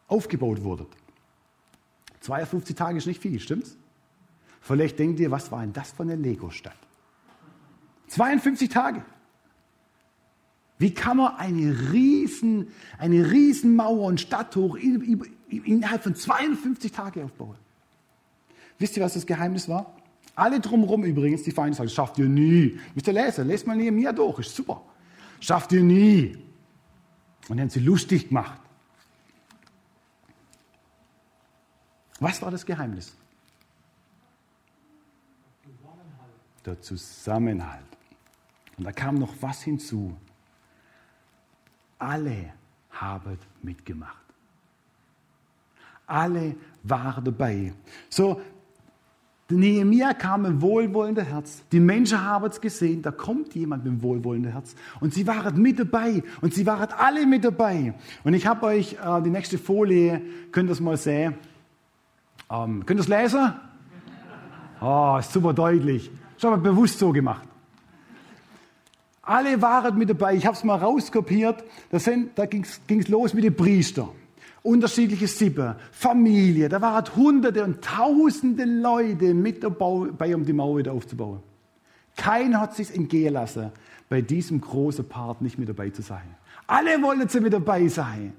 aufgebaut 0.08 0.64
wurden. 0.64 0.88
52 2.22 2.76
Tage 2.76 2.98
ist 2.98 3.08
nicht 3.08 3.22
viel, 3.22 3.40
stimmt's? 3.40 3.78
Vielleicht 4.62 4.98
denkt 5.00 5.20
ihr, 5.20 5.32
was 5.32 5.52
war 5.52 5.62
denn 5.62 5.74
das 5.74 5.92
für 5.92 6.04
eine 6.04 6.16
Lego-Stadt? 6.16 6.76
52 8.08 8.70
Tage. 8.70 9.06
Wie 10.78 10.94
kann 10.94 11.18
man 11.18 11.36
eine 11.36 11.92
riesen, 11.92 12.68
eine 12.98 13.32
riesen 13.32 13.76
Mauer 13.76 14.08
und 14.08 14.20
Stadt 14.20 14.56
hoch 14.56 14.76
innerhalb 14.76 16.04
von 16.04 16.16
52 16.16 16.92
Tagen 16.92 17.24
aufbauen? 17.24 17.56
Wisst 18.78 18.98
ihr, 18.98 19.04
was 19.04 19.14
das 19.14 19.26
Geheimnis 19.26 19.70
war? 19.70 19.94
Alle 20.36 20.60
drumherum 20.60 21.06
übrigens, 21.06 21.44
die 21.44 21.52
Feinde 21.52 21.78
sagen, 21.78 21.90
schafft 21.90 22.18
ihr 22.20 22.28
nie. 22.28 22.80
Müsst 22.94 23.08
ihr 23.08 23.14
lesen, 23.14 23.48
lest 23.48 23.66
mal 23.66 23.76
neben 23.76 23.96
mir 23.96 24.12
durch, 24.12 24.40
ist 24.40 24.56
super. 24.56 24.82
Schafft 25.40 25.72
ihr 25.72 25.84
nie. 25.84 26.38
Und 27.48 27.58
dann 27.58 27.62
haben 27.62 27.70
sie 27.70 27.80
lustig 27.80 28.28
gemacht. 28.28 28.60
Was 32.20 32.42
war 32.42 32.52
das 32.52 32.66
Geheimnis? 32.66 33.16
Der 36.66 36.82
Zusammenhalt. 36.82 37.86
Und 38.78 38.84
da 38.84 38.92
kam 38.92 39.16
noch 39.16 39.34
was 39.40 39.62
hinzu. 39.62 40.18
Alle 42.00 42.54
haben 42.90 43.38
mitgemacht. 43.62 44.26
Alle 46.08 46.56
waren 46.84 47.24
dabei. 47.24 47.74
So, 48.10 48.42
Nehemiah 49.50 50.16
kam 50.16 50.42
mit 50.42 50.62
wohlwollendem 50.62 51.26
Herz. 51.26 51.62
Die 51.72 51.80
Menschen 51.80 52.24
haben 52.24 52.46
es 52.46 52.60
gesehen, 52.60 53.04
da 53.04 53.12
kommt 53.12 53.54
jemand 53.54 53.86
mit 53.86 54.02
wohlwollendem 54.02 54.52
Herz. 54.52 54.76
Und 55.00 55.14
sie 55.14 55.28
waren 55.28 55.62
mit 55.62 55.78
dabei. 55.78 56.24
Und 56.42 56.54
sie 56.56 56.66
waren 56.66 56.90
alle 56.98 57.28
mit 57.28 57.44
dabei. 57.44 57.94
Und 58.24 58.34
ich 58.34 58.48
habe 58.48 58.66
euch 58.66 58.94
äh, 58.94 59.22
die 59.22 59.30
nächste 59.30 59.60
Folie, 59.60 60.22
könnt 60.52 60.70
ihr 60.70 60.74
es 60.74 60.80
mal 60.80 60.98
sehen. 60.98 61.36
Ähm, 62.50 62.86
könnt 62.86 63.00
ihr 63.00 63.04
es 63.04 63.08
lesen? 63.08 63.54
Oh, 64.82 65.18
ist 65.20 65.32
super 65.32 65.54
deutlich. 65.54 66.10
Das 66.36 66.46
habe 66.46 66.58
ich 66.58 66.64
bewusst 66.64 66.98
so 66.98 67.12
gemacht. 67.12 67.48
Alle 69.22 69.62
waren 69.62 69.98
mit 69.98 70.10
dabei. 70.10 70.36
Ich 70.36 70.46
habe 70.46 70.56
es 70.56 70.64
mal 70.64 70.78
rauskopiert. 70.78 71.64
Da, 71.92 72.00
da 72.36 72.46
ging 72.46 72.64
es 72.64 73.08
los 73.08 73.34
mit 73.34 73.44
den 73.44 73.56
Priestern. 73.56 74.10
Unterschiedliche 74.66 75.28
Sippe, 75.28 75.76
Familie. 75.92 76.70
Da 76.70 76.82
waren 76.82 77.16
Hunderte 77.16 77.64
und 77.64 77.84
Tausende 77.84 78.66
Leute 78.66 79.36
mit 79.36 79.64
dabei, 79.64 80.36
um 80.36 80.44
die 80.44 80.54
Mauer 80.54 80.80
wieder 80.80 80.92
aufzubauen. 80.92 81.42
Keiner 82.18 82.62
hat 82.62 82.76
sich 82.76 82.94
entgehen 82.94 83.34
lassen, 83.34 83.72
bei 84.10 84.22
diesem 84.22 84.60
großen 84.62 85.08
Part 85.08 85.42
nicht 85.44 85.60
mit 85.60 85.70
dabei 85.70 85.92
zu 85.92 86.02
sein. 86.02 86.24
Alle 86.66 87.00
wollten 87.04 87.30
sie 87.30 87.42
mit 87.42 87.54
dabei 87.54 87.88
sein. 87.90 88.34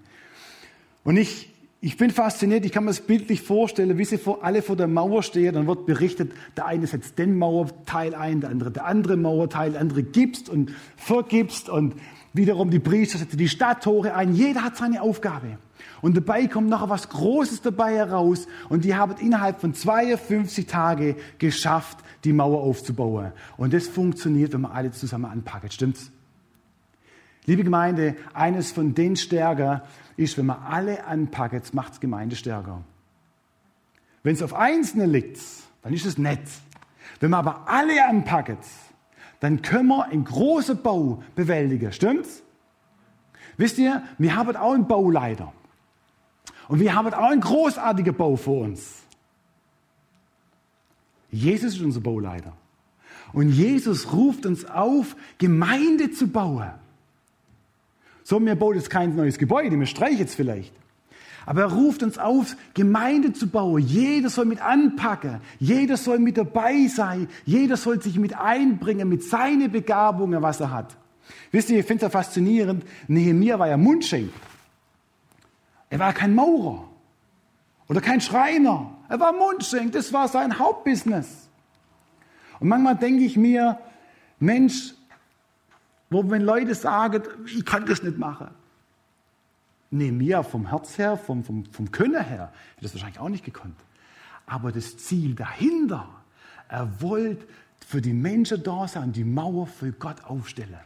Und 1.04 1.16
ich, 1.16 1.52
ich 1.80 1.96
bin 1.96 2.10
fasziniert, 2.10 2.64
ich 2.64 2.72
kann 2.72 2.84
mir 2.84 2.90
das 2.90 3.02
bildlich 3.02 3.42
vorstellen, 3.42 3.96
wie 3.96 4.04
sie 4.04 4.18
vor, 4.18 4.42
alle 4.42 4.62
vor 4.62 4.74
der 4.74 4.88
Mauer 4.88 5.22
stehen, 5.22 5.54
dann 5.54 5.68
wird 5.68 5.86
berichtet, 5.86 6.32
der 6.56 6.66
eine 6.66 6.88
setzt 6.88 7.20
den 7.20 7.38
Mauerteil 7.38 8.16
ein, 8.16 8.40
der 8.40 8.50
andere 8.50 8.72
der 8.72 8.86
andere 8.86 9.16
Mauerteil, 9.16 9.72
der 9.72 9.80
andere 9.80 10.02
gibst 10.02 10.48
und 10.48 10.72
vergibst 10.96 11.68
und 11.68 11.94
wiederum 12.32 12.70
die 12.70 12.80
Priester 12.80 13.18
setzen 13.18 13.38
die 13.38 13.48
Stadttore 13.48 14.14
ein. 14.14 14.34
Jeder 14.34 14.64
hat 14.64 14.76
seine 14.76 15.02
Aufgabe. 15.02 15.58
Und 16.06 16.16
dabei 16.16 16.46
kommt 16.46 16.68
noch 16.68 16.88
was 16.88 17.08
Großes 17.08 17.62
dabei 17.62 17.96
heraus 17.96 18.46
und 18.68 18.84
die 18.84 18.94
haben 18.94 19.16
innerhalb 19.16 19.60
von 19.60 19.74
52 19.74 20.64
Tagen 20.64 21.16
geschafft, 21.38 21.98
die 22.22 22.32
Mauer 22.32 22.62
aufzubauen. 22.62 23.32
Und 23.56 23.74
das 23.74 23.88
funktioniert, 23.88 24.52
wenn 24.52 24.60
man 24.60 24.70
alle 24.70 24.92
zusammen 24.92 25.24
anpackt. 25.24 25.72
Stimmt's? 25.72 26.12
Liebe 27.46 27.64
Gemeinde, 27.64 28.14
eines 28.34 28.70
von 28.70 28.94
den 28.94 29.16
Stärker 29.16 29.82
ist, 30.16 30.38
wenn 30.38 30.46
man 30.46 30.62
alle 30.62 31.06
anpackt, 31.06 31.74
macht 31.74 31.94
es 31.94 31.98
Gemeinde 31.98 32.36
stärker. 32.36 32.84
Wenn 34.22 34.36
es 34.36 34.42
auf 34.44 34.54
Einzelne 34.54 35.06
liegt, 35.06 35.40
dann 35.82 35.92
ist 35.92 36.06
es 36.06 36.18
nett. 36.18 36.48
Wenn 37.18 37.30
man 37.30 37.40
aber 37.44 37.68
alle 37.68 38.06
anpackt, 38.08 38.64
dann 39.40 39.60
können 39.60 39.88
wir 39.88 40.04
einen 40.04 40.22
großen 40.22 40.80
Bau 40.80 41.24
bewältigen. 41.34 41.90
Stimmt's? 41.90 42.44
Wisst 43.56 43.76
ihr, 43.78 44.04
wir 44.18 44.36
haben 44.36 44.54
auch 44.54 44.72
einen 44.72 44.86
Bauleiter. 44.86 45.52
Und 46.68 46.80
wir 46.80 46.94
haben 46.94 47.12
auch 47.14 47.30
einen 47.30 47.40
großartigen 47.40 48.14
Bau 48.14 48.36
vor 48.36 48.62
uns. 48.62 49.02
Jesus 51.30 51.74
ist 51.74 51.82
unser 51.82 52.00
Bauleiter. 52.00 52.52
Und 53.32 53.50
Jesus 53.50 54.12
ruft 54.12 54.46
uns 54.46 54.64
auf, 54.64 55.16
Gemeinde 55.38 56.10
zu 56.10 56.28
bauen. 56.28 56.70
So, 58.22 58.40
mir 58.40 58.56
baut 58.56 58.74
jetzt 58.74 58.90
kein 58.90 59.14
neues 59.14 59.38
Gebäude, 59.38 59.76
mir 59.76 59.86
streicht 59.86 60.18
jetzt 60.18 60.34
vielleicht. 60.34 60.72
Aber 61.44 61.60
er 61.60 61.72
ruft 61.72 62.02
uns 62.02 62.18
auf, 62.18 62.56
Gemeinde 62.74 63.32
zu 63.32 63.46
bauen. 63.46 63.80
Jeder 63.80 64.30
soll 64.30 64.46
mit 64.46 64.60
anpacken. 64.60 65.40
Jeder 65.60 65.96
soll 65.96 66.18
mit 66.18 66.36
dabei 66.36 66.88
sein. 66.88 67.28
Jeder 67.44 67.76
soll 67.76 68.02
sich 68.02 68.18
mit 68.18 68.36
einbringen, 68.36 69.08
mit 69.08 69.22
seinen 69.22 69.70
Begabungen, 69.70 70.42
was 70.42 70.58
er 70.58 70.72
hat. 70.72 70.96
Wisst 71.52 71.70
ihr, 71.70 71.78
ich 71.78 71.86
finde 71.86 72.06
es 72.06 72.12
ja 72.12 72.18
faszinierend. 72.18 72.84
Nehemiah 73.06 73.60
war 73.60 73.68
ja 73.68 73.76
Mundschenk. 73.76 74.30
Er 75.90 75.98
war 75.98 76.12
kein 76.12 76.34
Maurer 76.34 76.88
oder 77.88 78.00
kein 78.00 78.20
Schreiner. 78.20 78.90
Er 79.08 79.20
war 79.20 79.32
Mundschenk. 79.32 79.92
Das 79.92 80.12
war 80.12 80.28
sein 80.28 80.58
Hauptbusiness. 80.58 81.48
Und 82.58 82.68
manchmal 82.68 82.96
denke 82.96 83.24
ich 83.24 83.36
mir, 83.36 83.78
Mensch, 84.38 84.94
wo 86.10 86.28
wenn 86.30 86.42
Leute 86.42 86.74
sagen, 86.74 87.22
ich 87.46 87.64
kann 87.64 87.86
das 87.86 88.02
nicht 88.02 88.18
machen. 88.18 88.48
Nee, 89.90 90.10
mir 90.10 90.42
vom 90.42 90.68
Herz 90.68 90.98
her, 90.98 91.16
vom, 91.16 91.44
vom, 91.44 91.64
vom 91.66 91.90
Können 91.90 92.22
her, 92.22 92.52
hätte 92.74 92.82
das 92.82 92.94
wahrscheinlich 92.94 93.20
auch 93.20 93.28
nicht 93.28 93.44
gekonnt. 93.44 93.76
Aber 94.46 94.72
das 94.72 94.98
Ziel 94.98 95.34
dahinter, 95.34 96.08
er 96.68 97.00
wollte 97.00 97.46
für 97.86 98.00
die 98.00 98.12
Menschen 98.12 98.62
da 98.62 98.88
sein, 98.88 99.12
die 99.12 99.24
Mauer 99.24 99.66
für 99.66 99.92
Gott 99.92 100.24
aufstellen. 100.24 100.80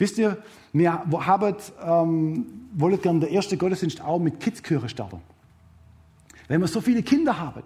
Wisst 0.00 0.16
ihr, 0.16 0.38
wir 0.72 0.94
haben, 0.94 1.56
ähm, 1.84 2.46
wollen 2.72 3.02
gerne 3.02 3.20
der 3.20 3.30
erste 3.30 3.58
Gottesdienst 3.58 4.00
auch 4.00 4.18
mit 4.18 4.40
Kidschöre 4.40 4.88
starten. 4.88 5.20
Wenn 6.48 6.62
wir 6.62 6.68
so 6.68 6.80
viele 6.80 7.02
Kinder 7.02 7.38
haben. 7.38 7.62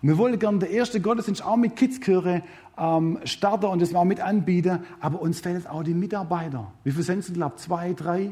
Und 0.00 0.08
wir 0.08 0.16
wollen 0.16 0.38
gerne 0.38 0.60
der 0.60 0.70
erste 0.70 1.02
Gottesdienst 1.02 1.44
auch 1.44 1.58
mit 1.58 1.76
Kidschöre 1.76 2.42
ähm, 2.78 3.18
starten 3.24 3.66
und 3.66 3.82
das 3.82 3.94
auch 3.94 4.06
mit 4.06 4.20
anbieten. 4.20 4.78
Aber 5.00 5.20
uns 5.20 5.40
fehlen 5.40 5.66
auch 5.66 5.82
die 5.82 5.92
Mitarbeiter. 5.92 6.72
Wie 6.82 6.92
viele 6.92 7.02
sind 7.02 7.18
es? 7.18 7.28
Ich 7.28 7.34
glaube, 7.34 7.56
zwei, 7.56 7.92
drei? 7.92 8.30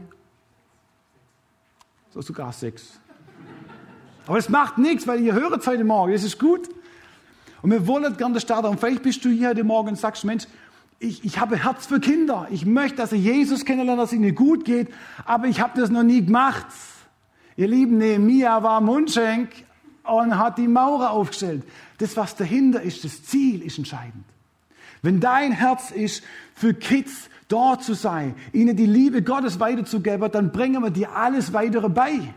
So 2.08 2.22
sogar 2.22 2.50
sechs. 2.54 2.98
Aber 4.26 4.38
es 4.38 4.48
macht 4.48 4.78
nichts, 4.78 5.06
weil 5.06 5.20
ihr 5.20 5.34
hört 5.34 5.66
heute 5.66 5.84
Morgen. 5.84 6.12
Das 6.12 6.24
ist 6.24 6.38
gut. 6.38 6.66
Und 7.60 7.72
wir 7.72 7.86
wollen 7.86 8.16
gerne 8.16 8.40
starten. 8.40 8.68
Und 8.68 8.80
vielleicht 8.80 9.02
bist 9.02 9.22
du 9.22 9.28
hier 9.28 9.50
heute 9.50 9.64
Morgen 9.64 9.90
und 9.90 9.98
sagst, 9.98 10.24
Mensch, 10.24 10.46
ich, 11.00 11.24
ich 11.24 11.38
habe 11.38 11.62
Herz 11.62 11.86
für 11.86 12.00
Kinder. 12.00 12.48
Ich 12.50 12.66
möchte, 12.66 12.96
dass 12.96 13.10
sie 13.10 13.16
Jesus 13.16 13.64
kennenlernen, 13.64 13.98
dass 13.98 14.12
es 14.12 14.18
ihnen 14.18 14.34
gut 14.34 14.64
geht, 14.64 14.88
aber 15.24 15.46
ich 15.46 15.60
habe 15.60 15.80
das 15.80 15.90
noch 15.90 16.02
nie 16.02 16.24
gemacht. 16.24 16.66
Ihr 17.56 17.68
Lieben, 17.68 17.98
Nehemiah 17.98 18.62
war 18.62 18.80
Mundschenk 18.80 19.50
und 20.04 20.38
hat 20.38 20.58
die 20.58 20.68
Mauer 20.68 21.10
aufgestellt. 21.10 21.64
Das, 21.98 22.16
was 22.16 22.36
dahinter 22.36 22.82
ist, 22.82 23.04
das 23.04 23.22
Ziel 23.24 23.62
ist 23.62 23.78
entscheidend. 23.78 24.24
Wenn 25.02 25.20
dein 25.20 25.52
Herz 25.52 25.90
ist, 25.90 26.24
für 26.54 26.74
Kids 26.74 27.30
dort 27.46 27.84
zu 27.84 27.94
sein, 27.94 28.34
ihnen 28.52 28.76
die 28.76 28.86
Liebe 28.86 29.22
Gottes 29.22 29.60
weiterzugeben, 29.60 30.30
dann 30.32 30.50
bringen 30.50 30.82
wir 30.82 30.90
dir 30.90 31.12
alles 31.14 31.52
weitere 31.52 31.88
bei. 31.88 32.34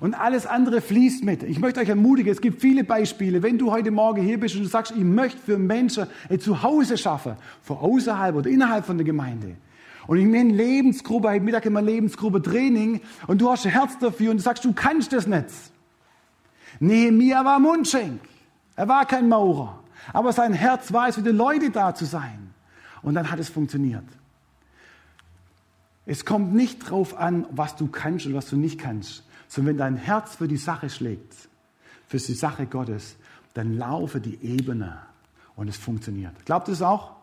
Und 0.00 0.14
alles 0.14 0.46
andere 0.46 0.80
fließt 0.80 1.24
mit. 1.24 1.42
Ich 1.42 1.58
möchte 1.58 1.80
euch 1.80 1.88
ermutigen, 1.88 2.32
es 2.32 2.40
gibt 2.40 2.60
viele 2.60 2.84
Beispiele. 2.84 3.42
Wenn 3.42 3.58
du 3.58 3.70
heute 3.70 3.90
Morgen 3.90 4.22
hier 4.22 4.40
bist 4.40 4.56
und 4.56 4.62
du 4.62 4.68
sagst, 4.68 4.92
ich 4.96 5.04
möchte 5.04 5.38
für 5.38 5.58
Menschen 5.58 6.06
ein 6.28 6.40
Zuhause 6.40 6.96
schaffen, 6.96 7.36
von 7.62 7.76
außerhalb 7.76 8.36
oder 8.36 8.50
innerhalb 8.50 8.86
von 8.86 8.96
der 8.96 9.04
Gemeinde. 9.04 9.56
Und 10.06 10.18
ich 10.18 10.26
meine 10.26 10.52
Lebensgruppe, 10.52 11.28
heute 11.28 11.44
Mittag 11.44 11.66
immer 11.66 11.82
Lebensgruppe 11.82 12.42
Training 12.42 13.00
und 13.26 13.40
du 13.40 13.50
hast 13.50 13.66
ein 13.66 13.72
Herz 13.72 13.98
dafür 13.98 14.30
und 14.30 14.38
du 14.38 14.42
sagst, 14.42 14.64
du 14.64 14.72
kannst 14.72 15.12
das 15.12 15.26
nicht. 15.26 15.46
Nehemiah 16.80 17.44
war 17.44 17.60
Mundschenk. 17.60 18.20
Er 18.74 18.88
war 18.88 19.06
kein 19.06 19.28
Maurer. 19.28 19.78
Aber 20.12 20.32
sein 20.32 20.52
Herz 20.52 20.92
war 20.92 21.08
es, 21.08 21.14
für 21.14 21.22
die 21.22 21.30
Leute 21.30 21.70
da 21.70 21.94
zu 21.94 22.04
sein. 22.04 22.52
Und 23.02 23.14
dann 23.14 23.30
hat 23.30 23.38
es 23.38 23.48
funktioniert. 23.48 24.04
Es 26.04 26.24
kommt 26.24 26.52
nicht 26.54 26.90
drauf 26.90 27.16
an, 27.16 27.46
was 27.50 27.76
du 27.76 27.86
kannst 27.86 28.26
und 28.26 28.34
was 28.34 28.48
du 28.48 28.56
nicht 28.56 28.80
kannst, 28.80 29.24
sondern 29.52 29.72
wenn 29.72 29.78
dein 29.78 29.96
Herz 29.96 30.36
für 30.36 30.48
die 30.48 30.56
Sache 30.56 30.88
schlägt, 30.88 31.34
für 32.08 32.16
die 32.16 32.32
Sache 32.32 32.64
Gottes, 32.64 33.16
dann 33.52 33.76
laufe 33.76 34.18
die 34.18 34.42
Ebene 34.42 34.96
und 35.56 35.68
es 35.68 35.76
funktioniert. 35.76 36.32
Glaubt 36.46 36.68
ihr 36.68 36.72
es 36.72 36.80
auch? 36.80 37.16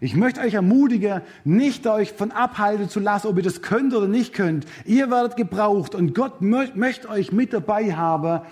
Ich 0.00 0.16
möchte 0.16 0.40
euch 0.40 0.54
ermutigen, 0.54 1.20
nicht 1.44 1.86
euch 1.86 2.12
von 2.12 2.32
abhalten 2.32 2.88
zu 2.88 2.98
lassen, 2.98 3.28
ob 3.28 3.36
ihr 3.36 3.44
das 3.44 3.62
könnt 3.62 3.94
oder 3.94 4.08
nicht 4.08 4.34
könnt. 4.34 4.66
Ihr 4.84 5.12
werdet 5.12 5.36
gebraucht 5.36 5.94
und 5.94 6.12
Gott 6.12 6.40
möchte 6.40 7.08
euch 7.08 7.30
mit 7.30 7.52
dabei 7.52 7.94
haben, 7.94 8.44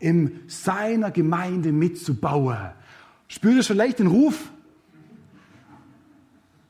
in 0.00 0.40
seiner 0.48 1.12
Gemeinde 1.12 1.70
mitzubauen. 1.70 2.72
Spürt 3.28 3.54
ihr 3.54 3.62
schon 3.62 3.76
leicht 3.76 4.00
den 4.00 4.08
Ruf? 4.08 4.50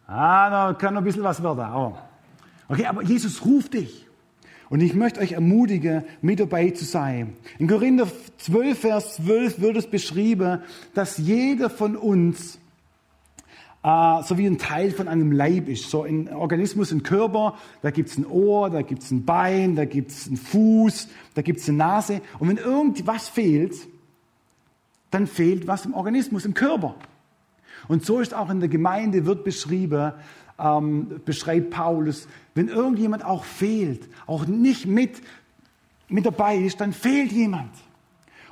Ah, 0.07 0.51
da 0.51 0.75
kann 0.75 0.93
noch 0.93 1.01
ein 1.01 1.05
bisschen 1.05 1.23
was 1.23 1.43
werden. 1.43 1.95
Okay, 2.69 2.85
aber 2.85 3.03
Jesus 3.03 3.43
ruft 3.43 3.73
dich. 3.73 4.08
Und 4.71 4.81
ich 4.81 4.95
möchte 4.95 5.21
euch 5.21 5.33
ermutigen, 5.33 6.05
mit 6.21 6.41
dabei 6.41 6.71
zu 6.71 6.85
sein. 6.85 7.35
In 7.59 7.69
Korinther 7.69 8.07
12, 8.39 8.79
Vers 8.79 9.17
12 9.17 9.61
wird 9.61 9.77
es 9.77 9.87
beschrieben, 9.87 10.61
dass 10.95 11.17
jeder 11.17 11.71
von 11.71 11.97
uns 11.97 12.59
äh, 13.83 14.23
so 14.25 14.37
wie 14.37 14.47
ein 14.47 14.59
Teil 14.59 14.91
von 14.91 15.09
einem 15.09 15.33
Leib 15.33 15.69
ist. 15.69 15.91
So 15.91 16.03
ein 16.03 16.29
Organismus, 16.33 16.93
ein 16.93 17.03
Körper, 17.03 17.57
da 17.81 17.91
gibt 17.91 18.11
es 18.11 18.19
ein 18.19 18.27
Ohr, 18.27 18.69
da 18.71 18.83
gibt 18.83 19.03
es 19.03 19.11
ein 19.11 19.25
Bein, 19.25 19.77
da 19.77 19.85
gibt 19.85 20.11
es 20.11 20.27
einen 20.27 20.37
Fuß, 20.37 21.09
da 21.35 21.43
gibt 21.43 21.61
es 21.61 21.69
eine 21.69 21.79
Nase. 21.79 22.21
Und 22.39 22.49
wenn 22.49 22.59
irgendwas 22.59 23.29
fehlt, 23.29 23.75
dann 25.11 25.27
fehlt 25.27 25.67
was 25.67 25.87
im 25.87 25.95
Organismus, 25.95 26.45
im 26.45 26.55
Körper. 26.55 26.95
Und 27.87 28.05
so 28.05 28.21
ist 28.21 28.35
auch 28.35 28.51
in 28.51 28.61
der 28.61 28.69
Gemeinde, 28.69 29.25
wird 29.25 29.45
beschrieben, 29.45 30.13
ähm, 30.59 31.21
beschreibt 31.25 31.71
Paulus, 31.71 32.29
wenn 32.55 32.69
irgendjemand 32.69 33.25
auch 33.25 33.45
fehlt, 33.45 34.09
auch 34.27 34.47
nicht 34.47 34.87
mit, 34.87 35.23
mit 36.09 36.27
dabei 36.27 36.57
ist, 36.57 36.81
dann 36.81 36.93
fehlt 36.93 37.33
jemand. 37.33 37.71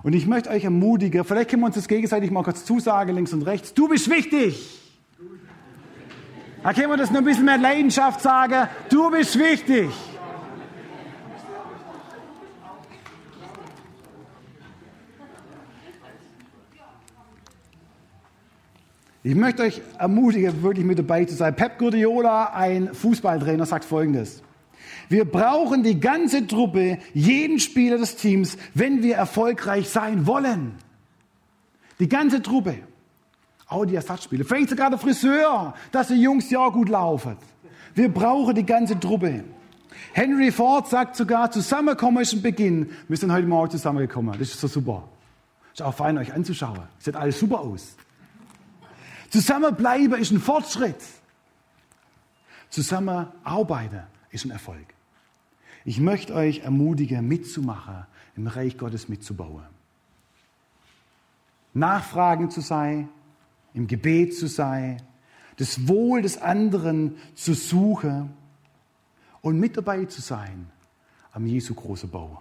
Und 0.03 0.13
ich 0.13 0.27
möchte 0.27 0.51
euch 0.51 0.65
ermutigen, 0.65 1.25
vielleicht 1.25 1.51
können 1.51 1.63
wir 1.63 1.67
uns 1.67 1.75
das 1.75 1.89
gegenseitig 1.89 2.31
mal 2.31 2.45
kurz 2.45 2.65
zusagen, 2.65 3.15
links 3.15 3.33
und 3.33 3.43
rechts, 3.43 3.75
du 3.75 3.89
bist 3.89 4.09
wichtig. 4.09 4.83
Da 6.63 6.73
können 6.73 6.91
wir 6.91 6.97
das 6.97 7.11
nur 7.11 7.21
ein 7.21 7.25
bisschen 7.25 7.45
mehr 7.45 7.59
Leidenschaft 7.59 8.21
sagen, 8.21 8.69
du 8.89 9.11
bist 9.11 9.39
wichtig. 9.39 9.89
Ich 19.27 19.35
möchte 19.35 19.65
euch 19.65 19.83
ermutigen, 19.99 20.63
wirklich 20.63 20.87
mit 20.87 21.01
dabei 21.01 21.25
zu 21.25 21.35
sein. 21.35 21.57
Pep 21.57 21.79
Guardiola, 21.79 22.53
ein 22.55 22.95
Fußballtrainer, 22.95 23.67
sagt 23.67 23.85
Folgendes. 23.85 24.41
Wir 25.09 25.25
brauchen 25.25 25.83
die 25.83 25.99
ganze 25.99 26.47
Truppe, 26.47 26.99
jeden 27.13 27.59
Spieler 27.59 27.99
des 27.99 28.15
Teams, 28.15 28.57
wenn 28.75 29.03
wir 29.03 29.17
erfolgreich 29.17 29.89
sein 29.89 30.29
wollen. 30.29 30.77
Die 31.99 32.09
ganze 32.09 32.41
Truppe. 32.41 32.77
Auch 33.67 33.85
die 33.85 33.97
Ersatzspiele. 33.97 34.45
Vielleicht 34.45 34.71
sogar 34.71 34.91
der 34.91 34.99
Friseur, 35.01 35.75
dass 35.91 36.07
die 36.07 36.23
Jungs 36.23 36.49
ja 36.51 36.69
gut 36.69 36.89
laufen. 36.89 37.37
Wir 37.97 38.09
brauchen 38.09 38.55
die 38.55 38.65
ganze 38.65 39.01
Truppe. 39.01 39.43
Henry 40.13 40.53
Ford 40.53 40.87
sagt 40.87 41.17
sogar, 41.17 41.51
zusammenkommen 41.51 42.23
ist 42.23 42.33
ein 42.33 42.43
Beginn. 42.43 42.91
Wir 43.09 43.17
sind 43.17 43.33
heute 43.33 43.49
Morgen 43.49 43.73
zusammengekommen. 43.73 44.39
Das 44.39 44.51
ist 44.51 44.61
so 44.61 44.69
super. 44.69 45.03
Ist 45.73 45.83
auch 45.83 45.95
fein, 45.95 46.17
euch 46.17 46.33
anzuschauen. 46.33 46.79
Sieht 47.01 47.17
alles 47.17 47.41
super 47.41 47.59
aus. 47.59 47.97
Zusammenbleiben 49.37 50.19
ist 50.19 50.31
ein 50.31 50.41
Fortschritt. 50.41 50.97
Zusammenarbeiten 52.71 54.05
ist 54.31 54.47
ein 54.47 54.51
Erfolg. 54.51 54.87
Ich 55.85 56.01
möchte 56.01 56.33
euch 56.33 56.61
ermutigen, 56.61 57.29
mitzumachen, 57.29 58.07
im 58.35 58.47
Reich 58.47 58.79
Gottes 58.79 59.11
mitzubauen. 59.11 59.67
Nachfragen 61.75 62.49
zu 62.49 62.63
sein, 62.63 63.11
im 63.75 63.87
Gebet 63.87 64.35
zu 64.35 64.47
sein, 64.47 65.03
das 65.59 65.87
Wohl 65.87 66.23
des 66.23 66.41
anderen 66.41 67.19
zu 67.35 67.53
suchen 67.53 68.33
und 69.43 69.61
mit 69.61 69.77
dabei 69.77 70.07
zu 70.07 70.23
sein 70.23 70.71
am 71.33 71.45
Jesu 71.45 71.75
großen 71.75 72.09
Bau, 72.09 72.41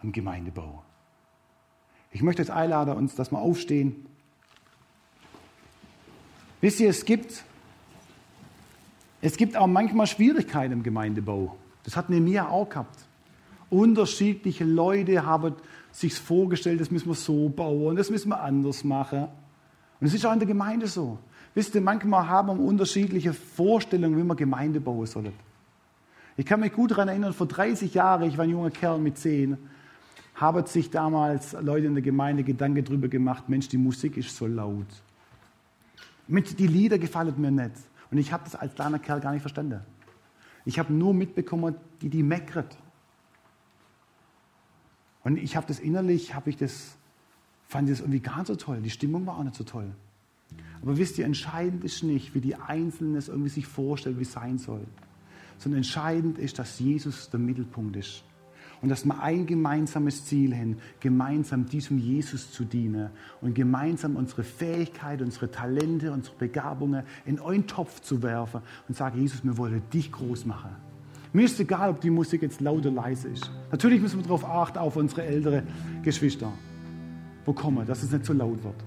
am 0.00 0.12
Gemeindebau. 0.12 0.84
Ich 2.12 2.22
möchte 2.22 2.40
jetzt 2.40 2.52
einladen, 2.52 2.96
uns, 2.96 3.16
dass 3.16 3.32
wir 3.32 3.40
aufstehen. 3.40 4.06
Wisst 6.60 6.80
ihr, 6.80 6.88
es 6.88 7.04
gibt, 7.04 7.44
es 9.20 9.36
gibt 9.36 9.56
auch 9.56 9.66
manchmal 9.66 10.06
Schwierigkeiten 10.06 10.72
im 10.72 10.82
Gemeindebau. 10.82 11.56
Das 11.84 11.96
hat 11.96 12.10
Nehemiah 12.10 12.48
auch 12.48 12.68
gehabt. 12.68 12.98
Unterschiedliche 13.70 14.64
Leute 14.64 15.24
haben 15.26 15.54
sich 15.92 16.14
vorgestellt, 16.14 16.80
das 16.80 16.90
müssen 16.90 17.08
wir 17.08 17.14
so 17.14 17.48
bauen, 17.48 17.96
das 17.96 18.10
müssen 18.10 18.28
wir 18.28 18.40
anders 18.40 18.84
machen. 18.84 19.28
Und 20.00 20.06
es 20.06 20.14
ist 20.14 20.26
auch 20.26 20.32
in 20.32 20.38
der 20.38 20.48
Gemeinde 20.48 20.86
so. 20.86 21.18
Wisst 21.54 21.74
ihr, 21.74 21.80
manchmal 21.80 22.28
haben 22.28 22.48
wir 22.48 22.64
unterschiedliche 22.64 23.32
Vorstellungen, 23.32 24.18
wie 24.18 24.22
man 24.22 24.36
Gemeinde 24.36 24.78
bauen 24.78 25.06
soll. 25.06 25.32
Ich 26.36 26.44
kann 26.44 26.60
mich 26.60 26.72
gut 26.72 26.90
daran 26.90 27.08
erinnern, 27.08 27.32
vor 27.32 27.46
30 27.46 27.94
Jahren, 27.94 28.28
ich 28.28 28.36
war 28.36 28.44
ein 28.44 28.50
junger 28.50 28.70
Kerl 28.70 28.98
mit 28.98 29.16
10, 29.16 29.56
haben 30.34 30.66
sich 30.66 30.90
damals 30.90 31.54
Leute 31.54 31.86
in 31.86 31.94
der 31.94 32.02
Gemeinde 32.02 32.42
Gedanken 32.44 32.84
darüber 32.84 33.08
gemacht, 33.08 33.48
Mensch, 33.48 33.68
die 33.68 33.78
Musik 33.78 34.18
ist 34.18 34.36
so 34.36 34.46
laut. 34.46 34.86
Mit 36.28 36.58
die 36.58 36.66
Lieder 36.66 36.98
gefallen 36.98 37.40
mir 37.40 37.50
nicht. 37.50 37.76
Und 38.10 38.18
ich 38.18 38.32
habe 38.32 38.44
das 38.44 38.54
als 38.54 38.74
kleiner 38.74 38.98
Kerl 38.98 39.20
gar 39.20 39.32
nicht 39.32 39.42
verstanden. 39.42 39.80
Ich 40.64 40.78
habe 40.78 40.92
nur 40.92 41.14
mitbekommen, 41.14 41.76
die, 42.00 42.08
die 42.08 42.22
meckert. 42.22 42.76
Und 45.22 45.38
ich 45.38 45.56
habe 45.56 45.66
das 45.66 45.78
innerlich, 45.78 46.34
habe 46.34 46.50
ich 46.50 46.56
das, 46.56 46.96
fand 47.66 47.88
ich 47.88 47.96
das 47.96 48.00
irgendwie 48.00 48.20
gar 48.20 48.38
nicht 48.38 48.46
so 48.46 48.56
toll. 48.56 48.80
Die 48.80 48.90
Stimmung 48.90 49.26
war 49.26 49.38
auch 49.38 49.44
nicht 49.44 49.56
so 49.56 49.64
toll. 49.64 49.92
Aber 50.82 50.96
wisst 50.98 51.18
ihr, 51.18 51.24
entscheidend 51.24 51.84
ist 51.84 52.02
nicht, 52.02 52.34
wie 52.34 52.40
die 52.40 52.54
Einzelnen 52.54 53.16
es 53.16 53.28
irgendwie 53.28 53.48
sich 53.48 53.66
vorstellen, 53.66 54.18
wie 54.18 54.22
es 54.22 54.32
sein 54.32 54.58
soll. 54.58 54.86
Sondern 55.58 55.78
entscheidend 55.78 56.38
ist, 56.38 56.58
dass 56.58 56.78
Jesus 56.78 57.30
der 57.30 57.40
Mittelpunkt 57.40 57.96
ist. 57.96 58.22
Und 58.82 58.88
dass 58.88 59.04
wir 59.04 59.20
ein 59.20 59.46
gemeinsames 59.46 60.24
Ziel 60.26 60.54
haben, 60.54 60.76
gemeinsam 61.00 61.66
diesem 61.66 61.98
Jesus 61.98 62.52
zu 62.52 62.64
dienen 62.64 63.10
und 63.40 63.54
gemeinsam 63.54 64.16
unsere 64.16 64.42
Fähigkeiten, 64.42 65.24
unsere 65.24 65.50
Talente, 65.50 66.12
unsere 66.12 66.36
Begabungen 66.36 67.04
in 67.24 67.40
einen 67.40 67.66
Topf 67.66 68.00
zu 68.00 68.22
werfen 68.22 68.60
und 68.88 68.96
sagen, 68.96 69.20
Jesus, 69.20 69.44
wir 69.44 69.56
wollen 69.56 69.82
dich 69.92 70.12
groß 70.12 70.44
machen. 70.44 70.70
Mir 71.32 71.44
ist 71.44 71.60
egal, 71.60 71.90
ob 71.90 72.00
die 72.00 72.10
Musik 72.10 72.42
jetzt 72.42 72.60
laut 72.60 72.86
oder 72.86 72.92
leise 72.92 73.28
ist. 73.28 73.50
Natürlich 73.70 74.00
müssen 74.00 74.18
wir 74.18 74.22
darauf 74.22 74.44
achten, 74.44 74.78
auf 74.78 74.96
unsere 74.96 75.24
älteren 75.24 75.64
Geschwister. 76.02 76.52
Wo 77.44 77.52
kommen, 77.52 77.86
dass 77.86 78.02
es 78.02 78.10
nicht 78.10 78.24
so 78.24 78.32
laut 78.32 78.62
wird. 78.64 78.84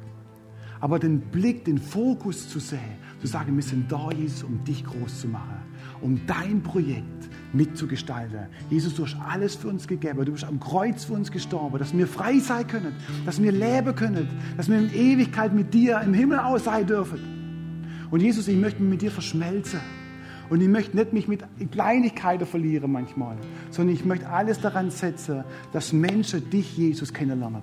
Aber 0.80 0.98
den 0.98 1.20
Blick, 1.20 1.66
den 1.66 1.78
Fokus 1.78 2.50
zu 2.50 2.60
sehen, 2.60 2.98
zu 3.22 3.28
sagen, 3.28 3.56
wir 3.56 3.64
sind 3.64 3.92
da, 3.92 4.10
Jesus, 4.12 4.44
um 4.44 4.64
dich 4.64 4.84
groß 4.84 5.22
zu 5.22 5.28
machen, 5.28 5.58
um 6.02 6.20
dein 6.28 6.62
Projekt 6.62 7.30
mitzugestalten. 7.54 8.48
Jesus, 8.70 8.96
du 8.96 9.06
hast 9.06 9.18
alles 9.28 9.56
für 9.56 9.68
uns 9.68 9.88
gegeben. 9.88 10.24
Du 10.26 10.32
bist 10.32 10.44
am 10.44 10.60
Kreuz 10.60 11.06
für 11.06 11.14
uns 11.14 11.32
gestorben, 11.32 11.80
dass 11.80 11.96
wir 11.96 12.08
frei 12.08 12.40
sein 12.40 12.68
können, 12.68 12.94
dass 13.26 13.42
wir 13.42 13.52
leben 13.52 13.96
können, 13.96 14.28
dass 14.58 14.70
wir 14.70 14.78
in 14.78 14.94
Ewigkeit 14.94 15.54
mit 15.54 15.74
dir 15.74 16.02
im 16.02 16.14
Himmel 16.14 16.40
aus 16.40 16.66
sein 16.66 16.86
dürfen. 16.86 17.20
Und 18.12 18.22
Jesus, 18.22 18.48
ich 18.48 18.58
möchte 18.58 18.82
mich 18.82 18.92
mit 18.92 19.02
dir 19.02 19.12
verschmelzen. 19.12 19.80
Und 20.50 20.62
ich 20.62 20.68
möchte 20.68 20.98
nicht 20.98 21.14
mich 21.14 21.28
mit 21.28 21.44
Kleinigkeiten 21.72 22.48
verlieren 22.48 22.92
manchmal, 22.92 23.38
sondern 23.70 23.94
ich 23.94 24.04
möchte 24.04 24.28
alles 24.28 24.60
daran 24.60 24.90
setzen, 24.90 25.44
dass 25.74 25.94
Menschen 25.94 26.50
dich, 26.50 26.76
Jesus, 26.76 27.14
kennenlernen. 27.14 27.62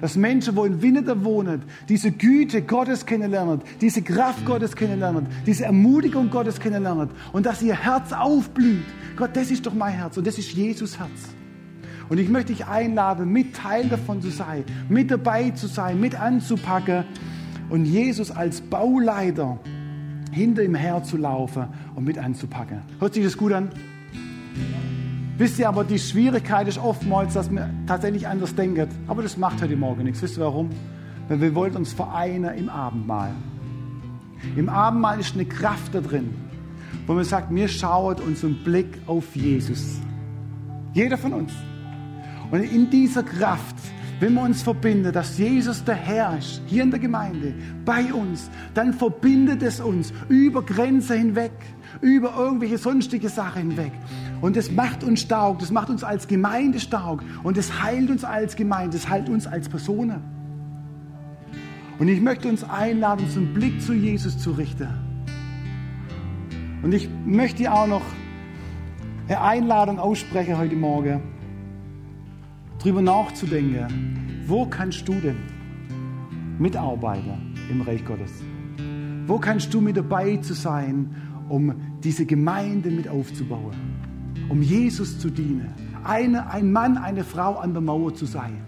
Dass 0.00 0.16
Menschen, 0.16 0.54
wo 0.56 0.64
in 0.64 0.80
Winneder 0.80 1.24
wohnen, 1.24 1.62
diese 1.88 2.12
Güte 2.12 2.62
Gottes 2.62 3.04
kennenlernen, 3.04 3.62
diese 3.80 4.02
Kraft 4.02 4.44
Gottes 4.44 4.76
kennenlernen, 4.76 5.26
diese 5.46 5.64
Ermutigung 5.64 6.30
Gottes 6.30 6.60
kennenlernen 6.60 7.10
und 7.32 7.46
dass 7.46 7.62
ihr 7.62 7.74
Herz 7.74 8.12
aufblüht. 8.12 8.84
Gott, 9.16 9.30
das 9.34 9.50
ist 9.50 9.66
doch 9.66 9.74
mein 9.74 9.94
Herz 9.94 10.16
und 10.16 10.26
das 10.26 10.38
ist 10.38 10.52
Jesus 10.52 10.98
Herz. 10.98 11.10
Und 12.08 12.18
ich 12.18 12.28
möchte 12.28 12.52
dich 12.52 12.66
einladen, 12.66 13.30
mit 13.30 13.54
Teil 13.54 13.88
davon 13.88 14.22
zu 14.22 14.30
sein, 14.30 14.64
mit 14.88 15.10
dabei 15.10 15.50
zu 15.50 15.66
sein, 15.66 16.00
mit 16.00 16.18
anzupacken 16.18 17.04
und 17.68 17.84
Jesus 17.84 18.30
als 18.30 18.60
Bauleiter 18.60 19.58
hinter 20.30 20.62
ihm 20.62 20.74
her 20.74 21.02
zu 21.02 21.16
laufen 21.16 21.66
und 21.94 22.04
mit 22.04 22.18
anzupacken. 22.18 22.80
Hört 22.98 23.14
sich 23.14 23.24
das 23.24 23.36
gut 23.36 23.52
an? 23.52 23.70
Wisst 25.38 25.60
ihr 25.60 25.68
aber, 25.68 25.84
die 25.84 26.00
Schwierigkeit 26.00 26.66
ist 26.66 26.78
oftmals, 26.78 27.34
dass 27.34 27.48
man 27.48 27.86
tatsächlich 27.86 28.26
anders 28.26 28.56
denkt. 28.56 28.88
Aber 29.06 29.22
das 29.22 29.36
macht 29.36 29.62
heute 29.62 29.76
Morgen 29.76 30.02
nichts. 30.02 30.20
Wisst 30.20 30.36
ihr 30.36 30.42
warum? 30.42 30.68
Weil 31.28 31.40
wir 31.40 31.54
wollen 31.54 31.76
uns 31.76 31.92
vereinen 31.92 32.58
im 32.58 32.68
Abendmahl. 32.68 33.30
Im 34.56 34.68
Abendmahl 34.68 35.20
ist 35.20 35.34
eine 35.34 35.44
Kraft 35.44 35.94
da 35.94 36.00
drin, 36.00 36.34
wo 37.06 37.14
man 37.14 37.22
sagt, 37.22 37.52
mir 37.52 37.68
schaut 37.68 38.20
unseren 38.20 38.64
Blick 38.64 38.98
auf 39.06 39.36
Jesus. 39.36 40.00
Jeder 40.92 41.16
von 41.16 41.32
uns. 41.32 41.52
Und 42.50 42.62
in 42.62 42.90
dieser 42.90 43.22
Kraft, 43.22 43.76
wenn 44.18 44.34
wir 44.34 44.42
uns 44.42 44.62
verbinden, 44.62 45.12
dass 45.12 45.38
Jesus 45.38 45.84
der 45.84 45.94
Herr 45.94 46.36
ist, 46.36 46.62
hier 46.66 46.82
in 46.82 46.90
der 46.90 46.98
Gemeinde, 46.98 47.54
bei 47.84 48.12
uns, 48.12 48.50
dann 48.74 48.92
verbindet 48.92 49.62
es 49.62 49.78
uns 49.78 50.12
über 50.28 50.62
Grenzen 50.62 51.18
hinweg, 51.18 51.52
über 52.00 52.34
irgendwelche 52.36 52.78
sonstige 52.78 53.28
Sachen 53.28 53.70
hinweg. 53.70 53.92
Und 54.40 54.56
das 54.56 54.70
macht 54.70 55.02
uns 55.02 55.20
stark, 55.20 55.58
das 55.58 55.70
macht 55.70 55.90
uns 55.90 56.04
als 56.04 56.28
Gemeinde 56.28 56.78
stark 56.78 57.22
und 57.42 57.56
das 57.56 57.82
heilt 57.82 58.08
uns 58.10 58.24
als 58.24 58.54
Gemeinde, 58.54 58.96
das 58.96 59.08
heilt 59.08 59.28
uns 59.28 59.46
als 59.46 59.68
Personen. 59.68 60.22
Und 61.98 62.06
ich 62.06 62.20
möchte 62.20 62.48
uns 62.48 62.62
einladen, 62.62 63.28
zum 63.28 63.52
Blick 63.52 63.82
zu 63.82 63.92
Jesus 63.92 64.38
zu 64.38 64.52
richten. 64.52 64.88
Und 66.82 66.94
ich 66.94 67.08
möchte 67.24 67.72
auch 67.72 67.88
noch 67.88 68.02
eine 69.26 69.40
Einladung 69.40 69.98
aussprechen 69.98 70.56
heute 70.56 70.76
Morgen, 70.76 71.20
darüber 72.78 73.02
nachzudenken, 73.02 74.44
wo 74.46 74.64
kannst 74.66 75.06
du 75.08 75.14
denn 75.14 75.36
mitarbeiten 76.58 77.54
im 77.68 77.82
Reich 77.82 78.04
Gottes? 78.04 78.42
Wo 79.26 79.38
kannst 79.38 79.74
du 79.74 79.80
mit 79.80 79.96
dabei 79.96 80.36
zu 80.36 80.54
sein, 80.54 81.14
um 81.48 81.74
diese 82.02 82.24
Gemeinde 82.24 82.90
mit 82.90 83.08
aufzubauen? 83.08 83.97
Um 84.48 84.62
Jesus 84.62 85.18
zu 85.18 85.30
dienen. 85.30 85.72
Eine, 86.04 86.50
ein 86.50 86.72
Mann, 86.72 86.96
eine 86.96 87.24
Frau 87.24 87.56
an 87.56 87.72
der 87.72 87.82
Mauer 87.82 88.14
zu 88.14 88.26
sein. 88.26 88.64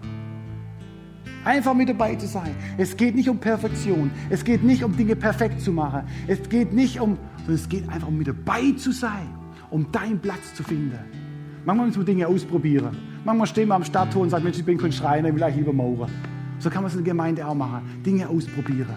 Einfach 1.43 1.73
mit 1.73 1.89
dabei 1.89 2.15
zu 2.15 2.27
sein. 2.27 2.55
Es 2.77 2.95
geht 2.95 3.15
nicht 3.15 3.27
um 3.27 3.39
Perfektion. 3.39 4.11
Es 4.29 4.43
geht 4.43 4.63
nicht 4.63 4.83
um 4.83 4.95
Dinge 4.95 5.15
perfekt 5.15 5.59
zu 5.61 5.71
machen. 5.71 6.03
Es 6.27 6.47
geht 6.49 6.71
nicht 6.71 6.99
um, 6.99 7.17
sondern 7.37 7.55
es 7.55 7.67
geht 7.67 7.89
einfach 7.89 8.07
um 8.07 8.17
mit 8.17 8.27
dabei 8.27 8.71
zu 8.77 8.91
sein, 8.91 9.27
um 9.71 9.91
deinen 9.91 10.19
Platz 10.19 10.53
zu 10.53 10.63
finden. 10.63 10.99
Manchmal 11.65 11.87
müssen 11.87 12.01
wir 12.01 12.05
Dinge 12.05 12.27
ausprobieren. 12.27 12.95
Manchmal 13.23 13.47
stehen 13.47 13.69
wir 13.69 13.75
am 13.75 13.83
Stadttor 13.83 14.21
und 14.21 14.29
sagen, 14.29 14.43
Mensch, 14.43 14.57
ich 14.57 14.65
bin 14.65 14.77
kein 14.77 14.91
Schreiner, 14.91 15.29
ich 15.29 15.35
will 15.35 15.43
eigentlich 15.43 15.57
lieber 15.57 15.73
Maurer. 15.73 16.07
So 16.59 16.69
kann 16.69 16.83
man 16.83 16.91
es 16.91 16.97
in 16.97 17.03
der 17.03 17.13
Gemeinde 17.13 17.45
auch 17.45 17.55
machen. 17.55 18.01
Dinge 18.05 18.29
ausprobieren. 18.29 18.95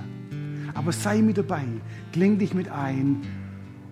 Aber 0.74 0.93
sei 0.93 1.22
mit 1.22 1.39
dabei. 1.39 1.64
Kling 2.12 2.37
dich 2.37 2.53
mit 2.53 2.70
ein. 2.70 3.22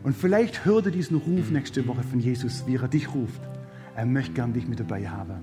Und 0.03 0.17
vielleicht 0.17 0.65
hör 0.65 0.83
dir 0.83 0.91
diesen 0.91 1.17
Ruf 1.17 1.51
nächste 1.51 1.87
Woche 1.87 2.03
von 2.03 2.19
Jesus, 2.19 2.65
wie 2.67 2.77
er 2.77 2.89
dich 2.89 3.15
ruft. 3.15 3.41
Er 3.95 4.07
möchte 4.07 4.33
gern 4.33 4.53
dich 4.53 4.67
mit 4.67 4.81
dabei 4.81 5.09
haben. 5.09 5.35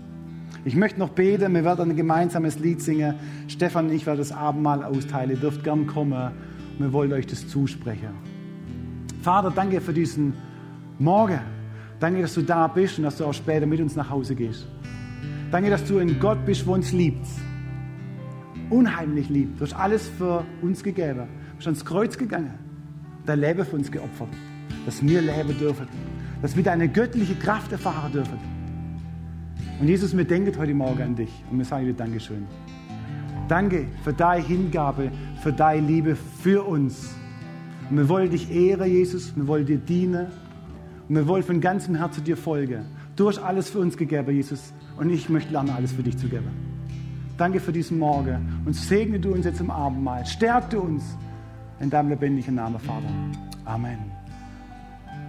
Ich 0.65 0.75
möchte 0.75 0.99
noch 0.99 1.09
beten, 1.09 1.53
wir 1.53 1.63
werden 1.63 1.91
ein 1.91 1.95
gemeinsames 1.95 2.59
Lied 2.59 2.81
singen. 2.81 3.15
Stefan 3.47 3.87
und 3.87 3.93
ich 3.93 4.05
werden 4.05 4.19
das 4.19 4.31
Abendmahl 4.31 4.83
austeilen. 4.83 5.31
Ihr 5.31 5.37
dürft 5.37 5.63
gern 5.63 5.87
kommen. 5.87 6.31
Wir 6.77 6.91
wollen 6.91 7.13
euch 7.13 7.27
das 7.27 7.47
zusprechen. 7.47 8.09
Vater, 9.21 9.51
danke 9.51 9.79
für 9.79 9.93
diesen 9.93 10.33
Morgen. 10.97 11.39
Danke, 11.99 12.21
dass 12.21 12.33
du 12.33 12.41
da 12.41 12.67
bist 12.67 12.97
und 12.97 13.03
dass 13.03 13.17
du 13.17 13.25
auch 13.25 13.33
später 13.33 13.65
mit 13.65 13.79
uns 13.79 13.95
nach 13.95 14.09
Hause 14.09 14.35
gehst. 14.35 14.67
Danke, 15.51 15.69
dass 15.69 15.85
du 15.85 15.99
ein 15.99 16.19
Gott 16.19 16.45
bist, 16.45 16.65
der 16.65 16.73
uns 16.73 16.91
liebt. 16.91 17.25
Unheimlich 18.69 19.29
liebt. 19.29 19.59
Du 19.59 19.65
hast 19.65 19.73
alles 19.73 20.07
für 20.07 20.45
uns 20.61 20.83
gegeben. 20.83 21.27
Du 21.51 21.55
bist 21.55 21.67
ans 21.67 21.83
Kreuz 21.83 22.17
gegangen. 22.17 22.53
Dein 23.25 23.39
Leben 23.39 23.65
für 23.65 23.75
uns 23.75 23.91
geopfert. 23.91 24.29
Dass 24.89 25.03
wir 25.03 25.21
leben 25.21 25.55
dürfen. 25.59 25.87
Dass 26.41 26.55
wir 26.55 26.63
deine 26.63 26.89
göttliche 26.89 27.35
Kraft 27.35 27.71
erfahren 27.71 28.11
dürfen. 28.11 28.39
Und 29.79 29.87
Jesus, 29.87 30.17
wir 30.17 30.25
denken 30.25 30.57
heute 30.57 30.73
Morgen 30.73 31.03
an 31.03 31.15
dich 31.15 31.29
und 31.51 31.59
wir 31.59 31.65
sagen 31.65 31.85
dir 31.85 31.93
Dankeschön. 31.93 32.47
Danke 33.47 33.85
für 34.03 34.13
deine 34.13 34.43
Hingabe, 34.43 35.11
für 35.43 35.53
deine 35.53 35.85
Liebe 35.85 36.15
für 36.15 36.67
uns. 36.67 37.13
Und 37.87 37.97
wir 37.97 38.09
wollen 38.09 38.31
dich 38.31 38.49
ehren, 38.49 38.89
Jesus, 38.89 39.35
wir 39.35 39.45
wollen 39.45 39.67
dir 39.67 39.77
dienen 39.77 40.25
und 41.07 41.15
wir 41.15 41.27
wollen 41.27 41.43
von 41.43 41.61
ganzem 41.61 41.93
Herzen 41.93 42.23
dir 42.23 42.35
folgen. 42.35 42.83
Du 43.15 43.27
hast 43.27 43.37
alles 43.37 43.69
für 43.69 43.77
uns 43.77 43.95
gegeben, 43.95 44.35
Jesus, 44.35 44.73
und 44.97 45.11
ich 45.11 45.29
möchte 45.29 45.51
lernen, 45.51 45.69
alles 45.69 45.91
für 45.91 46.01
dich 46.01 46.17
zu 46.17 46.27
geben. 46.27 46.49
Danke 47.37 47.59
für 47.59 47.71
diesen 47.71 47.99
Morgen 47.99 48.63
und 48.65 48.75
segne 48.75 49.19
du 49.19 49.33
uns 49.33 49.45
jetzt 49.45 49.61
im 49.61 49.69
Abendmahl. 49.69 50.25
Stärke 50.25 50.79
uns 50.79 51.15
in 51.79 51.91
deinem 51.91 52.09
lebendigen 52.09 52.55
Namen, 52.55 52.79
Vater. 52.79 53.13
Amen. 53.65 54.18